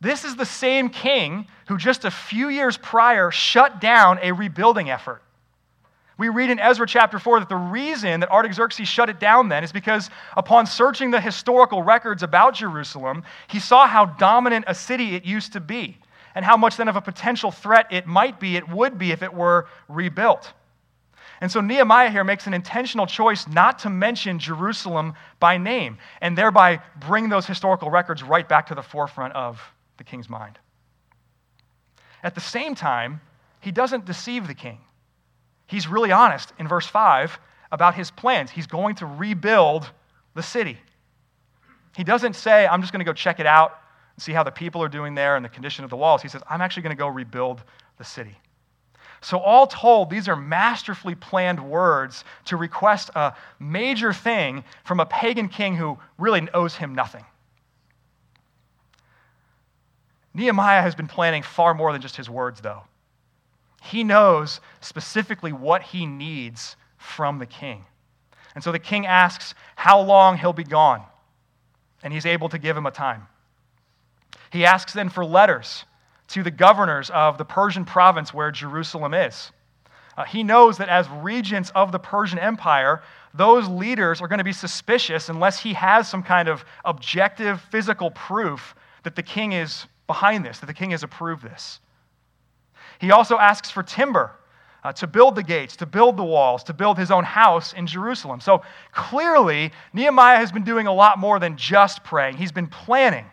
this 0.00 0.24
is 0.24 0.36
the 0.36 0.44
same 0.44 0.90
king 0.90 1.46
who 1.68 1.78
just 1.78 2.04
a 2.04 2.10
few 2.10 2.48
years 2.48 2.76
prior 2.76 3.30
shut 3.30 3.80
down 3.80 4.18
a 4.20 4.32
rebuilding 4.32 4.90
effort. 4.90 5.22
We 6.18 6.28
read 6.28 6.50
in 6.50 6.60
Ezra 6.60 6.86
chapter 6.86 7.18
4 7.18 7.40
that 7.40 7.48
the 7.48 7.56
reason 7.56 8.20
that 8.20 8.30
Artaxerxes 8.30 8.86
shut 8.86 9.08
it 9.08 9.18
down 9.18 9.48
then 9.48 9.64
is 9.64 9.72
because 9.72 10.10
upon 10.36 10.66
searching 10.66 11.10
the 11.10 11.20
historical 11.20 11.82
records 11.82 12.22
about 12.22 12.54
Jerusalem, 12.54 13.24
he 13.48 13.58
saw 13.58 13.86
how 13.86 14.04
dominant 14.04 14.66
a 14.68 14.74
city 14.74 15.14
it 15.14 15.24
used 15.24 15.54
to 15.54 15.60
be 15.60 15.96
and 16.34 16.44
how 16.44 16.56
much 16.56 16.76
then 16.76 16.88
of 16.88 16.96
a 16.96 17.00
potential 17.00 17.50
threat 17.50 17.86
it 17.90 18.06
might 18.06 18.40
be, 18.40 18.56
it 18.56 18.68
would 18.68 18.98
be 18.98 19.12
if 19.12 19.22
it 19.22 19.32
were 19.32 19.66
rebuilt. 19.88 20.52
And 21.40 21.50
so 21.50 21.60
Nehemiah 21.60 22.10
here 22.10 22.22
makes 22.22 22.46
an 22.46 22.54
intentional 22.54 23.06
choice 23.06 23.48
not 23.48 23.80
to 23.80 23.90
mention 23.90 24.38
Jerusalem 24.38 25.14
by 25.40 25.58
name 25.58 25.98
and 26.20 26.38
thereby 26.38 26.80
bring 27.00 27.28
those 27.28 27.46
historical 27.46 27.90
records 27.90 28.22
right 28.22 28.48
back 28.48 28.68
to 28.68 28.76
the 28.76 28.82
forefront 28.82 29.34
of 29.34 29.60
the 29.96 30.04
king's 30.04 30.30
mind. 30.30 30.58
At 32.22 32.36
the 32.36 32.40
same 32.40 32.76
time, 32.76 33.20
he 33.60 33.72
doesn't 33.72 34.04
deceive 34.04 34.46
the 34.46 34.54
king. 34.54 34.78
He's 35.66 35.88
really 35.88 36.12
honest 36.12 36.52
in 36.60 36.68
verse 36.68 36.86
5 36.86 37.40
about 37.72 37.96
his 37.96 38.10
plans. 38.12 38.50
He's 38.50 38.68
going 38.68 38.94
to 38.96 39.06
rebuild 39.06 39.90
the 40.34 40.42
city. 40.42 40.78
He 41.96 42.04
doesn't 42.04 42.36
say, 42.36 42.66
I'm 42.66 42.82
just 42.82 42.92
going 42.92 43.00
to 43.00 43.04
go 43.04 43.12
check 43.12 43.40
it 43.40 43.46
out 43.46 43.81
and 44.16 44.22
see 44.22 44.32
how 44.32 44.42
the 44.42 44.50
people 44.50 44.82
are 44.82 44.88
doing 44.88 45.14
there 45.14 45.36
and 45.36 45.44
the 45.44 45.48
condition 45.48 45.84
of 45.84 45.90
the 45.90 45.96
walls. 45.96 46.22
He 46.22 46.28
says, 46.28 46.42
I'm 46.48 46.60
actually 46.60 46.82
going 46.82 46.96
to 46.96 47.00
go 47.00 47.08
rebuild 47.08 47.62
the 47.98 48.04
city. 48.04 48.36
So, 49.20 49.38
all 49.38 49.68
told, 49.68 50.10
these 50.10 50.26
are 50.26 50.34
masterfully 50.34 51.14
planned 51.14 51.60
words 51.60 52.24
to 52.46 52.56
request 52.56 53.10
a 53.14 53.34
major 53.60 54.12
thing 54.12 54.64
from 54.84 54.98
a 54.98 55.06
pagan 55.06 55.48
king 55.48 55.76
who 55.76 55.96
really 56.18 56.48
owes 56.52 56.74
him 56.74 56.94
nothing. 56.94 57.24
Nehemiah 60.34 60.82
has 60.82 60.96
been 60.96 61.06
planning 61.06 61.42
far 61.42 61.72
more 61.72 61.92
than 61.92 62.00
just 62.00 62.16
his 62.16 62.28
words, 62.28 62.60
though. 62.60 62.82
He 63.80 64.02
knows 64.02 64.60
specifically 64.80 65.52
what 65.52 65.82
he 65.82 66.04
needs 66.04 66.76
from 66.96 67.38
the 67.38 67.46
king. 67.46 67.84
And 68.54 68.64
so 68.64 68.72
the 68.72 68.78
king 68.78 69.06
asks 69.06 69.54
how 69.76 70.00
long 70.00 70.36
he'll 70.36 70.52
be 70.52 70.64
gone, 70.64 71.02
and 72.02 72.12
he's 72.12 72.26
able 72.26 72.48
to 72.48 72.58
give 72.58 72.76
him 72.76 72.86
a 72.86 72.90
time. 72.90 73.26
He 74.50 74.64
asks 74.64 74.92
then 74.92 75.08
for 75.08 75.24
letters 75.24 75.84
to 76.28 76.42
the 76.42 76.50
governors 76.50 77.10
of 77.10 77.38
the 77.38 77.44
Persian 77.44 77.84
province 77.84 78.32
where 78.32 78.50
Jerusalem 78.50 79.14
is. 79.14 79.52
Uh, 80.16 80.24
he 80.24 80.42
knows 80.42 80.78
that 80.78 80.88
as 80.88 81.08
regents 81.08 81.70
of 81.74 81.90
the 81.90 81.98
Persian 81.98 82.38
Empire, 82.38 83.02
those 83.34 83.66
leaders 83.68 84.20
are 84.20 84.28
going 84.28 84.38
to 84.38 84.44
be 84.44 84.52
suspicious 84.52 85.28
unless 85.28 85.58
he 85.58 85.72
has 85.72 86.08
some 86.08 86.22
kind 86.22 86.48
of 86.48 86.64
objective 86.84 87.60
physical 87.70 88.10
proof 88.10 88.74
that 89.04 89.16
the 89.16 89.22
king 89.22 89.52
is 89.52 89.86
behind 90.06 90.44
this, 90.44 90.58
that 90.58 90.66
the 90.66 90.74
king 90.74 90.90
has 90.90 91.02
approved 91.02 91.42
this. 91.42 91.80
He 92.98 93.10
also 93.10 93.38
asks 93.38 93.70
for 93.70 93.82
timber 93.82 94.32
uh, 94.84 94.92
to 94.92 95.06
build 95.06 95.34
the 95.34 95.42
gates, 95.42 95.76
to 95.76 95.86
build 95.86 96.16
the 96.16 96.24
walls, 96.24 96.62
to 96.64 96.74
build 96.74 96.98
his 96.98 97.10
own 97.10 97.24
house 97.24 97.72
in 97.72 97.86
Jerusalem. 97.86 98.40
So 98.40 98.62
clearly, 98.92 99.72
Nehemiah 99.92 100.36
has 100.36 100.52
been 100.52 100.64
doing 100.64 100.86
a 100.86 100.92
lot 100.92 101.18
more 101.18 101.38
than 101.38 101.56
just 101.56 102.04
praying, 102.04 102.36
he's 102.36 102.52
been 102.52 102.68
planning. 102.68 103.26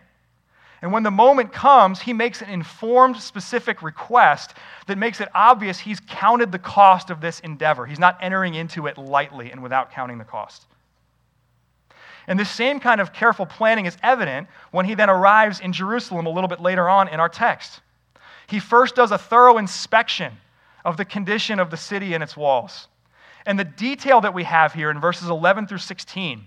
And 0.81 0.93
when 0.93 1.03
the 1.03 1.11
moment 1.11 1.51
comes, 1.51 2.01
he 2.01 2.13
makes 2.13 2.41
an 2.41 2.49
informed, 2.49 3.17
specific 3.17 3.81
request 3.81 4.53
that 4.87 4.97
makes 4.97 5.19
it 5.19 5.27
obvious 5.33 5.79
he's 5.79 5.99
counted 5.99 6.51
the 6.51 6.59
cost 6.59 7.09
of 7.09 7.19
this 7.19 7.41
endeavor. 7.41 7.85
He's 7.85 7.99
not 7.99 8.17
entering 8.21 8.55
into 8.55 8.87
it 8.87 8.97
lightly 8.97 9.51
and 9.51 9.61
without 9.61 9.91
counting 9.91 10.17
the 10.17 10.23
cost. 10.23 10.65
And 12.27 12.39
this 12.39 12.49
same 12.49 12.79
kind 12.79 13.01
of 13.01 13.11
careful 13.11 13.45
planning 13.45 13.87
is 13.87 13.97
evident 14.03 14.47
when 14.71 14.85
he 14.85 14.93
then 14.93 15.09
arrives 15.09 15.59
in 15.59 15.73
Jerusalem 15.73 16.27
a 16.27 16.29
little 16.29 16.47
bit 16.47 16.61
later 16.61 16.87
on 16.87 17.07
in 17.07 17.19
our 17.19 17.27
text. 17.27 17.81
He 18.47 18.59
first 18.59 18.95
does 18.95 19.11
a 19.11 19.17
thorough 19.17 19.57
inspection 19.57 20.37
of 20.85 20.95
the 20.95 21.05
condition 21.05 21.59
of 21.59 21.71
the 21.71 21.77
city 21.77 22.13
and 22.13 22.23
its 22.23 22.37
walls. 22.37 22.87
And 23.45 23.59
the 23.59 23.63
detail 23.63 24.21
that 24.21 24.33
we 24.33 24.43
have 24.43 24.73
here 24.73 24.91
in 24.91 25.01
verses 25.01 25.27
11 25.27 25.67
through 25.67 25.79
16, 25.79 26.45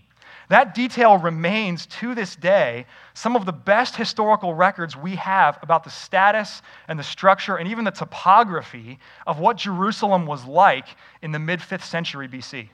that 0.53 0.75
detail 0.75 1.17
remains 1.17 1.87
to 1.87 2.15
this 2.15 2.37
day 2.37 2.85
some 3.15 3.37
of 3.37 3.47
the 3.47 3.53
best 3.53 3.97
historical 3.97 4.53
records 4.53 4.95
we 4.95 5.17
have 5.17 5.59
about 5.63 5.83
the 5.83 5.89
status 5.89 6.61
and 6.89 6.99
the 6.99 7.03
structure 7.03 7.57
and 7.57 7.71
even 7.71 7.85
the 7.85 7.91
topography 7.91 8.99
of 9.27 9.39
what 9.39 9.57
Jerusalem 9.57 10.27
was 10.27 10.45
like 10.45 10.87
in 11.23 11.33
the 11.33 11.39
mid 11.39 11.61
5th 11.61 11.85
century 11.85 12.29
BC. 12.29 12.69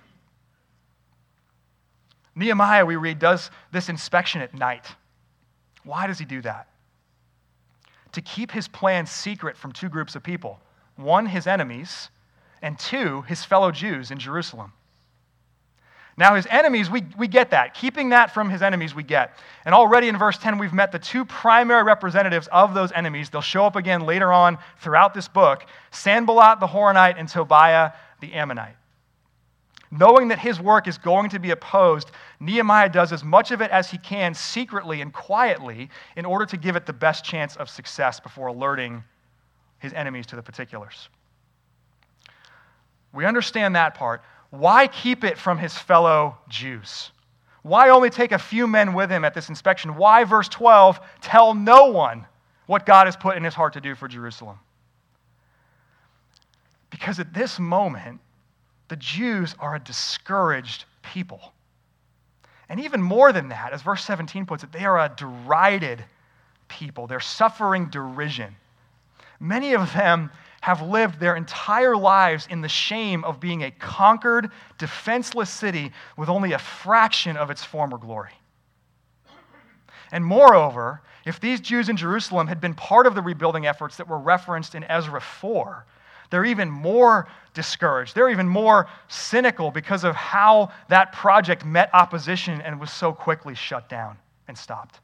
Nehemiah, 2.35 2.85
we 2.85 2.97
read, 2.97 3.21
does 3.21 3.49
this 3.71 3.89
inspection 3.89 4.41
at 4.41 4.55
night. 4.55 4.87
Why 5.85 6.09
does 6.09 6.19
he 6.19 6.25
do 6.25 6.43
that? 6.43 6.67
To 8.13 8.21
keep 8.21 8.51
his 8.51 8.67
plan 8.67 9.07
secret 9.07 9.57
from 9.57 9.71
two 9.71 9.89
groups 9.89 10.17
of 10.17 10.25
people 10.25 10.61
one, 10.97 11.27
his 11.27 11.47
enemies, 11.47 12.11
and 12.61 12.77
two, 12.77 13.23
his 13.23 13.45
fellow 13.45 13.71
Jews 13.71 14.11
in 14.11 14.19
Jerusalem. 14.19 14.73
Now, 16.19 16.35
his 16.35 16.49
enemies, 16.51 16.91
we, 16.91 17.05
we 17.17 17.29
get 17.29 17.51
that. 17.51 17.75
Keeping 17.75 18.09
that 18.09 18.35
from 18.35 18.51
his 18.51 18.61
enemies, 18.61 18.93
we 18.93 19.05
get. 19.05 19.39
And 19.65 19.73
already 19.73 20.09
in 20.09 20.19
verse 20.19 20.37
10, 20.37 20.59
we've 20.59 20.73
met 20.73 20.91
the 20.91 20.99
two 20.99 21.25
primary 21.25 21.85
representatives 21.85 22.49
of 22.51 22.75
those 22.75 22.91
enemies. 22.91 23.31
They'll 23.31 23.41
show 23.41 23.65
up 23.65 23.77
again 23.77 24.05
later 24.05 24.33
on 24.33 24.59
throughout 24.81 25.15
this 25.15 25.29
book 25.29 25.65
Sanballat 25.93 26.59
the 26.59 26.67
Horonite 26.67 27.15
and 27.19 27.29
Tobiah 27.29 27.93
the 28.21 28.33
Ammonite. 28.33 28.75
knowing 29.93 30.27
that 30.29 30.41
his 30.41 30.61
work 30.61 30.89
is 30.89 30.99
going 30.99 31.31
to 31.31 31.39
be 31.39 31.53
opposed, 31.53 32.11
Nehemiah 32.41 32.89
does 32.89 33.13
as 33.13 33.23
much 33.23 33.53
of 33.53 33.63
it 33.63 33.71
as 33.71 33.89
he 33.89 33.97
can 33.97 34.35
secretly 34.35 35.01
and 35.01 35.13
quietly 35.13 35.89
in 36.17 36.25
order 36.25 36.45
to 36.47 36.57
give 36.57 36.75
it 36.75 36.85
the 36.85 36.93
best 36.93 37.25
chance 37.25 37.55
of 37.57 37.71
success 37.71 38.19
before 38.19 38.49
alerting 38.49 39.05
his 39.79 39.93
enemies 39.93 40.27
to 40.27 40.37
the 40.37 40.43
particulars. 40.43 41.09
We 43.13 43.25
understand 43.25 43.77
that 43.77 43.95
part. 43.95 44.23
Why 44.51 44.87
keep 44.87 45.25
it 45.25 45.39
from 45.39 45.59
his 45.59 45.77
fellow 45.77 46.39
Jews? 46.49 47.11
Why 47.63 47.91
only 47.91 48.09
take 48.09 48.33
a 48.33 48.39
few 48.39 48.67
men 48.67 48.95
with 48.95 49.11
him 49.11 49.25
at 49.25 49.35
this 49.35 49.49
inspection? 49.49 49.97
Why, 49.97 50.25
verse 50.25 50.49
12, 50.49 51.01
tell 51.21 51.55
no 51.55 51.87
one 51.87 52.27
what 52.67 52.87
God 52.87 53.07
has 53.07 53.17
put 53.17 53.37
in 53.37 53.45
his 53.45 53.55
heart 53.55 53.75
to 53.75 53.81
do 53.81 53.95
for 53.95 54.09
Jerusalem? 54.09 54.59
Because 56.91 57.19
at 57.19 57.35
this 57.35 57.59
moment, 57.59 58.21
the 58.89 58.97
Jews 58.97 59.55
are 59.59 59.75
a 59.75 59.79
discouraged 59.79 60.87
people. 61.03 61.53
And 62.71 62.81
even 62.81 63.03
more 63.03 63.33
than 63.33 63.49
that, 63.49 63.73
as 63.73 63.83
verse 63.83 64.05
17 64.05 64.47
puts 64.47 64.63
it, 64.63 64.73
they 64.73 64.85
are 64.85 64.99
a 64.99 65.13
derided 65.15 66.05
people. 66.69 67.07
They're 67.07 67.21
suffering 67.21 67.89
derision. 67.89 68.57
Many 69.41 69.75
of 69.75 69.93
them 69.93 70.31
have 70.61 70.83
lived 70.83 71.21
their 71.21 71.37
entire 71.37 71.97
lives 71.97 72.47
in 72.51 72.61
the 72.61 72.69
shame 72.69 73.25
of 73.25 73.41
being 73.41 73.63
a 73.65 73.71
conquered, 73.71 74.51
defenseless 74.79 75.51
city 75.51 75.93
with 76.17 76.29
only 76.29 76.53
a 76.53 76.59
fraction 76.59 77.37
of 77.37 77.51
its 77.51 77.65
former 77.65 77.99
glory. 77.99 78.33
And 80.11 80.25
moreover, 80.25 81.03
if 81.25 81.39
these 81.41 81.61
Jews 81.61 81.89
in 81.89 81.97
Jerusalem 81.97 82.47
had 82.47 82.61
been 82.61 82.75
part 82.75 83.07
of 83.07 83.15
the 83.15 83.23
rebuilding 83.23 83.67
efforts 83.67 83.97
that 83.99 84.09
were 84.09 84.19
referenced 84.19 84.75
in 84.75 84.85
Ezra 84.85 85.21
4, 85.21 85.85
they're 86.31 86.45
even 86.45 86.71
more 86.71 87.29
discouraged. 87.55 88.15
They're 88.15 88.31
even 88.31 88.49
more 88.49 88.89
cynical 89.09 89.71
because 89.71 90.05
of 90.05 90.15
how 90.15 90.71
that 90.89 91.13
project 91.13 91.65
met 91.65 91.91
opposition 91.93 92.61
and 92.61 92.81
was 92.81 92.91
so 92.91 93.13
quickly 93.13 93.55
shut 93.55 93.89
down 93.89 94.19
and 94.47 94.57
stopped. 94.57 95.01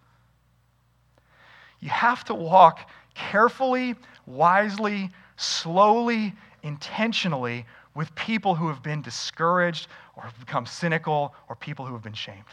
You 1.80 1.90
have 1.90 2.24
to 2.24 2.34
walk 2.34 2.90
carefully, 3.14 3.94
wisely, 4.26 5.10
slowly, 5.36 6.32
intentionally 6.62 7.66
with 7.94 8.14
people 8.14 8.54
who 8.54 8.68
have 8.68 8.82
been 8.82 9.02
discouraged 9.02 9.88
or 10.16 10.24
have 10.24 10.38
become 10.40 10.66
cynical 10.66 11.34
or 11.48 11.56
people 11.56 11.86
who 11.86 11.92
have 11.92 12.02
been 12.02 12.12
shamed. 12.14 12.44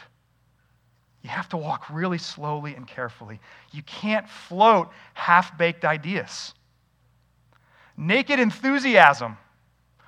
You 1.22 1.30
have 1.30 1.48
to 1.50 1.56
walk 1.56 1.88
really 1.90 2.18
slowly 2.18 2.74
and 2.74 2.86
carefully. 2.86 3.40
You 3.72 3.82
can't 3.82 4.28
float 4.28 4.90
half 5.14 5.56
baked 5.56 5.84
ideas. 5.84 6.54
Naked 7.96 8.40
enthusiasm 8.40 9.36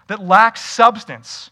that 0.09 0.21
lacks 0.21 0.65
substance 0.65 1.51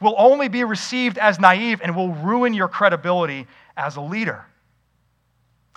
will 0.00 0.14
only 0.18 0.48
be 0.48 0.64
received 0.64 1.16
as 1.16 1.38
naive 1.38 1.80
and 1.82 1.96
will 1.96 2.12
ruin 2.12 2.52
your 2.52 2.68
credibility 2.68 3.46
as 3.76 3.96
a 3.96 4.00
leader. 4.00 4.44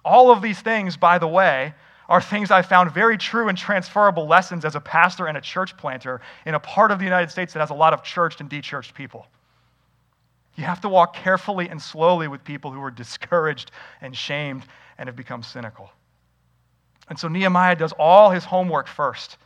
All 0.03 0.31
of 0.31 0.41
these 0.41 0.59
things, 0.59 0.97
by 0.97 1.17
the 1.17 1.27
way, 1.27 1.73
are 2.07 2.21
things 2.21 2.51
I 2.51 2.61
found 2.61 2.91
very 2.91 3.17
true 3.17 3.49
and 3.49 3.57
transferable 3.57 4.27
lessons 4.27 4.65
as 4.65 4.75
a 4.75 4.79
pastor 4.79 5.27
and 5.27 5.37
a 5.37 5.41
church 5.41 5.75
planter 5.77 6.21
in 6.45 6.55
a 6.55 6.59
part 6.59 6.91
of 6.91 6.99
the 6.99 7.05
United 7.05 7.31
States 7.31 7.53
that 7.53 7.59
has 7.59 7.71
a 7.71 7.75
lot 7.75 7.93
of 7.93 8.03
churched 8.03 8.41
and 8.41 8.49
dechurched 8.49 8.93
people. 8.93 9.27
You 10.55 10.63
have 10.63 10.81
to 10.81 10.89
walk 10.89 11.15
carefully 11.15 11.69
and 11.69 11.81
slowly 11.81 12.27
with 12.27 12.43
people 12.43 12.71
who 12.71 12.81
are 12.81 12.91
discouraged 12.91 13.71
and 14.01 14.15
shamed 14.15 14.63
and 14.97 15.07
have 15.07 15.15
become 15.15 15.43
cynical. 15.43 15.91
And 17.09 17.19
so 17.19 17.27
Nehemiah 17.27 17.75
does 17.75 17.93
all 17.93 18.29
his 18.31 18.45
homework 18.45 18.87
first. 18.87 19.37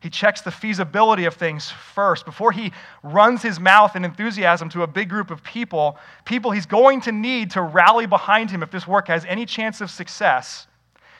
He 0.00 0.10
checks 0.10 0.42
the 0.42 0.52
feasibility 0.52 1.24
of 1.24 1.34
things 1.34 1.70
first. 1.70 2.24
Before 2.24 2.52
he 2.52 2.72
runs 3.02 3.42
his 3.42 3.58
mouth 3.58 3.96
in 3.96 4.04
enthusiasm 4.04 4.68
to 4.68 4.82
a 4.82 4.86
big 4.86 5.08
group 5.08 5.32
of 5.32 5.42
people, 5.42 5.98
people 6.24 6.52
he's 6.52 6.66
going 6.66 7.00
to 7.00 7.12
need 7.12 7.50
to 7.52 7.62
rally 7.62 8.06
behind 8.06 8.50
him 8.50 8.62
if 8.62 8.70
this 8.70 8.86
work 8.86 9.08
has 9.08 9.24
any 9.24 9.44
chance 9.44 9.80
of 9.80 9.90
success, 9.90 10.67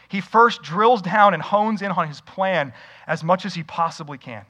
he 0.08 0.20
first 0.20 0.62
drills 0.62 1.02
down 1.02 1.34
and 1.34 1.42
hones 1.42 1.82
in 1.82 1.90
on 1.90 2.08
his 2.08 2.20
plan 2.22 2.72
as 3.06 3.22
much 3.22 3.44
as 3.44 3.54
he 3.54 3.62
possibly 3.62 4.18
can. 4.18 4.44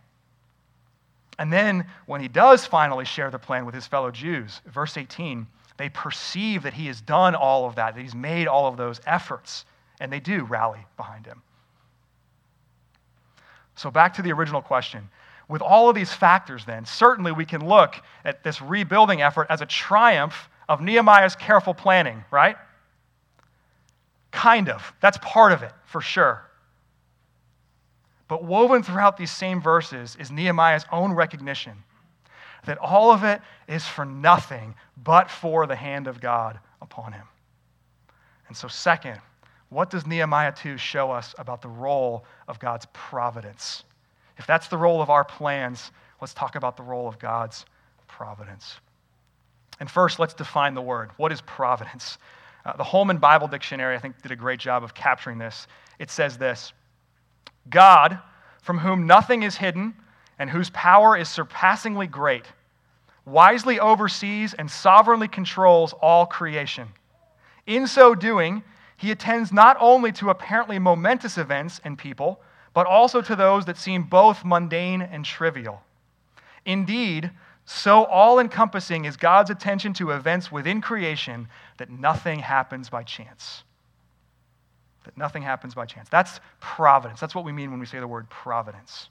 And 1.39 1.53
then, 1.53 1.87
when 2.07 2.21
he 2.21 2.29
does 2.29 2.67
finally 2.67 3.05
share 3.05 3.31
the 3.31 3.39
plan 3.39 3.65
with 3.65 3.75
his 3.75 3.87
fellow 3.87 4.11
Jews, 4.11 4.61
verse 4.67 4.97
18, 4.97 5.47
they 5.77 5.89
perceive 5.89 6.65
that 6.65 6.75
he 6.75 6.87
has 6.89 7.01
done 7.01 7.37
all 7.37 7.67
of 7.67 7.77
that, 7.77 7.95
that 7.95 8.01
he's 8.01 8.15
made 8.15 8.49
all 8.49 8.67
of 8.67 8.77
those 8.77 9.01
efforts, 9.07 9.65
and 10.01 10.13
they 10.13 10.19
do 10.19 10.45
rally 10.45 10.85
behind 10.97 11.27
him. 11.27 11.43
So, 13.77 13.91
back 13.91 14.15
to 14.15 14.23
the 14.23 14.33
original 14.33 14.63
question. 14.63 15.09
With 15.49 15.63
all 15.63 15.89
of 15.89 15.95
these 15.95 16.13
factors, 16.13 16.65
then, 16.65 16.85
certainly 16.85 17.31
we 17.33 17.45
can 17.45 17.67
look 17.67 17.95
at 18.25 18.43
this 18.43 18.61
rebuilding 18.61 19.23
effort 19.23 19.47
as 19.49 19.61
a 19.61 19.67
triumph 19.67 20.49
of 20.69 20.81
Nehemiah's 20.81 21.37
careful 21.37 21.73
planning, 21.73 22.25
right? 22.31 22.57
Kind 24.39 24.69
of. 24.69 24.93
That's 25.01 25.19
part 25.21 25.51
of 25.51 25.65
it, 25.65 25.73
for 25.85 26.01
sure. 26.01 26.45
But 28.29 28.45
woven 28.45 28.85
throughout 28.85 29.17
these 29.17 29.33
same 29.33 29.61
verses 29.61 30.17
is 30.21 30.31
Nehemiah's 30.31 30.87
own 30.93 31.13
recognition 31.13 31.73
that 32.65 32.79
all 32.79 33.11
of 33.11 33.25
it 33.25 33.41
is 33.67 33.85
for 33.85 34.05
nothing 34.05 34.77
but 34.97 35.29
for 35.29 35.67
the 35.67 35.75
hand 35.75 36.07
of 36.07 36.21
God 36.21 36.61
upon 36.81 37.13
him. 37.13 37.27
And 38.47 38.57
so, 38.57 38.69
second, 38.69 39.21
what 39.71 39.91
does 39.91 40.07
Nehemiah 40.07 40.53
2 40.53 40.77
show 40.77 41.11
us 41.11 41.35
about 41.37 41.61
the 41.61 41.69
role 41.69 42.25
of 42.47 42.61
God's 42.61 42.87
providence? 42.93 43.83
If 44.37 44.47
that's 44.47 44.69
the 44.69 44.79
role 44.79 45.03
of 45.03 45.11
our 45.11 45.25
plans, 45.25 45.91
let's 46.21 46.33
talk 46.33 46.55
about 46.55 46.77
the 46.77 46.85
role 46.85 47.09
of 47.09 47.19
God's 47.19 47.67
providence. 48.07 48.77
And 49.81 49.91
first, 49.91 50.21
let's 50.21 50.35
define 50.35 50.75
the 50.75 50.83
word. 50.83 51.11
What 51.17 51.33
is 51.33 51.41
providence? 51.41 52.19
Uh, 52.69 52.77
the 52.77 52.85
Holman 52.85 53.17
Bible 53.17 53.49
Dictionary, 53.49 53.97
I 53.97 53.99
think, 53.99 54.21
did 54.21 54.31
a 54.31 54.37
great 54.37 54.61
job 54.61 54.85
of 54.85 54.93
capturing 54.93 55.39
this. 55.39 55.67
It 55.99 56.11
says 56.11 56.37
this 56.37 56.75
God, 57.71 58.19
from 58.61 58.77
whom 58.79 59.07
nothing 59.07 59.43
is 59.43 59.57
hidden 59.57 59.95
and 60.39 60.51
whose 60.51 60.69
power 60.71 61.17
is 61.17 61.31
surpassingly 61.31 62.07
great, 62.07 62.45
wisely 63.25 63.81
oversees 63.81 64.53
and 64.53 64.71
sovereignly 64.71 65.29
controls 65.29 65.95
all 65.95 66.27
creation. 66.27 66.89
In 67.67 67.87
so 67.87 68.15
doing, 68.15 68.63
he 68.99 69.13
attends 69.13 69.51
not 69.51 69.79
only 69.81 70.13
to 70.13 70.29
apparently 70.29 70.79
momentous 70.79 71.39
events 71.39 71.81
and 71.85 71.97
people, 71.97 72.39
but 72.75 72.87
also 72.87 73.23
to 73.23 73.35
those 73.35 73.65
that 73.65 73.79
seem 73.79 74.03
both 74.03 74.45
mundane 74.45 75.01
and 75.01 75.25
trivial. 75.25 75.81
Indeed, 76.67 77.31
so 77.71 78.07
all 78.07 78.39
encompassing 78.39 79.05
is 79.05 79.19
God's 79.19 79.51
attention 79.51 79.93
to 79.95 80.13
events 80.13 80.51
within 80.51 80.81
creation 80.81 81.49
that 81.77 81.91
nothing 81.91 82.39
happens 82.39 82.89
by 82.89 83.03
chance. 83.03 83.63
That 85.05 85.19
nothing 85.19 85.43
happens 85.43 85.75
by 85.75 85.85
chance. 85.85 86.09
That's 86.09 86.41
providence. 86.61 87.21
That's 87.21 87.35
what 87.35 87.45
we 87.45 87.53
mean 87.53 87.71
when 87.71 87.79
we 87.79 87.85
say 87.85 88.01
the 88.01 88.09
word 88.09 88.31
providence. 88.31 89.11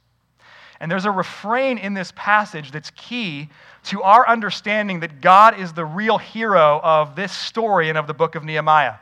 And 0.80 0.92
there's 0.92 1.06
a 1.06 1.12
refrain 1.12 1.78
in 1.78 1.94
this 1.94 2.12
passage 2.16 2.72
that's 2.72 2.90
key 2.98 3.48
to 3.84 4.02
our 4.02 4.28
understanding 4.28 5.02
that 5.02 5.22
God 5.22 5.60
is 5.60 5.72
the 5.72 5.86
real 5.86 6.18
hero 6.18 6.82
of 6.84 7.16
this 7.16 7.32
story 7.32 7.90
and 7.90 7.98
of 7.98 8.08
the 8.08 8.14
book 8.16 8.34
of 8.34 8.44
Nehemiah. 8.44 8.96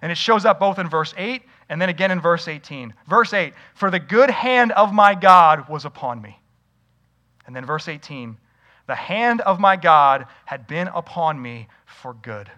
And 0.00 0.10
it 0.10 0.16
shows 0.16 0.46
up 0.46 0.58
both 0.58 0.78
in 0.78 0.88
verse 0.88 1.12
8 1.18 1.42
and 1.68 1.78
then 1.78 1.90
again 1.90 2.10
in 2.10 2.22
verse 2.22 2.48
18. 2.48 2.94
Verse 3.06 3.34
8, 3.34 3.52
for 3.74 3.90
the 3.90 4.00
good 4.00 4.30
hand 4.30 4.72
of 4.72 4.94
my 4.94 5.14
God 5.14 5.68
was 5.68 5.84
upon 5.84 6.22
me. 6.22 6.40
And 7.46 7.54
then 7.54 7.66
verse 7.66 7.86
18, 7.86 8.38
the 8.86 8.94
hand 8.94 9.40
of 9.42 9.58
my 9.58 9.76
God 9.76 10.26
had 10.44 10.66
been 10.66 10.88
upon 10.88 11.40
me 11.40 11.68
for 11.84 12.14
good. 12.14 12.50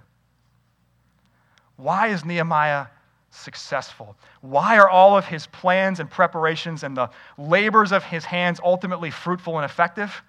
Why 1.77 2.09
is 2.09 2.25
Nehemiah 2.25 2.87
successful? 3.31 4.17
Why 4.41 4.79
are 4.79 4.89
all 4.89 5.17
of 5.17 5.27
his 5.27 5.47
plans 5.47 6.01
and 6.01 6.11
preparations 6.11 6.83
and 6.83 6.97
the 6.97 7.11
labors 7.37 7.93
of 7.93 8.05
his 8.05 8.25
hands 8.25 8.61
ultimately 8.63 9.11
fruitful 9.11 9.57
and 9.57 9.65
effective? 9.65 10.23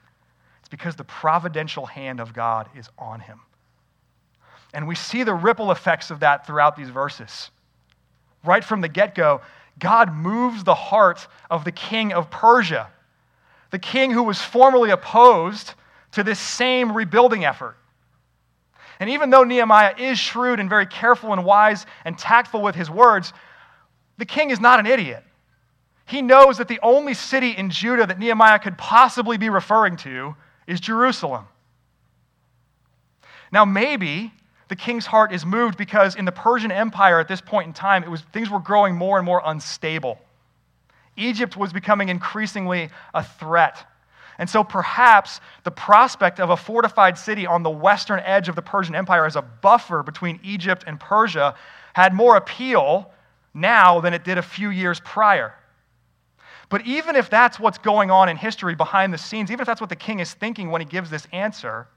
It's 0.59 0.69
because 0.69 0.95
the 0.95 1.03
providential 1.03 1.85
hand 1.85 2.19
of 2.19 2.33
God 2.33 2.69
is 2.75 2.89
on 2.97 3.19
him. 3.19 3.41
And 4.73 4.87
we 4.87 4.95
see 4.95 5.23
the 5.23 5.33
ripple 5.33 5.71
effects 5.71 6.11
of 6.11 6.19
that 6.19 6.45
throughout 6.45 6.75
these 6.75 6.89
verses. 6.89 7.49
Right 8.43 8.63
from 8.63 8.81
the 8.81 8.87
get 8.87 9.15
go, 9.15 9.41
God 9.79 10.13
moves 10.13 10.63
the 10.63 10.75
heart 10.75 11.27
of 11.49 11.65
the 11.65 11.71
king 11.71 12.13
of 12.13 12.29
Persia, 12.29 12.89
the 13.71 13.79
king 13.79 14.11
who 14.11 14.23
was 14.23 14.41
formerly 14.41 14.91
opposed 14.91 15.73
to 16.13 16.23
this 16.23 16.39
same 16.39 16.91
rebuilding 16.91 17.45
effort. 17.45 17.77
And 18.99 19.09
even 19.09 19.29
though 19.29 19.43
Nehemiah 19.43 19.95
is 19.97 20.19
shrewd 20.19 20.59
and 20.59 20.69
very 20.69 20.85
careful 20.85 21.31
and 21.31 21.45
wise 21.45 21.85
and 22.03 22.17
tactful 22.17 22.61
with 22.61 22.75
his 22.75 22.89
words, 22.89 23.31
the 24.17 24.25
king 24.25 24.49
is 24.49 24.59
not 24.59 24.79
an 24.79 24.85
idiot. 24.85 25.23
He 26.05 26.21
knows 26.21 26.57
that 26.57 26.67
the 26.67 26.79
only 26.81 27.13
city 27.13 27.51
in 27.51 27.69
Judah 27.69 28.05
that 28.07 28.19
Nehemiah 28.19 28.59
could 28.59 28.77
possibly 28.77 29.37
be 29.37 29.49
referring 29.49 29.95
to 29.97 30.35
is 30.67 30.79
Jerusalem. 30.79 31.45
Now, 33.51 33.63
maybe 33.63 34.33
the 34.67 34.75
king's 34.75 35.05
heart 35.05 35.31
is 35.31 35.45
moved 35.45 35.77
because 35.77 36.15
in 36.15 36.25
the 36.25 36.31
Persian 36.31 36.71
Empire 36.71 37.19
at 37.19 37.27
this 37.27 37.41
point 37.41 37.67
in 37.67 37.73
time, 37.73 38.03
it 38.03 38.09
was, 38.09 38.21
things 38.33 38.49
were 38.49 38.59
growing 38.59 38.95
more 38.95 39.17
and 39.17 39.25
more 39.25 39.41
unstable. 39.45 40.19
Egypt 41.17 41.57
was 41.57 41.73
becoming 41.73 42.09
increasingly 42.09 42.89
a 43.13 43.23
threat. 43.23 43.85
And 44.39 44.49
so 44.49 44.63
perhaps 44.63 45.41
the 45.65 45.71
prospect 45.71 46.39
of 46.39 46.49
a 46.49 46.57
fortified 46.57 47.17
city 47.17 47.45
on 47.45 47.61
the 47.61 47.69
western 47.69 48.21
edge 48.21 48.47
of 48.47 48.55
the 48.55 48.61
Persian 48.61 48.95
Empire 48.95 49.25
as 49.25 49.35
a 49.35 49.41
buffer 49.41 50.01
between 50.01 50.39
Egypt 50.43 50.85
and 50.87 50.97
Persia 50.97 51.55
had 51.93 52.13
more 52.13 52.37
appeal 52.37 53.11
now 53.53 53.99
than 53.99 54.13
it 54.13 54.23
did 54.23 54.37
a 54.37 54.41
few 54.41 54.69
years 54.69 55.01
prior. 55.01 55.53
But 56.69 56.85
even 56.85 57.17
if 57.17 57.29
that's 57.29 57.59
what's 57.59 57.79
going 57.79 58.11
on 58.11 58.29
in 58.29 58.37
history 58.37 58.75
behind 58.75 59.13
the 59.13 59.17
scenes, 59.17 59.51
even 59.51 59.59
if 59.59 59.67
that's 59.67 59.81
what 59.81 59.89
the 59.89 59.95
king 59.95 60.19
is 60.19 60.33
thinking 60.33 60.71
when 60.71 60.79
he 60.79 60.85
gives 60.85 61.09
this 61.09 61.27
answer, 61.33 61.87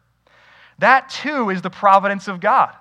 that 0.79 1.11
too 1.11 1.51
is 1.51 1.63
the 1.63 1.71
providence 1.71 2.27
of 2.27 2.41
God. 2.41 2.75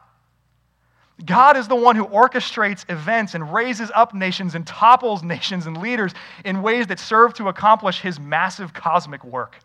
God 1.26 1.58
is 1.58 1.68
the 1.68 1.76
one 1.76 1.96
who 1.96 2.06
orchestrates 2.06 2.90
events 2.90 3.36
and 3.36 3.54
raises 3.54 3.92
up 3.94 4.14
nations 4.14 4.56
and 4.56 4.66
topples 4.66 5.24
nations 5.24 5.68
and 5.68 5.78
leaders 5.78 6.14
in 6.46 6.62
ways 6.62 6.88
that 6.88 7.00
serve 7.00 7.34
to 7.36 7.48
accomplish 7.48 8.02
his 8.02 8.20
massive 8.20 8.74
cosmic 8.74 9.24
work. 9.24 9.58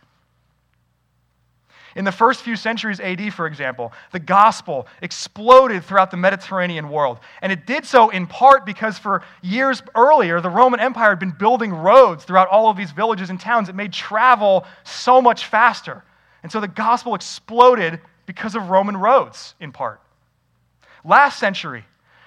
In 1.97 2.05
the 2.05 2.13
first 2.13 2.43
few 2.43 2.57
centuries 2.57 3.01
AD, 3.01 3.33
for 3.33 3.47
example, 3.47 3.91
the 4.13 4.19
gospel 4.19 4.87
exploded 5.01 5.83
throughout 5.83 6.11
the 6.11 6.19
Mediterranean 6.19 6.91
world. 6.91 7.21
And 7.41 7.51
it 7.51 7.67
did 7.67 7.87
so 7.87 8.11
in 8.11 8.27
part 8.27 8.67
because 8.67 8.99
for 8.99 9.23
years 9.41 9.83
earlier, 9.95 10.43
the 10.43 10.51
Roman 10.51 10.79
Empire 10.79 11.09
had 11.09 11.19
been 11.19 11.31
building 11.31 11.73
roads 11.73 12.25
throughout 12.25 12.49
all 12.49 12.69
of 12.69 12.77
these 12.77 12.91
villages 12.91 13.31
and 13.31 13.41
towns. 13.41 13.71
It 13.71 13.75
made 13.75 13.95
travel 13.95 14.67
so 14.85 15.23
much 15.23 15.47
faster. 15.47 16.05
And 16.43 16.53
so 16.53 16.61
the 16.61 16.69
gospel 16.69 17.15
exploded 17.15 17.99
because 18.27 18.55
of 18.55 18.69
Roman 18.69 18.99
roads, 18.99 19.55
in 19.59 19.73
part. 19.73 20.03
Last 21.07 21.39
century, 21.39 21.85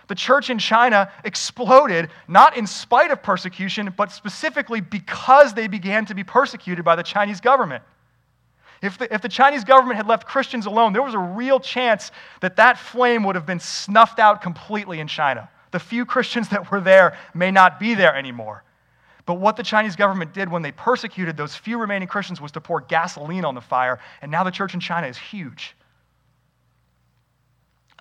the 0.07 0.15
church 0.15 0.49
in 0.49 0.57
China 0.57 1.11
exploded 1.23 2.09
not 2.27 2.57
in 2.57 2.65
spite 2.65 3.11
of 3.11 3.21
persecution, 3.21 3.93
but 3.95 4.11
specifically 4.11 4.79
because 4.81 5.53
they 5.53 5.67
began 5.67 6.05
to 6.05 6.15
be 6.15 6.23
persecuted 6.23 6.85
by 6.85 6.95
the 6.95 7.03
Chinese 7.03 7.41
government. 7.41 7.83
If 8.81 8.97
the, 8.97 9.13
if 9.13 9.21
the 9.21 9.29
Chinese 9.29 9.65
government 9.65 9.97
had 9.97 10.07
left 10.07 10.25
Christians 10.25 10.65
alone, 10.65 10.93
there 10.93 11.03
was 11.03 11.13
a 11.13 11.19
real 11.19 11.59
chance 11.59 12.11
that 12.39 12.55
that 12.55 12.79
flame 12.79 13.23
would 13.23 13.35
have 13.35 13.45
been 13.45 13.59
snuffed 13.59 14.17
out 14.17 14.41
completely 14.41 15.01
in 15.01 15.07
China. 15.07 15.49
The 15.71 15.79
few 15.79 16.05
Christians 16.05 16.47
that 16.49 16.71
were 16.71 16.79
there 16.79 17.17
may 17.33 17.51
not 17.51 17.79
be 17.79 17.93
there 17.95 18.15
anymore. 18.15 18.63
But 19.25 19.35
what 19.35 19.57
the 19.57 19.63
Chinese 19.63 19.95
government 19.95 20.33
did 20.33 20.49
when 20.49 20.61
they 20.61 20.71
persecuted 20.71 21.35
those 21.37 21.53
few 21.53 21.77
remaining 21.77 22.07
Christians 22.07 22.39
was 22.41 22.53
to 22.53 22.61
pour 22.61 22.81
gasoline 22.81 23.45
on 23.45 23.53
the 23.53 23.61
fire, 23.61 23.99
and 24.21 24.31
now 24.31 24.43
the 24.43 24.51
church 24.51 24.73
in 24.73 24.79
China 24.79 25.05
is 25.05 25.17
huge. 25.17 25.75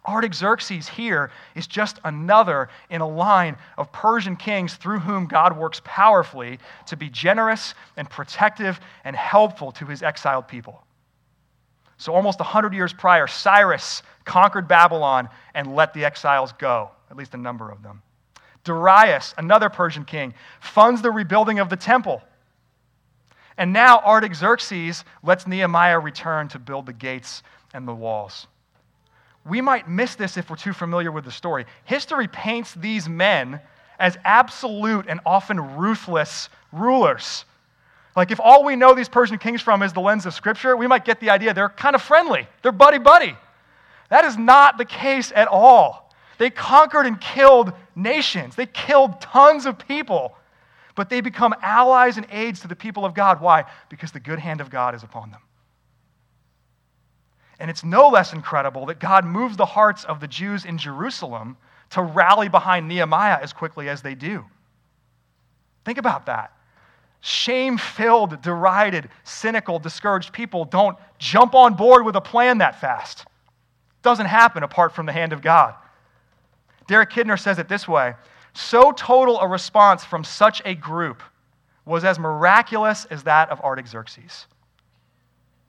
Artaxerxes 0.09 0.89
here 0.89 1.31
is 1.55 1.67
just 1.67 1.99
another 2.05 2.71
in 2.89 3.03
a 3.03 3.07
line 3.07 3.57
of 3.77 3.93
Persian 3.93 4.37
kings 4.37 4.75
through 4.75 5.01
whom 5.01 5.27
God 5.27 5.57
works 5.57 5.83
powerfully 5.85 6.59
to 6.87 6.97
be 6.97 7.11
generous 7.11 7.75
and 7.97 8.09
protective 8.09 8.81
and 9.05 9.15
helpful 9.15 9.71
to 9.73 9.85
his 9.85 10.03
exiled 10.03 10.49
people. 10.49 10.83
So, 11.99 12.15
almost 12.15 12.39
100 12.39 12.73
years 12.73 12.93
prior, 12.93 13.27
Cyrus 13.27 14.03
conquered 14.25 14.67
Babylon 14.67 15.29
and 15.55 15.75
let 15.75 15.93
the 15.93 16.07
exiles 16.07 16.53
go, 16.53 16.91
at 17.11 17.17
least 17.17 17.35
a 17.35 17.39
number 17.39 17.71
of 17.71 17.83
them. 17.83 18.01
Darius, 18.65 19.35
another 19.37 19.69
Persian 19.69 20.05
king, 20.05 20.33
funds 20.61 21.03
the 21.03 21.11
rebuilding 21.11 21.59
of 21.59 21.69
the 21.69 21.77
temple. 21.77 22.23
And 23.59 23.73
now 23.73 23.99
Artaxerxes 23.99 25.05
lets 25.23 25.47
Nehemiah 25.47 25.99
return 25.99 26.49
to 26.49 26.59
build 26.59 26.87
the 26.87 26.93
gates 26.93 27.43
and 27.75 27.87
the 27.87 27.95
walls 27.95 28.47
we 29.49 29.61
might 29.61 29.89
miss 29.89 30.15
this 30.15 30.37
if 30.37 30.51
we're 30.51 30.57
too 30.57 30.73
familiar 30.73 31.11
with 31.11 31.25
the 31.25 31.31
story. 31.31 31.67
History 31.85 32.29
paints 32.29 32.75
these 32.75 33.09
men 33.09 33.61
as 33.99 34.17
absolute 34.25 35.07
and 35.09 35.21
often 35.27 35.77
ruthless 35.77 36.49
rulers. 36.73 37.45
Like, 38.15 38.31
if 38.31 38.41
all 38.41 38.65
we 38.65 38.77
know 38.77 38.95
these 38.95 39.09
Persian 39.09 39.39
kings 39.39 39.63
from 39.63 39.83
is 39.83 39.93
the 39.93 40.01
lens 40.01 40.27
of 40.27 40.35
Scripture, 40.35 40.77
we 40.77 40.87
might 40.87 41.05
get 41.05 41.21
the 41.21 41.31
idea 41.31 41.55
they're 41.55 41.69
kind 41.69 41.95
of 41.95 42.03
friendly, 42.03 42.47
they're 42.63 42.73
buddy 42.73 42.99
buddy. 42.99 43.37
That 44.11 44.25
is 44.25 44.37
not 44.37 44.79
the 44.79 44.85
case 44.85 45.33
at 45.35 45.49
all. 45.49 46.13
They 46.39 46.51
conquered 46.51 47.07
and 47.07 47.21
killed 47.21 47.73
nations, 47.95 48.55
they 48.55 48.67
killed 48.67 49.21
tons 49.21 49.67
of 49.67 49.79
people, 49.79 50.37
but 50.95 51.11
they 51.11 51.21
become 51.21 51.55
allies 51.63 52.17
and 52.17 52.27
aides 52.31 52.61
to 52.61 52.69
the 52.69 52.77
people 52.77 53.05
of 53.05 53.15
God. 53.15 53.41
Why? 53.41 53.65
Because 53.89 54.13
the 54.13 54.21
good 54.21 54.39
hand 54.39 54.61
of 54.61 54.71
God 54.71 54.95
is 54.95 55.03
upon 55.03 55.31
them. 55.31 55.41
And 57.59 57.71
it's 57.71 57.85
no 57.85 58.09
less 58.09 58.33
incredible 58.33 58.87
that 58.87 59.01
God 59.01 59.25
moves 59.25 59.57
the 59.57 59.67
hearts 59.67 60.05
of 60.05 60.21
the 60.21 60.29
Jews 60.29 60.65
in 60.65 60.79
Jerusalem 60.79 61.57
to 61.91 62.03
rally 62.03 62.49
behind 62.49 62.87
Nehemiah 62.87 63.39
as 63.43 63.53
quickly 63.53 63.89
as 63.89 64.03
they 64.03 64.15
do. 64.15 64.45
Think 65.85 65.99
about 65.99 66.27
that. 66.27 66.53
Shame 67.21 67.79
filled, 67.79 68.41
derided, 68.43 69.09
cynical, 69.25 69.79
discouraged 69.79 70.33
people 70.33 70.65
don't 70.65 70.97
jump 71.19 71.55
on 71.55 71.75
board 71.75 72.05
with 72.05 72.15
a 72.15 72.21
plan 72.21 72.59
that 72.59 72.81
fast. 72.81 73.27
Doesn't 74.03 74.27
happen 74.27 74.63
apart 74.63 74.95
from 74.95 75.07
the 75.07 75.13
hand 75.13 75.33
of 75.33 75.43
God. 75.43 75.75
Derek 76.87 77.11
Kidner 77.11 77.39
says 77.39 77.59
it 77.59 77.69
this 77.69 77.89
way 77.89 78.15
So 78.55 78.93
total 78.93 79.41
a 79.41 79.49
response 79.49 80.05
from 80.05 80.23
such 80.23 80.63
a 80.65 80.75
group 80.75 81.23
was 81.85 82.05
as 82.05 82.19
miraculous 82.19 83.07
as 83.07 83.25
that 83.25 83.51
of 83.51 83.61
Artaxerxes. 83.63 84.47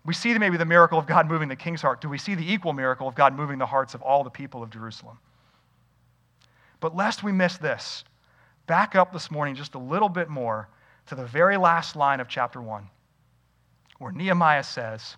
We 0.06 0.14
see 0.14 0.38
maybe 0.38 0.58
the 0.58 0.66
miracle 0.66 0.98
of 0.98 1.06
God 1.06 1.28
moving 1.28 1.50
the 1.50 1.56
king's 1.56 1.82
heart. 1.82 2.02
Do 2.02 2.10
we 2.10 2.18
see 2.18 2.36
the 2.36 2.54
equal 2.54 2.74
miracle 2.74 3.08
of 3.08 3.16
God 3.16 3.36
moving 3.36 3.60
the 3.60 3.66
hearts 3.66 3.94
of 3.94 4.02
all 4.02 4.24
the 4.24 4.30
people 4.30 4.64
of 4.64 4.70
Jerusalem? 4.70 5.18
But 6.80 6.96
lest 6.96 7.24
we 7.24 7.32
miss 7.32 7.58
this, 7.58 8.06
back 8.66 8.96
up 8.96 9.12
this 9.12 9.30
morning 9.30 9.56
just 9.56 9.76
a 9.76 9.80
little 9.80 10.10
bit 10.10 10.30
more 10.30 10.70
to 11.08 11.16
the 11.16 11.26
very 11.26 11.58
last 11.58 11.96
line 11.96 12.20
of 12.20 12.28
chapter 12.28 12.62
1, 12.62 12.88
where 13.98 14.12
Nehemiah 14.12 14.64
says, 14.64 15.18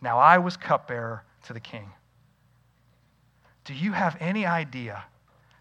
Now 0.00 0.18
I 0.18 0.38
was 0.38 0.56
cupbearer 0.56 1.24
to 1.46 1.52
the 1.52 1.60
king. 1.60 1.90
Do 3.64 3.74
you 3.74 3.92
have 3.92 4.16
any 4.20 4.46
idea 4.46 5.04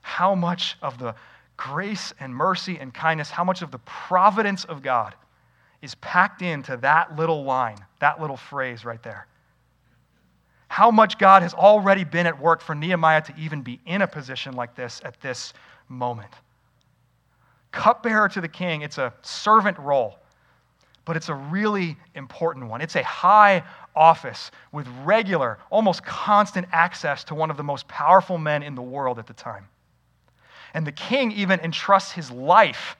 how 0.02 0.34
much 0.34 0.78
of 0.82 0.97
the 0.97 1.15
grace 1.58 2.13
and 2.19 2.34
mercy 2.34 2.78
and 2.80 2.93
kindness, 2.93 3.30
how 3.30 3.43
much 3.43 3.62
of 3.62 3.71
the 3.71 3.80
providence 3.80 4.63
of 4.63 4.82
God 4.82 5.13
is 5.82 5.96
packed 5.96 6.42
into 6.42 6.78
that 6.78 7.15
little 7.15 7.44
line, 7.44 7.78
that 8.00 8.20
little 8.20 8.38
phrase 8.38 8.86
right 8.86 9.02
there. 9.04 9.28
How 10.68 10.92
much 10.92 11.18
God 11.18 11.42
has 11.42 11.54
already 11.54 12.04
been 12.04 12.28
at 12.28 12.39
work 12.39 12.62
for 12.62 12.76
Nehemiah 12.76 13.22
to 13.24 13.34
even 13.38 13.62
be 13.62 13.80
in 13.86 14.02
a 14.02 14.08
position 14.08 14.54
like 14.54 14.76
this 14.76 15.02
at 15.04 15.20
this 15.22 15.54
moment. 15.88 16.32
Cupbearer 17.72 18.30
to 18.30 18.42
the 18.42 18.48
king, 18.48 18.82
it's 18.82 18.98
a 18.98 19.13
servant 19.22 19.78
role, 19.80 20.20
but 21.06 21.18
it's 21.18 21.30
a 21.30 21.34
really 21.34 21.98
important 22.15 22.70
one. 22.70 22.82
It's 22.82 22.96
a 22.96 23.04
high 23.04 23.63
office 23.96 24.52
with 24.72 24.88
regular, 25.04 25.58
almost 25.70 26.04
constant 26.04 26.68
access 26.72 27.24
to 27.26 27.36
one 27.36 27.50
of 27.50 27.58
the 27.58 27.63
most 27.63 27.88
powerful 27.88 28.38
men 28.38 28.63
in 28.63 28.76
the 28.76 28.82
world 28.82 29.18
at 29.20 29.28
the 29.28 29.34
time. 29.34 29.68
And 30.74 30.86
the 30.86 30.92
king 30.92 31.32
even 31.32 31.60
entrusts 31.62 32.12
his 32.12 32.30
life 32.30 32.96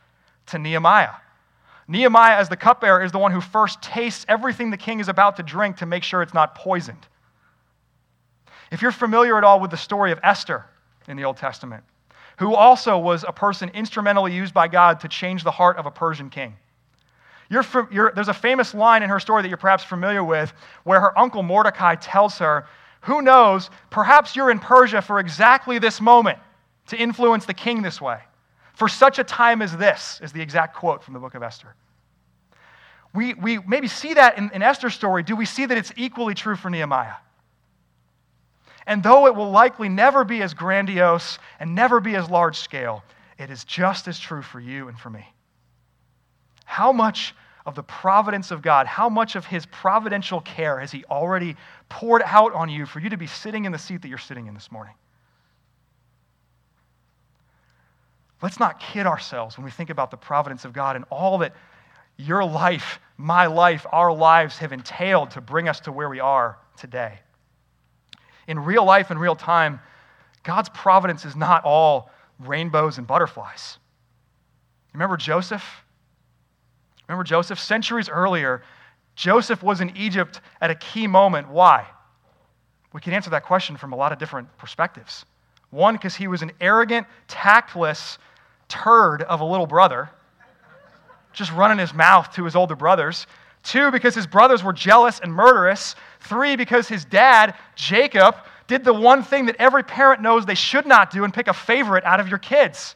to 0.48 0.58
Nehemiah. 0.58 1.14
Nehemiah, 1.90 2.38
as 2.38 2.50
the 2.50 2.56
cupbearer, 2.56 3.04
is 3.04 3.12
the 3.12 3.18
one 3.18 3.32
who 3.32 3.42
first 3.42 3.82
tastes 3.82 4.24
everything 4.30 4.70
the 4.70 4.78
king 4.78 5.00
is 5.00 5.10
about 5.10 5.38
to 5.38 5.44
drink 5.44 5.78
to 5.78 5.88
make 5.88 6.04
sure 6.04 6.22
it's 6.22 6.36
not 6.36 6.54
poisoned. 6.54 7.08
If 8.72 8.84
you're 8.84 8.92
familiar 8.92 9.40
at 9.40 9.44
all 9.44 9.60
with 9.60 9.72
the 9.72 9.78
story 9.78 10.12
of 10.12 10.20
Esther 10.22 10.68
in 11.08 11.18
the 11.18 11.26
Old 11.26 11.38
Testament, 11.38 11.84
who 12.38 12.54
also 12.54 13.00
was 13.00 13.26
a 13.28 13.32
person 13.32 13.70
instrumentally 13.70 14.36
used 14.36 14.54
by 14.54 14.68
God 14.68 15.00
to 15.00 15.08
change 15.08 15.44
the 15.44 15.50
heart 15.50 15.78
of 15.78 15.88
a 15.88 15.92
Persian 15.92 16.30
king. 16.30 16.56
You're, 17.50 17.66
you're, 17.92 18.12
there's 18.14 18.28
a 18.28 18.36
famous 18.36 18.76
line 18.76 19.02
in 19.02 19.10
her 19.10 19.20
story 19.20 19.42
that 19.42 19.48
you're 19.48 19.58
perhaps 19.58 19.84
familiar 19.84 20.24
with 20.24 20.54
where 20.84 21.02
her 21.02 21.18
uncle 21.18 21.42
Mordecai 21.42 21.96
tells 21.96 22.38
her, 22.38 22.68
Who 23.02 23.24
knows, 23.24 23.72
perhaps 23.90 24.36
you're 24.36 24.52
in 24.52 24.60
Persia 24.60 25.02
for 25.02 25.20
exactly 25.20 25.80
this 25.80 26.00
moment 26.00 26.38
to 26.90 26.98
influence 26.98 27.48
the 27.48 27.56
king 27.56 27.82
this 27.82 28.00
way. 28.00 28.20
For 28.80 28.88
such 28.88 29.20
a 29.20 29.26
time 29.26 29.62
as 29.62 29.76
this, 29.76 30.22
is 30.24 30.32
the 30.32 30.42
exact 30.42 30.74
quote 30.74 31.04
from 31.04 31.14
the 31.14 31.20
book 31.20 31.36
of 31.36 31.44
Esther. 31.44 31.76
We, 33.14 33.34
we 33.34 33.60
maybe 33.60 33.90
see 33.90 34.14
that 34.14 34.38
in, 34.38 34.50
in 34.54 34.62
Esther's 34.62 34.94
story. 34.94 35.22
Do 35.22 35.36
we 35.36 35.44
see 35.44 35.66
that 35.66 35.78
it's 35.78 35.92
equally 35.98 36.34
true 36.34 36.56
for 36.56 36.70
Nehemiah? 36.70 37.16
And 38.88 39.04
though 39.04 39.28
it 39.28 39.36
will 39.36 39.52
likely 39.52 39.90
never 39.90 40.24
be 40.24 40.42
as 40.42 40.54
grandiose 40.54 41.40
and 41.60 41.76
never 41.76 42.00
be 42.00 42.16
as 42.16 42.30
large 42.30 42.58
scale, 42.58 43.04
it 43.38 43.50
is 43.50 43.66
just 43.66 44.08
as 44.08 44.18
true 44.18 44.42
for 44.42 44.62
you 44.62 44.88
and 44.88 44.98
for 44.98 45.10
me. 45.10 45.28
How 46.64 46.94
much 46.94 47.36
of 47.66 47.76
the 47.76 47.84
providence 47.84 48.50
of 48.50 48.62
God, 48.62 48.88
how 48.88 49.10
much 49.10 49.36
of 49.36 49.46
His 49.46 49.66
providential 49.66 50.40
care 50.40 50.80
has 50.80 50.90
He 50.90 51.04
already 51.06 51.58
poured 51.90 52.22
out 52.26 52.54
on 52.54 52.70
you 52.70 52.86
for 52.86 53.02
you 53.02 53.10
to 53.10 53.18
be 53.18 53.28
sitting 53.28 53.66
in 53.66 53.74
the 53.74 53.78
seat 53.78 54.04
that 54.04 54.08
you're 54.08 54.18
sitting 54.18 54.48
in 54.48 54.54
this 54.54 54.72
morning? 54.72 54.94
Let's 58.42 58.60
not 58.60 58.80
kid 58.80 59.06
ourselves 59.06 59.58
when 59.58 59.66
we 59.66 59.72
think 59.72 59.90
about 59.90 60.12
the 60.12 60.18
providence 60.18 60.66
of 60.66 60.74
God 60.74 60.96
and 60.96 61.06
all 61.10 61.40
that 61.40 61.54
your 62.18 62.44
life, 62.44 63.00
my 63.18 63.46
life, 63.48 63.86
our 63.92 64.14
lives 64.14 64.58
have 64.58 64.72
entailed 64.72 65.32
to 65.32 65.42
bring 65.42 65.68
us 65.68 65.80
to 65.82 65.92
where 65.92 66.10
we 66.10 66.20
are 66.20 66.58
today. 66.78 67.20
In 68.48 68.60
real 68.60 68.84
life 68.84 69.10
and 69.10 69.20
real 69.20 69.36
time, 69.36 69.80
God's 70.44 70.70
providence 70.70 71.26
is 71.26 71.36
not 71.36 71.64
all 71.64 72.10
rainbows 72.40 72.98
and 72.98 73.06
butterflies. 73.06 73.78
Remember 74.94 75.18
Joseph? 75.18 75.64
Remember 77.08 77.24
Joseph? 77.24 77.60
Centuries 77.60 78.10
earlier, 78.10 78.64
Joseph 79.16 79.62
was 79.62 79.82
in 79.82 79.96
Egypt 79.96 80.42
at 80.62 80.72
a 80.72 80.76
key 80.76 81.08
moment. 81.08 81.50
Why? 81.50 81.86
We 82.94 83.02
can 83.02 83.14
answer 83.14 83.30
that 83.32 83.44
question 83.44 83.78
from 83.78 83.94
a 83.94 83.96
lot 83.96 84.12
of 84.12 84.18
different 84.18 84.58
perspectives. 84.58 85.26
One, 85.70 85.96
because 85.96 86.16
he 86.16 86.28
was 86.28 86.42
an 86.42 86.52
arrogant, 86.60 87.06
tactless 87.28 88.18
turd 88.70 89.24
of 89.24 89.42
a 89.42 89.46
little 89.46 89.68
brother, 89.68 90.10
just 91.34 91.52
running 91.52 91.78
his 91.78 91.94
mouth 91.94 92.32
to 92.36 92.46
his 92.46 92.56
older 92.56 92.76
brothers. 92.76 93.28
Two, 93.64 93.92
because 93.92 94.16
his 94.16 94.26
brothers 94.26 94.64
were 94.64 94.72
jealous 94.72 95.20
and 95.20 95.34
murderous. 95.34 95.96
Three, 96.22 96.56
because 96.56 96.88
his 96.88 97.04
dad, 97.04 97.56
Jacob, 97.76 98.36
did 98.68 98.86
the 98.86 98.94
one 98.94 99.24
thing 99.24 99.48
that 99.48 99.58
every 99.60 99.84
parent 99.84 100.22
knows 100.22 100.46
they 100.46 100.56
should 100.56 100.86
not 100.86 101.12
do 101.12 101.24
and 101.26 101.34
pick 101.34 101.48
a 101.48 101.54
favorite 101.54 102.06
out 102.06 102.20
of 102.20 102.30
your 102.30 102.38
kids. 102.38 102.96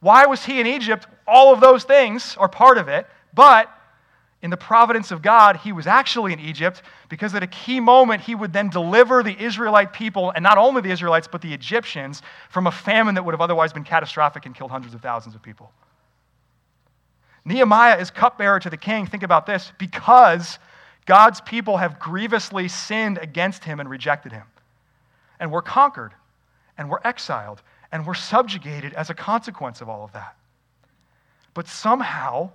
Why 0.00 0.26
was 0.26 0.44
he 0.44 0.60
in 0.60 0.66
Egypt? 0.66 1.06
All 1.26 1.54
of 1.54 1.60
those 1.60 1.84
things 1.84 2.36
are 2.36 2.48
part 2.48 2.76
of 2.76 2.88
it, 2.88 3.06
but 3.32 3.70
in 4.42 4.50
the 4.50 4.56
providence 4.56 5.12
of 5.12 5.22
God, 5.22 5.56
he 5.58 5.70
was 5.70 5.86
actually 5.86 6.32
in 6.32 6.40
Egypt 6.40 6.82
because 7.08 7.34
at 7.34 7.44
a 7.44 7.46
key 7.46 7.78
moment 7.78 8.22
he 8.22 8.34
would 8.34 8.52
then 8.52 8.68
deliver 8.68 9.22
the 9.22 9.40
Israelite 9.40 9.92
people, 9.92 10.32
and 10.32 10.42
not 10.42 10.58
only 10.58 10.82
the 10.82 10.90
Israelites, 10.90 11.28
but 11.30 11.40
the 11.40 11.54
Egyptians, 11.54 12.22
from 12.50 12.66
a 12.66 12.72
famine 12.72 13.14
that 13.14 13.24
would 13.24 13.32
have 13.32 13.40
otherwise 13.40 13.72
been 13.72 13.84
catastrophic 13.84 14.44
and 14.44 14.54
killed 14.54 14.72
hundreds 14.72 14.94
of 14.94 15.00
thousands 15.00 15.36
of 15.36 15.42
people. 15.42 15.70
Nehemiah 17.44 17.98
is 17.98 18.10
cupbearer 18.10 18.58
to 18.60 18.70
the 18.70 18.76
king. 18.76 19.06
Think 19.06 19.22
about 19.22 19.46
this 19.46 19.72
because 19.78 20.58
God's 21.06 21.40
people 21.40 21.76
have 21.76 22.00
grievously 22.00 22.66
sinned 22.68 23.18
against 23.18 23.64
him 23.64 23.78
and 23.78 23.88
rejected 23.88 24.32
him. 24.32 24.44
And 25.38 25.52
we're 25.52 25.62
conquered, 25.62 26.12
and 26.76 26.90
we're 26.90 27.00
exiled, 27.04 27.62
and 27.92 28.06
we're 28.06 28.14
subjugated 28.14 28.92
as 28.94 29.10
a 29.10 29.14
consequence 29.14 29.80
of 29.80 29.88
all 29.88 30.04
of 30.04 30.12
that. 30.12 30.36
But 31.54 31.68
somehow, 31.68 32.50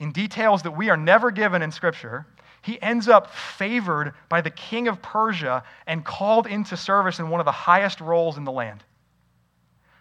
in 0.00 0.12
details 0.12 0.62
that 0.62 0.72
we 0.72 0.90
are 0.90 0.96
never 0.96 1.30
given 1.30 1.62
in 1.62 1.72
Scripture, 1.72 2.26
he 2.62 2.80
ends 2.82 3.08
up 3.08 3.32
favored 3.32 4.12
by 4.28 4.40
the 4.40 4.50
king 4.50 4.88
of 4.88 5.00
Persia 5.00 5.62
and 5.86 6.04
called 6.04 6.46
into 6.46 6.76
service 6.76 7.18
in 7.18 7.30
one 7.30 7.40
of 7.40 7.46
the 7.46 7.52
highest 7.52 8.00
roles 8.00 8.36
in 8.36 8.44
the 8.44 8.52
land. 8.52 8.84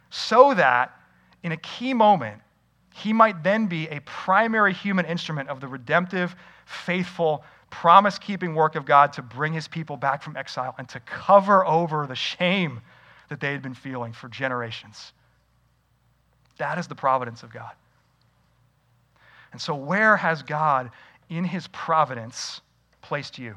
So 0.10 0.54
that, 0.54 0.94
in 1.44 1.52
a 1.52 1.58
key 1.58 1.94
moment, 1.94 2.42
he 2.94 3.14
might 3.14 3.44
then 3.44 3.68
be 3.68 3.88
a 3.90 4.00
primary 4.02 4.74
human 4.74 5.06
instrument 5.06 5.50
of 5.50 5.60
the 5.60 5.68
redemptive, 5.68 6.36
faithful, 6.66 7.44
promise 7.70 8.18
keeping 8.18 8.56
work 8.56 8.76
of 8.76 8.86
God 8.86 9.14
to 9.14 9.22
bring 9.22 9.54
his 9.54 9.68
people 9.68 9.98
back 9.98 10.24
from 10.24 10.36
exile 10.36 10.74
and 10.78 10.88
to 10.90 11.00
cover 11.02 11.66
over 11.66 12.08
the 12.08 12.16
shame 12.16 12.82
that 13.30 13.40
they 13.40 13.52
had 13.52 13.62
been 13.62 13.74
feeling 13.74 14.14
for 14.14 14.30
generations. 14.30 15.12
That 16.58 16.78
is 16.78 16.88
the 16.88 16.96
providence 16.96 17.44
of 17.44 17.54
God. 17.54 17.74
And 19.52 19.62
so, 19.62 19.76
where 19.76 20.18
has 20.18 20.44
God, 20.44 20.92
in 21.30 21.44
his 21.44 21.68
providence, 21.68 22.62
placed 23.02 23.38
you? 23.38 23.56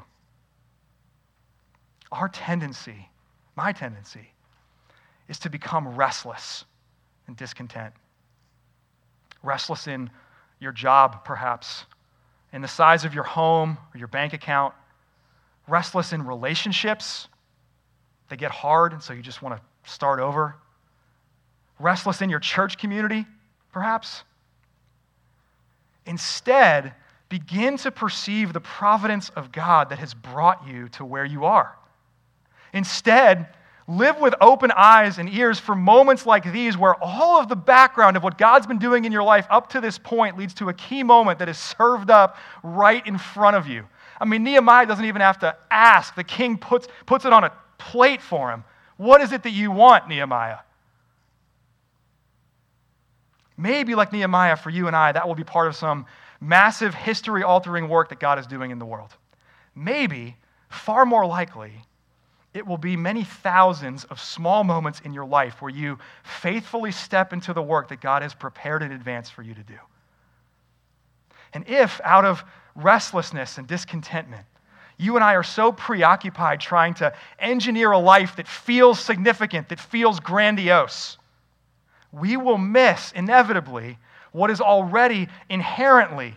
Our 2.11 2.29
tendency, 2.29 3.09
my 3.55 3.71
tendency, 3.71 4.31
is 5.27 5.39
to 5.39 5.49
become 5.49 5.95
restless 5.95 6.65
and 7.27 7.37
discontent. 7.37 7.93
Restless 9.43 9.87
in 9.87 10.09
your 10.59 10.71
job, 10.71 11.23
perhaps, 11.23 11.85
in 12.53 12.61
the 12.61 12.67
size 12.67 13.05
of 13.05 13.13
your 13.13 13.23
home 13.23 13.77
or 13.93 13.97
your 13.97 14.07
bank 14.07 14.33
account, 14.33 14.73
restless 15.67 16.13
in 16.13 16.25
relationships. 16.25 17.27
They 18.29 18.35
get 18.35 18.51
hard, 18.51 18.93
and 18.93 19.01
so 19.01 19.13
you 19.13 19.21
just 19.21 19.41
want 19.41 19.57
to 19.57 19.89
start 19.91 20.19
over. 20.19 20.55
Restless 21.79 22.21
in 22.21 22.29
your 22.29 22.39
church 22.39 22.77
community, 22.77 23.25
perhaps. 23.71 24.23
Instead, 26.11 26.93
begin 27.29 27.77
to 27.77 27.89
perceive 27.89 28.51
the 28.51 28.59
providence 28.59 29.29
of 29.29 29.49
God 29.49 29.91
that 29.91 29.99
has 29.99 30.13
brought 30.13 30.67
you 30.67 30.89
to 30.89 31.05
where 31.05 31.23
you 31.23 31.45
are. 31.45 31.77
Instead, 32.73 33.47
live 33.87 34.19
with 34.19 34.35
open 34.41 34.73
eyes 34.75 35.19
and 35.19 35.33
ears 35.33 35.57
for 35.57 35.73
moments 35.73 36.25
like 36.25 36.51
these 36.51 36.77
where 36.77 37.01
all 37.01 37.39
of 37.39 37.47
the 37.47 37.55
background 37.55 38.17
of 38.17 38.23
what 38.23 38.37
God's 38.37 38.67
been 38.67 38.77
doing 38.77 39.05
in 39.05 39.13
your 39.13 39.23
life 39.23 39.47
up 39.49 39.69
to 39.69 39.79
this 39.79 39.97
point 39.97 40.37
leads 40.37 40.53
to 40.55 40.67
a 40.67 40.73
key 40.73 41.01
moment 41.01 41.39
that 41.39 41.47
is 41.47 41.57
served 41.57 42.11
up 42.11 42.35
right 42.61 43.07
in 43.07 43.17
front 43.17 43.55
of 43.55 43.65
you. 43.65 43.85
I 44.19 44.25
mean, 44.25 44.43
Nehemiah 44.43 44.85
doesn't 44.85 45.05
even 45.05 45.21
have 45.21 45.39
to 45.39 45.55
ask. 45.71 46.13
The 46.13 46.25
king 46.25 46.57
puts, 46.57 46.89
puts 47.05 47.23
it 47.23 47.31
on 47.31 47.45
a 47.45 47.53
plate 47.77 48.21
for 48.21 48.51
him. 48.51 48.65
What 48.97 49.21
is 49.21 49.31
it 49.31 49.43
that 49.43 49.51
you 49.51 49.71
want, 49.71 50.09
Nehemiah? 50.09 50.57
Maybe, 53.61 53.93
like 53.93 54.11
Nehemiah, 54.11 54.55
for 54.55 54.71
you 54.71 54.87
and 54.87 54.95
I, 54.95 55.11
that 55.11 55.27
will 55.27 55.35
be 55.35 55.43
part 55.43 55.67
of 55.67 55.75
some 55.75 56.07
massive 56.39 56.95
history 56.95 57.43
altering 57.43 57.87
work 57.87 58.09
that 58.09 58.19
God 58.19 58.39
is 58.39 58.47
doing 58.47 58.71
in 58.71 58.79
the 58.79 58.85
world. 58.85 59.15
Maybe, 59.75 60.35
far 60.69 61.05
more 61.05 61.27
likely, 61.27 61.73
it 62.55 62.65
will 62.65 62.79
be 62.79 62.97
many 62.97 63.23
thousands 63.23 64.03
of 64.05 64.19
small 64.19 64.63
moments 64.63 65.01
in 65.01 65.13
your 65.13 65.25
life 65.25 65.61
where 65.61 65.69
you 65.69 65.99
faithfully 66.23 66.91
step 66.91 67.33
into 67.33 67.53
the 67.53 67.61
work 67.61 67.89
that 67.89 68.01
God 68.01 68.23
has 68.23 68.33
prepared 68.33 68.81
in 68.81 68.91
advance 68.91 69.29
for 69.29 69.43
you 69.43 69.53
to 69.53 69.63
do. 69.63 69.77
And 71.53 71.63
if, 71.67 72.01
out 72.03 72.25
of 72.25 72.43
restlessness 72.75 73.59
and 73.59 73.67
discontentment, 73.67 74.45
you 74.97 75.15
and 75.15 75.23
I 75.23 75.35
are 75.35 75.43
so 75.43 75.71
preoccupied 75.71 76.61
trying 76.61 76.95
to 76.95 77.13
engineer 77.37 77.91
a 77.91 77.99
life 77.99 78.35
that 78.37 78.47
feels 78.47 78.99
significant, 78.99 79.69
that 79.69 79.79
feels 79.79 80.19
grandiose, 80.19 81.17
we 82.11 82.37
will 82.37 82.57
miss, 82.57 83.11
inevitably, 83.13 83.97
what 84.31 84.49
is 84.49 84.61
already 84.61 85.27
inherently 85.49 86.35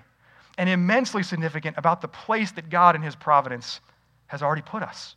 and 0.58 0.68
immensely 0.68 1.22
significant 1.22 1.76
about 1.78 2.00
the 2.00 2.08
place 2.08 2.52
that 2.52 2.70
God 2.70 2.94
in 2.94 3.02
His 3.02 3.14
providence 3.14 3.80
has 4.26 4.42
already 4.42 4.62
put 4.62 4.82
us. 4.82 5.14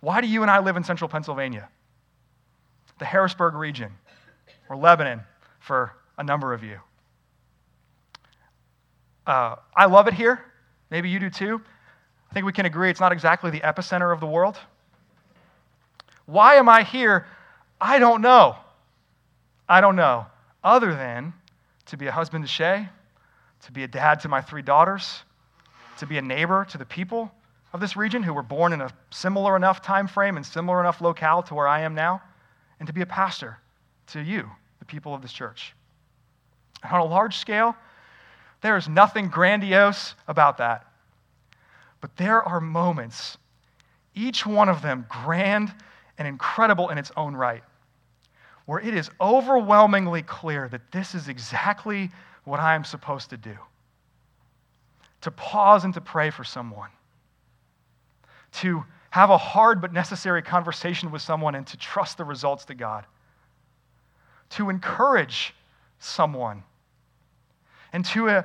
Why 0.00 0.20
do 0.20 0.26
you 0.26 0.42
and 0.42 0.50
I 0.50 0.60
live 0.60 0.76
in 0.76 0.84
central 0.84 1.08
Pennsylvania? 1.08 1.68
The 2.98 3.04
Harrisburg 3.04 3.54
region, 3.54 3.92
or 4.68 4.76
Lebanon 4.76 5.22
for 5.60 5.92
a 6.16 6.24
number 6.24 6.52
of 6.52 6.62
you. 6.62 6.78
Uh, 9.26 9.56
I 9.76 9.86
love 9.86 10.08
it 10.08 10.14
here. 10.14 10.40
Maybe 10.90 11.10
you 11.10 11.18
do 11.18 11.30
too. 11.30 11.60
I 12.30 12.34
think 12.34 12.46
we 12.46 12.52
can 12.52 12.66
agree 12.66 12.90
it's 12.90 13.00
not 13.00 13.12
exactly 13.12 13.50
the 13.50 13.60
epicenter 13.60 14.12
of 14.12 14.20
the 14.20 14.26
world. 14.26 14.58
Why 16.26 16.54
am 16.54 16.68
I 16.68 16.82
here? 16.82 17.26
I 17.80 17.98
don't 17.98 18.22
know. 18.22 18.56
I 19.68 19.80
don't 19.80 19.96
know, 19.96 20.26
other 20.64 20.94
than 20.94 21.34
to 21.86 21.96
be 21.96 22.06
a 22.06 22.12
husband 22.12 22.44
to 22.44 22.48
Shay, 22.48 22.88
to 23.64 23.72
be 23.72 23.84
a 23.84 23.88
dad 23.88 24.20
to 24.20 24.28
my 24.28 24.40
three 24.40 24.62
daughters, 24.62 25.22
to 25.98 26.06
be 26.06 26.18
a 26.18 26.22
neighbor 26.22 26.64
to 26.70 26.78
the 26.78 26.84
people 26.84 27.30
of 27.72 27.80
this 27.80 27.96
region 27.96 28.22
who 28.22 28.32
were 28.32 28.42
born 28.42 28.72
in 28.72 28.80
a 28.80 28.90
similar 29.10 29.56
enough 29.56 29.82
time 29.82 30.06
frame 30.06 30.36
and 30.36 30.46
similar 30.46 30.80
enough 30.80 31.00
locale 31.00 31.42
to 31.42 31.54
where 31.54 31.68
I 31.68 31.80
am 31.80 31.94
now, 31.94 32.22
and 32.80 32.86
to 32.86 32.92
be 32.92 33.02
a 33.02 33.06
pastor 33.06 33.58
to 34.08 34.20
you, 34.20 34.48
the 34.78 34.84
people 34.84 35.14
of 35.14 35.20
this 35.20 35.32
church. 35.32 35.74
And 36.82 36.92
on 36.92 37.00
a 37.00 37.04
large 37.04 37.36
scale, 37.36 37.76
there 38.60 38.76
is 38.76 38.88
nothing 38.88 39.28
grandiose 39.28 40.14
about 40.26 40.58
that. 40.58 40.86
But 42.00 42.16
there 42.16 42.42
are 42.42 42.60
moments, 42.60 43.36
each 44.14 44.46
one 44.46 44.68
of 44.68 44.80
them 44.82 45.04
grand 45.08 45.74
and 46.16 46.26
incredible 46.26 46.88
in 46.88 46.98
its 46.98 47.12
own 47.16 47.34
right, 47.34 47.62
where 48.68 48.80
it 48.80 48.94
is 48.94 49.10
overwhelmingly 49.18 50.20
clear 50.20 50.68
that 50.68 50.92
this 50.92 51.14
is 51.14 51.30
exactly 51.30 52.10
what 52.44 52.60
I 52.60 52.74
am 52.74 52.84
supposed 52.84 53.30
to 53.30 53.38
do. 53.38 53.56
To 55.22 55.30
pause 55.30 55.84
and 55.84 55.94
to 55.94 56.02
pray 56.02 56.28
for 56.28 56.44
someone, 56.44 56.90
to 58.60 58.84
have 59.08 59.30
a 59.30 59.38
hard 59.38 59.80
but 59.80 59.94
necessary 59.94 60.42
conversation 60.42 61.10
with 61.10 61.22
someone 61.22 61.54
and 61.54 61.66
to 61.66 61.78
trust 61.78 62.18
the 62.18 62.26
results 62.26 62.66
to 62.66 62.74
God, 62.74 63.06
to 64.50 64.68
encourage 64.68 65.54
someone, 65.98 66.62
and 67.94 68.04
to, 68.04 68.28
uh, 68.28 68.42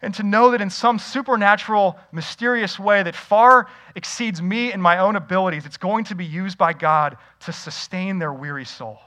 and 0.00 0.14
to 0.14 0.22
know 0.22 0.52
that 0.52 0.62
in 0.62 0.70
some 0.70 0.98
supernatural, 0.98 1.98
mysterious 2.10 2.78
way 2.78 3.02
that 3.02 3.14
far 3.14 3.68
exceeds 3.94 4.40
me 4.40 4.72
and 4.72 4.82
my 4.82 4.96
own 4.96 5.14
abilities, 5.14 5.66
it's 5.66 5.76
going 5.76 6.04
to 6.04 6.14
be 6.14 6.24
used 6.24 6.56
by 6.56 6.72
God 6.72 7.18
to 7.40 7.52
sustain 7.52 8.18
their 8.18 8.32
weary 8.32 8.64
soul. 8.64 8.98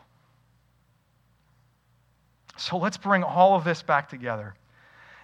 So 2.62 2.78
let's 2.78 2.98
bring 2.98 3.24
all 3.24 3.56
of 3.56 3.64
this 3.64 3.82
back 3.82 4.08
together. 4.08 4.54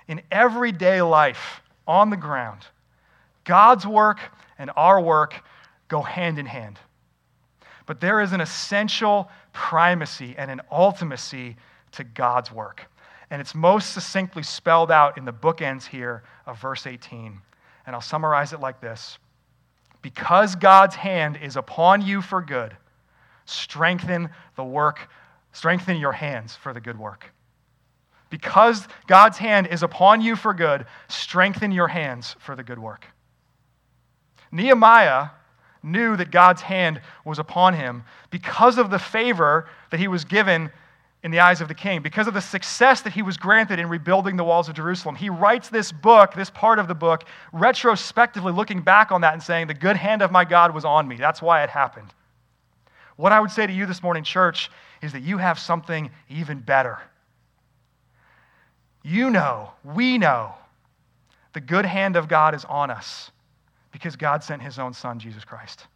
In 0.07 0.21
everyday 0.31 1.03
life, 1.03 1.61
on 1.87 2.09
the 2.09 2.17
ground, 2.17 2.65
God's 3.43 3.85
work 3.85 4.19
and 4.57 4.71
our 4.75 4.99
work 4.99 5.35
go 5.87 6.01
hand 6.01 6.39
in 6.39 6.47
hand. 6.47 6.79
But 7.85 8.01
there 8.01 8.21
is 8.21 8.33
an 8.33 8.41
essential 8.41 9.29
primacy 9.53 10.33
and 10.35 10.49
an 10.49 10.61
ultimacy 10.71 11.55
to 11.91 12.03
God's 12.03 12.51
work. 12.51 12.89
And 13.29 13.39
it's 13.39 13.53
most 13.53 13.93
succinctly 13.93 14.41
spelled 14.41 14.89
out 14.89 15.19
in 15.19 15.23
the 15.23 15.33
bookends 15.33 15.85
here 15.85 16.23
of 16.47 16.59
verse 16.59 16.87
18. 16.87 17.39
And 17.85 17.95
I'll 17.95 18.01
summarize 18.01 18.51
it 18.51 18.61
like 18.61 18.81
this 18.81 19.19
Because 20.01 20.55
God's 20.55 20.95
hand 20.95 21.37
is 21.39 21.55
upon 21.55 22.01
you 22.01 22.23
for 22.23 22.41
good, 22.41 22.75
strengthen 23.45 24.29
the 24.55 24.63
work 24.63 25.07
Strengthen 25.57 25.97
your 25.97 26.11
hands 26.11 26.55
for 26.55 26.71
the 26.71 26.79
good 26.79 26.99
work. 26.99 27.33
because 28.29 28.87
God's 29.07 29.39
hand 29.39 29.65
is 29.67 29.81
upon 29.81 30.21
you 30.21 30.35
for 30.35 30.53
good, 30.53 30.85
strengthen 31.07 31.71
your 31.71 31.87
hands 31.87 32.35
for 32.39 32.55
the 32.55 32.61
good 32.63 32.77
work. 32.77 33.07
Nehemiah 34.51 35.29
knew 35.81 36.15
that 36.17 36.29
God's 36.29 36.61
hand 36.61 37.01
was 37.25 37.39
upon 37.39 37.73
him 37.73 38.03
because 38.29 38.77
of 38.77 38.91
the 38.91 38.99
favor 38.99 39.67
that 39.89 39.99
he 39.99 40.07
was 40.07 40.25
given 40.25 40.69
in 41.23 41.31
the 41.31 41.39
eyes 41.39 41.59
of 41.59 41.69
the 41.69 41.73
king, 41.73 42.03
because 42.03 42.27
of 42.27 42.35
the 42.35 42.41
success 42.41 43.01
that 43.01 43.13
he 43.13 43.23
was 43.23 43.37
granted 43.37 43.79
in 43.79 43.89
rebuilding 43.89 44.35
the 44.37 44.43
walls 44.43 44.69
of 44.69 44.75
Jerusalem. 44.75 45.15
He 45.15 45.31
writes 45.31 45.69
this 45.69 45.91
book, 45.91 46.33
this 46.35 46.51
part 46.51 46.77
of 46.77 46.87
the 46.87 46.95
book, 46.95 47.23
retrospectively 47.51 48.53
looking 48.53 48.81
back 48.81 49.11
on 49.11 49.21
that 49.21 49.33
and 49.33 49.41
saying, 49.41 49.67
The 49.67 49.73
good 49.73 49.95
hand 49.95 50.21
of 50.21 50.31
my 50.31 50.45
God 50.45 50.75
was 50.75 50.85
on 50.85 51.07
me. 51.07 51.15
That's 51.15 51.41
why 51.41 51.63
it 51.63 51.69
happened. 51.71 52.13
What 53.15 53.31
I 53.31 53.39
would 53.39 53.51
say 53.51 53.65
to 53.65 53.73
you 53.73 53.87
this 53.87 54.03
morning, 54.03 54.23
church, 54.23 54.69
is 55.01 55.13
that 55.13 55.21
you 55.21 55.37
have 55.37 55.59
something 55.59 56.09
even 56.29 56.59
better. 56.59 56.99
You 59.03 59.29
know, 59.29 59.71
we 59.83 60.17
know, 60.17 60.53
the 61.53 61.61
good 61.61 61.85
hand 61.85 62.15
of 62.15 62.27
God 62.27 62.53
is 62.53 62.65
on 62.65 62.91
us 62.91 63.31
because 63.91 64.15
God 64.15 64.43
sent 64.43 64.61
his 64.61 64.79
own 64.79 64.93
son, 64.93 65.19
Jesus 65.19 65.43
Christ. 65.43 65.87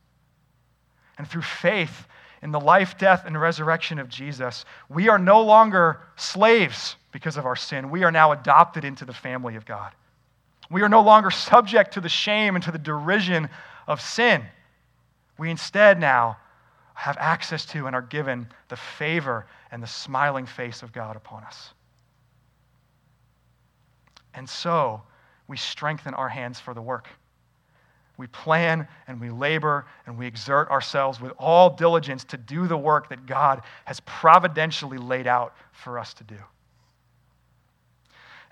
And 1.18 1.28
through 1.28 1.42
faith 1.42 2.08
in 2.42 2.52
the 2.52 2.60
life, 2.60 2.98
death, 2.98 3.24
and 3.26 3.40
resurrection 3.40 4.00
of 4.00 4.10
Jesus, 4.10 4.66
we 4.90 5.10
are 5.10 5.20
no 5.20 5.42
longer 5.42 6.00
slaves 6.16 6.96
because 7.12 7.38
of 7.38 7.46
our 7.46 7.56
sin. 7.56 7.92
We 7.92 8.04
are 8.04 8.12
now 8.12 8.32
adopted 8.32 8.84
into 8.84 9.06
the 9.06 9.14
family 9.14 9.56
of 9.56 9.66
God. 9.66 9.92
We 10.72 10.82
are 10.82 10.90
no 10.90 11.02
longer 11.02 11.30
subject 11.30 11.94
to 11.96 12.02
the 12.02 12.10
shame 12.10 12.56
and 12.56 12.64
to 12.64 12.72
the 12.72 12.80
derision 12.80 13.50
of 13.88 14.02
sin. 14.02 14.44
We 15.38 15.50
instead 15.50 16.00
now 16.00 16.38
have 17.02 17.18
access 17.20 17.66
to 17.66 17.88
and 17.88 17.96
are 17.96 18.04
given 18.04 18.48
the 18.70 18.76
favor 18.76 19.48
and 19.72 19.82
the 19.82 19.88
smiling 19.88 20.46
face 20.46 20.84
of 20.84 20.94
God 20.94 21.16
upon 21.16 21.44
us. 21.44 21.74
And 24.36 24.48
so 24.48 25.02
we 25.48 25.58
strengthen 25.58 26.14
our 26.14 26.30
hands 26.30 26.60
for 26.60 26.76
the 26.76 26.82
work. 26.82 27.08
We 28.18 28.28
plan 28.28 28.88
and 29.08 29.20
we 29.20 29.32
labor 29.32 29.88
and 30.06 30.16
we 30.16 30.28
exert 30.28 30.70
ourselves 30.70 31.20
with 31.20 31.32
all 31.40 31.72
diligence 31.72 32.24
to 32.26 32.38
do 32.38 32.68
the 32.68 32.78
work 32.78 33.10
that 33.10 33.26
God 33.26 33.64
has 33.86 34.00
providentially 34.02 35.00
laid 35.00 35.26
out 35.26 35.56
for 35.72 35.98
us 35.98 36.14
to 36.14 36.24
do. 36.24 36.38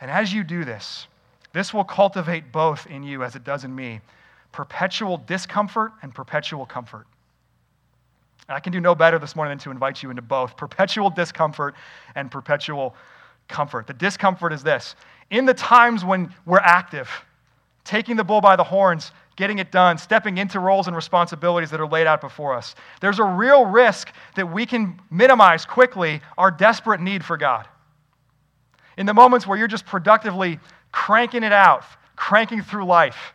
And 0.02 0.10
as 0.10 0.34
you 0.34 0.44
do 0.44 0.66
this, 0.66 1.06
this 1.54 1.72
will 1.72 1.84
cultivate 1.84 2.52
both 2.52 2.88
in 2.88 3.04
you, 3.04 3.24
as 3.24 3.36
it 3.36 3.44
does 3.44 3.64
in 3.64 3.76
me, 3.76 4.02
perpetual 4.52 5.18
discomfort 5.18 5.92
and 6.02 6.16
perpetual 6.16 6.66
comfort. 6.66 7.06
I 8.50 8.60
can 8.60 8.74
do 8.74 8.80
no 8.80 8.96
better 8.96 9.20
this 9.20 9.36
morning 9.36 9.52
than 9.52 9.60
to 9.60 9.72
invite 9.72 10.02
you 10.02 10.10
into 10.10 10.22
both 10.22 10.58
perpetual 10.58 11.10
discomfort 11.10 11.76
and 12.16 12.32
perpetual 12.32 12.96
comfort. 13.48 13.88
The 13.88 13.94
discomfort 13.94 14.54
is 14.54 14.64
this 14.64 14.96
in 15.30 15.46
the 15.46 15.54
times 15.54 16.04
when 16.04 16.34
we're 16.46 16.60
active, 16.60 17.10
taking 17.84 18.16
the 18.16 18.24
bull 18.24 18.42
by 18.42 18.56
the 18.56 18.64
horns, 18.64 19.12
getting 19.36 19.60
it 19.60 19.72
done, 19.72 19.98
stepping 19.98 20.38
into 20.38 20.60
roles 20.60 20.88
and 20.88 20.96
responsibilities 20.96 21.70
that 21.72 21.80
are 21.80 21.88
laid 21.88 22.08
out 22.08 22.22
before 22.22 22.54
us, 22.56 22.76
there's 23.00 23.20
a 23.20 23.24
real 23.24 23.66
risk 23.66 24.12
that 24.36 24.52
we 24.52 24.66
can 24.66 25.00
minimize 25.12 25.66
quickly 25.66 26.22
our 26.38 26.52
desperate 26.52 27.00
need 27.00 27.24
for 27.24 27.38
God. 27.38 27.68
In 28.98 29.06
the 29.06 29.14
moments 29.14 29.48
where 29.48 29.58
you're 29.58 29.68
just 29.68 29.86
productively 29.86 30.60
cranking 30.92 31.44
it 31.44 31.54
out, 31.54 31.84
cranking 32.16 32.62
through 32.62 32.86
life, 32.86 33.34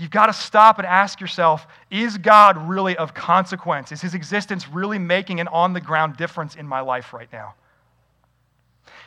you've 0.00 0.10
got 0.10 0.26
to 0.26 0.32
stop 0.32 0.78
and 0.78 0.86
ask 0.86 1.20
yourself 1.20 1.66
is 1.90 2.16
God 2.18 2.56
really 2.68 2.96
of 2.96 3.12
consequence? 3.14 3.92
Is 3.92 4.00
his 4.00 4.14
existence 4.14 4.68
really 4.68 4.98
making 4.98 5.40
an 5.40 5.48
on 5.48 5.72
the 5.72 5.80
ground 5.80 6.16
difference 6.16 6.56
in 6.56 6.66
my 6.66 6.80
life 6.80 7.12
right 7.12 7.30
now? 7.32 7.54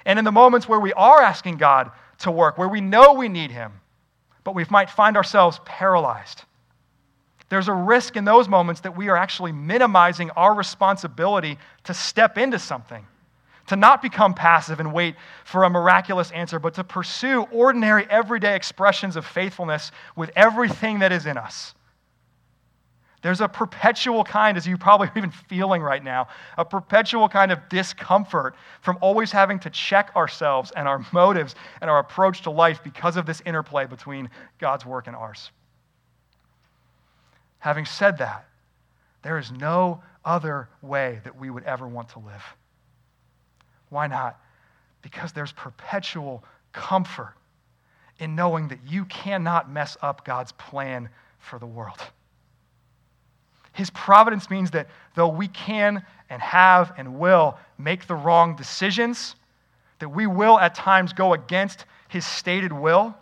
And 0.06 0.20
in 0.20 0.26
the 0.26 0.32
moments 0.32 0.68
where 0.68 0.80
we 0.80 0.94
are 0.94 1.22
asking 1.22 1.58
God 1.58 1.92
to 2.20 2.32
work, 2.32 2.58
where 2.58 2.68
we 2.68 2.82
know 2.82 3.14
we 3.14 3.30
need 3.30 3.52
him, 3.52 3.72
but 4.44 4.54
we 4.56 4.66
might 4.70 4.90
find 4.90 5.18
ourselves 5.18 5.60
paralyzed. 5.66 6.44
There's 7.50 7.68
a 7.68 7.74
risk 7.74 8.16
in 8.16 8.26
those 8.26 8.48
moments 8.48 8.82
that 8.82 8.98
we 8.98 9.10
are 9.10 9.18
actually 9.18 9.52
minimizing 9.52 10.30
our 10.32 10.54
responsibility 10.54 11.58
to 11.86 11.94
step 11.94 12.38
into 12.38 12.60
something, 12.60 13.06
to 13.68 13.76
not 13.76 14.02
become 14.02 14.34
passive 14.34 14.80
and 14.80 14.94
wait 14.94 15.16
for 15.46 15.64
a 15.64 15.70
miraculous 15.70 16.32
answer, 16.32 16.60
but 16.60 16.74
to 16.74 16.84
pursue 16.84 17.44
ordinary, 17.52 18.06
everyday 18.10 18.56
expressions 18.56 19.16
of 19.16 19.26
faithfulness 19.26 19.92
with 20.16 20.32
everything 20.36 21.00
that 21.00 21.12
is 21.12 21.26
in 21.26 21.38
us. 21.38 21.74
There's 23.22 23.40
a 23.40 23.48
perpetual 23.48 24.26
kind, 24.26 24.58
as 24.58 24.68
you 24.68 24.78
probably 24.78 25.08
are 25.08 25.18
even 25.18 25.32
feeling 25.32 25.82
right 25.82 26.04
now, 26.04 26.28
a 26.58 26.66
perpetual 26.66 27.30
kind 27.30 27.54
of 27.54 27.70
discomfort 27.70 28.54
from 28.82 28.98
always 29.00 29.32
having 29.32 29.60
to 29.60 29.70
check 29.70 30.14
ourselves 30.14 30.72
and 30.76 30.90
our 30.90 31.06
motives 31.14 31.56
and 31.80 31.90
our 31.90 32.00
approach 32.00 32.42
to 32.42 32.52
life 32.52 32.84
because 32.84 33.16
of 33.16 33.26
this 33.26 33.42
interplay 33.46 33.86
between 33.86 34.30
God's 34.60 34.86
work 34.86 35.08
and 35.08 35.16
ours. 35.16 35.52
Having 37.60 37.86
said 37.86 38.18
that, 38.18 38.46
there 39.22 39.38
is 39.38 39.54
no 39.54 40.04
other 40.26 40.68
way 40.82 41.22
that 41.24 41.40
we 41.40 41.50
would 41.50 41.64
ever 41.64 41.88
want 41.88 42.10
to 42.10 42.20
live. 42.20 42.44
Why 43.94 44.08
not? 44.08 44.40
Because 45.02 45.32
there's 45.32 45.52
perpetual 45.52 46.44
comfort 46.72 47.36
in 48.20 48.36
knowing 48.36 48.68
that 48.70 48.80
you 48.88 49.06
cannot 49.06 49.72
mess 49.72 49.96
up 50.02 50.26
God's 50.26 50.52
plan 50.54 51.10
for 51.40 51.60
the 51.60 51.66
world. 51.66 52.00
His 53.74 53.90
providence 53.92 54.50
means 54.50 54.72
that 54.72 54.88
though 55.16 55.28
we 55.28 55.48
can 55.48 56.04
and 56.30 56.42
have 56.42 56.94
and 56.98 57.20
will 57.20 57.58
make 57.78 58.08
the 58.08 58.16
wrong 58.16 58.56
decisions, 58.56 59.36
that 60.00 60.10
we 60.10 60.28
will 60.28 60.60
at 60.60 60.76
times 60.76 61.14
go 61.14 61.34
against 61.34 61.86
his 62.08 62.26
stated 62.26 62.72
will, 62.72 63.16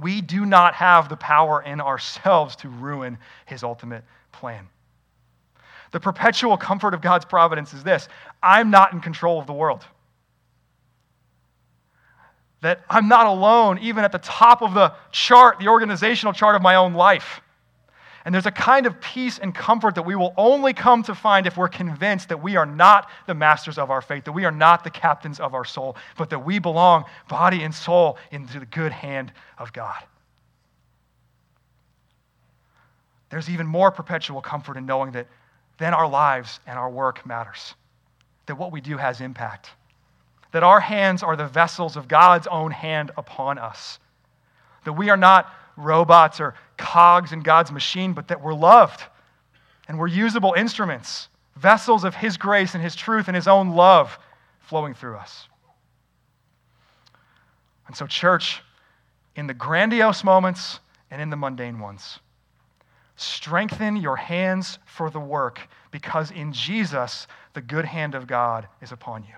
we 0.00 0.20
do 0.20 0.46
not 0.46 0.74
have 0.74 1.08
the 1.08 1.16
power 1.16 1.62
in 1.62 1.80
ourselves 1.80 2.56
to 2.56 2.68
ruin 2.68 3.18
his 3.46 3.62
ultimate 3.62 4.04
plan. 4.32 4.68
The 5.90 6.00
perpetual 6.00 6.56
comfort 6.56 6.94
of 6.94 7.00
God's 7.00 7.24
providence 7.24 7.72
is 7.72 7.82
this 7.82 8.08
I'm 8.42 8.70
not 8.70 8.92
in 8.92 9.00
control 9.00 9.38
of 9.38 9.46
the 9.46 9.52
world. 9.52 9.84
That 12.60 12.80
I'm 12.90 13.08
not 13.08 13.26
alone, 13.26 13.78
even 13.78 14.04
at 14.04 14.12
the 14.12 14.18
top 14.18 14.62
of 14.62 14.74
the 14.74 14.92
chart, 15.12 15.60
the 15.60 15.68
organizational 15.68 16.32
chart 16.32 16.56
of 16.56 16.62
my 16.62 16.74
own 16.74 16.94
life. 16.94 17.40
And 18.24 18.34
there's 18.34 18.46
a 18.46 18.50
kind 18.50 18.84
of 18.84 19.00
peace 19.00 19.38
and 19.38 19.54
comfort 19.54 19.94
that 19.94 20.02
we 20.02 20.14
will 20.14 20.34
only 20.36 20.74
come 20.74 21.02
to 21.04 21.14
find 21.14 21.46
if 21.46 21.56
we're 21.56 21.68
convinced 21.68 22.28
that 22.28 22.42
we 22.42 22.56
are 22.56 22.66
not 22.66 23.08
the 23.26 23.32
masters 23.32 23.78
of 23.78 23.90
our 23.90 24.02
faith, 24.02 24.24
that 24.24 24.32
we 24.32 24.44
are 24.44 24.50
not 24.50 24.84
the 24.84 24.90
captains 24.90 25.40
of 25.40 25.54
our 25.54 25.64
soul, 25.64 25.96
but 26.18 26.28
that 26.30 26.40
we 26.40 26.58
belong, 26.58 27.04
body 27.28 27.62
and 27.62 27.74
soul, 27.74 28.18
into 28.30 28.60
the 28.60 28.66
good 28.66 28.92
hand 28.92 29.32
of 29.56 29.72
God. 29.72 30.02
There's 33.30 33.48
even 33.48 33.66
more 33.66 33.90
perpetual 33.90 34.42
comfort 34.42 34.76
in 34.76 34.84
knowing 34.84 35.12
that 35.12 35.26
then 35.78 35.94
our 35.94 36.08
lives 36.08 36.60
and 36.66 36.78
our 36.78 36.90
work 36.90 37.24
matters, 37.24 37.74
that 38.46 38.56
what 38.56 38.72
we 38.72 38.80
do 38.80 38.96
has 38.96 39.20
impact, 39.20 39.70
that 40.52 40.62
our 40.62 40.80
hands 40.80 41.22
are 41.22 41.36
the 41.36 41.46
vessels 41.46 41.96
of 41.96 42.08
God's 42.08 42.46
own 42.46 42.70
hand 42.70 43.10
upon 43.16 43.58
us, 43.58 43.98
that 44.84 44.92
we 44.92 45.10
are 45.10 45.16
not 45.16 45.52
robots 45.76 46.40
or 46.40 46.54
cogs 46.76 47.32
in 47.32 47.40
God's 47.40 47.70
machine, 47.70 48.12
but 48.12 48.28
that 48.28 48.42
we're 48.42 48.54
loved 48.54 49.02
and 49.86 49.98
we're 49.98 50.08
usable 50.08 50.54
instruments, 50.56 51.28
vessels 51.56 52.04
of 52.04 52.14
His 52.14 52.36
grace 52.36 52.74
and 52.74 52.82
His 52.82 52.94
truth 52.94 53.28
and 53.28 53.34
His 53.34 53.48
own 53.48 53.70
love 53.70 54.18
flowing 54.60 54.94
through 54.94 55.16
us. 55.16 55.48
And 57.86 57.96
so, 57.96 58.06
church, 58.06 58.62
in 59.34 59.46
the 59.46 59.54
grandiose 59.54 60.22
moments 60.24 60.80
and 61.10 61.22
in 61.22 61.30
the 61.30 61.36
mundane 61.36 61.78
ones, 61.78 62.18
strengthen 63.20 63.96
your 63.96 64.16
hands 64.16 64.78
for 64.86 65.10
the 65.10 65.20
work 65.20 65.60
because 65.90 66.30
in 66.30 66.52
Jesus, 66.52 67.26
the 67.54 67.60
good 67.60 67.84
hand 67.84 68.14
of 68.14 68.26
God 68.26 68.68
is 68.80 68.92
upon 68.92 69.22
you. 69.22 69.34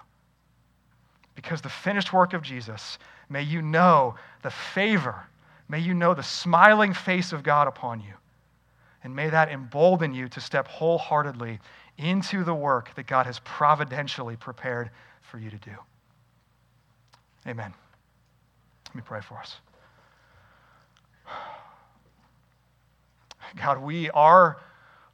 Because 1.34 1.60
the 1.60 1.68
finished 1.68 2.12
work 2.12 2.32
of 2.32 2.42
Jesus, 2.42 2.98
may 3.28 3.42
you 3.42 3.62
know 3.62 4.14
the 4.42 4.50
favor 4.50 5.26
May 5.70 5.78
you 5.78 5.94
know 5.94 6.14
the 6.14 6.22
smiling 6.24 6.92
face 6.92 7.32
of 7.32 7.44
God 7.44 7.68
upon 7.68 8.00
you. 8.00 8.14
And 9.04 9.14
may 9.14 9.30
that 9.30 9.50
embolden 9.50 10.12
you 10.12 10.28
to 10.30 10.40
step 10.40 10.66
wholeheartedly 10.66 11.60
into 11.96 12.42
the 12.42 12.54
work 12.54 12.92
that 12.96 13.06
God 13.06 13.24
has 13.26 13.38
providentially 13.44 14.34
prepared 14.34 14.90
for 15.22 15.38
you 15.38 15.48
to 15.48 15.58
do. 15.58 15.76
Amen. 17.46 17.72
Let 18.88 18.94
me 18.96 19.02
pray 19.04 19.20
for 19.20 19.38
us. 19.38 19.58
God, 23.56 23.78
we 23.78 24.10
are 24.10 24.58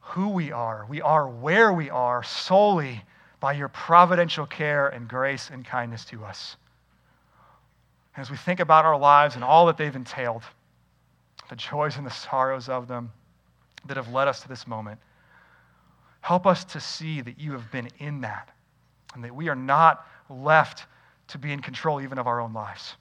who 0.01 0.29
we 0.29 0.51
are. 0.51 0.85
We 0.89 1.01
are 1.01 1.27
where 1.27 1.73
we 1.73 1.89
are 1.89 2.23
solely 2.23 3.03
by 3.39 3.53
your 3.53 3.67
providential 3.67 4.45
care 4.45 4.87
and 4.87 5.07
grace 5.07 5.49
and 5.51 5.65
kindness 5.65 6.05
to 6.05 6.23
us 6.23 6.57
And 8.15 8.21
as 8.23 8.31
we 8.31 8.37
think 8.37 8.59
about 8.59 8.85
our 8.85 8.97
lives 8.97 9.35
and 9.35 9.43
all 9.43 9.67
that 9.67 9.77
they've 9.77 9.95
entailed, 9.95 10.43
the 11.49 11.55
joys 11.55 11.97
and 11.97 12.05
the 12.05 12.11
sorrows 12.11 12.67
of 12.67 12.87
them 12.87 13.11
that 13.85 13.95
have 13.95 14.09
led 14.11 14.27
us 14.27 14.41
to 14.41 14.47
this 14.47 14.65
moment, 14.65 14.99
help 16.21 16.47
us 16.47 16.65
to 16.65 16.79
see 16.79 17.21
that 17.21 17.39
you 17.39 17.51
have 17.51 17.71
been 17.71 17.89
in 17.99 18.21
that 18.21 18.49
and 19.13 19.23
that 19.23 19.35
we 19.35 19.49
are 19.49 19.55
not 19.55 20.05
left 20.29 20.87
to 21.27 21.37
be 21.37 21.51
in 21.53 21.61
control 21.61 22.01
even 22.01 22.17
of 22.17 22.27
our 22.27 22.39
own 22.39 22.53
lives. 22.53 22.95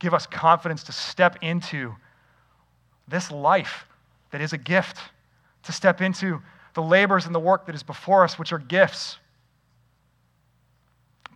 Give 0.00 0.14
us 0.14 0.26
confidence 0.26 0.82
to 0.84 0.92
step 0.92 1.38
into 1.40 1.94
this 3.08 3.30
life 3.30 3.86
that 4.30 4.40
is 4.40 4.52
a 4.52 4.58
gift, 4.58 4.98
to 5.64 5.72
step 5.72 6.00
into 6.00 6.42
the 6.74 6.82
labors 6.82 7.26
and 7.26 7.34
the 7.34 7.40
work 7.40 7.66
that 7.66 7.74
is 7.74 7.82
before 7.82 8.24
us, 8.24 8.38
which 8.38 8.52
are 8.52 8.58
gifts. 8.58 9.18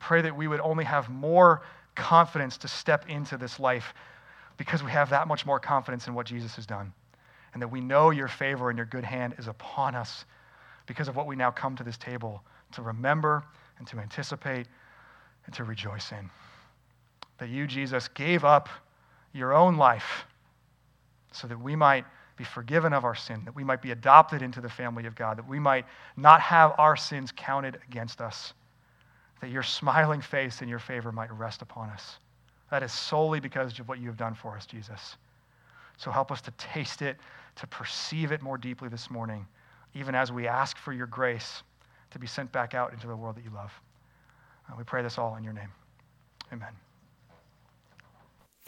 Pray 0.01 0.23
that 0.23 0.37
we 0.37 0.49
would 0.49 0.61
only 0.61 0.85
have 0.85 1.09
more 1.09 1.63
confidence 1.95 2.57
to 2.59 2.69
step 2.69 3.09
into 3.09 3.37
this 3.37 3.59
life 3.59 3.95
because 4.57 4.83
we 4.83 4.91
have 4.91 5.11
that 5.11 5.29
much 5.29 5.47
more 5.47 5.61
confidence 5.61 6.07
in 6.09 6.15
what 6.15 6.27
Jesus 6.27 6.57
has 6.57 6.67
done. 6.67 6.93
And 7.53 7.63
that 7.63 7.69
we 7.69 7.81
know 7.81 8.11
your 8.11 8.29
favor 8.29 8.71
and 8.71 8.77
your 8.77 8.87
good 8.87 9.05
hand 9.05 9.35
is 9.39 9.49
upon 9.49 9.95
us 9.95 10.25
because 10.87 11.09
of 11.09 11.17
what 11.17 11.27
we 11.27 11.37
now 11.37 11.51
come 11.51 11.77
to 11.77 11.85
this 11.85 11.97
table 11.97 12.43
to 12.73 12.83
remember 12.83 13.45
and 13.79 13.87
to 13.87 13.99
anticipate 13.99 14.67
and 15.47 15.55
to 15.55 15.65
rejoice 15.65 16.13
in. 16.13 16.29
That 17.39 17.49
you, 17.49 17.67
Jesus, 17.67 18.09
gave 18.09 18.45
up 18.45 18.69
your 19.33 19.55
own 19.55 19.77
life 19.77 20.27
so 21.33 21.47
that 21.47 21.61
we 21.61 21.77
might 21.77 22.05
be 22.37 22.45
forgiven 22.45 22.93
of 22.93 23.05
our 23.05 23.15
sin, 23.15 23.43
that 23.45 23.55
we 23.55 23.65
might 23.65 23.83
be 23.83 23.91
adopted 23.91 24.43
into 24.43 24.61
the 24.61 24.69
family 24.69 25.07
of 25.07 25.15
God, 25.15 25.39
that 25.39 25.49
we 25.49 25.59
might 25.59 25.85
not 26.17 26.41
have 26.41 26.73
our 26.79 26.97
sins 26.97 27.33
counted 27.37 27.79
against 27.89 28.21
us, 28.21 28.55
that 29.41 29.51
your 29.51 29.63
smiling 29.63 30.21
face 30.21 30.61
and 30.61 30.71
your 30.71 30.79
favor 30.79 31.11
might 31.11 31.33
rest 31.33 31.63
upon 31.63 31.91
us. 31.91 32.19
That 32.71 32.83
is 32.83 32.93
solely 32.93 33.41
because 33.41 33.79
of 33.79 33.89
what 33.89 33.99
you 33.99 34.07
have 34.07 34.17
done 34.17 34.35
for 34.35 34.57
us, 34.57 34.67
Jesus. 34.67 35.17
So 35.97 36.11
help 36.11 36.31
us 36.31 36.41
to 36.43 36.53
taste 36.53 37.03
it, 37.03 37.17
to 37.57 37.67
perceive 37.67 38.31
it 38.31 38.41
more 38.41 38.57
deeply 38.57 38.89
this 38.89 39.11
morning, 39.11 39.47
even 39.95 40.15
as 40.15 40.31
we 40.31 40.47
ask 40.47 40.77
for 40.77 40.93
your 40.93 41.07
grace 41.07 41.63
to 42.13 42.19
be 42.19 42.27
sent 42.27 42.53
back 42.53 42.75
out 42.75 42.93
into 42.93 43.07
the 43.07 43.17
world 43.17 43.37
that 43.37 43.45
you 43.45 43.51
love. 43.51 43.73
Uh, 44.69 44.75
we 44.79 44.85
pray 44.85 45.03
this 45.03 45.19
all 45.19 45.35
in 45.37 45.45
your 45.45 45.53
name. 45.53 45.71
Amen. 46.53 46.88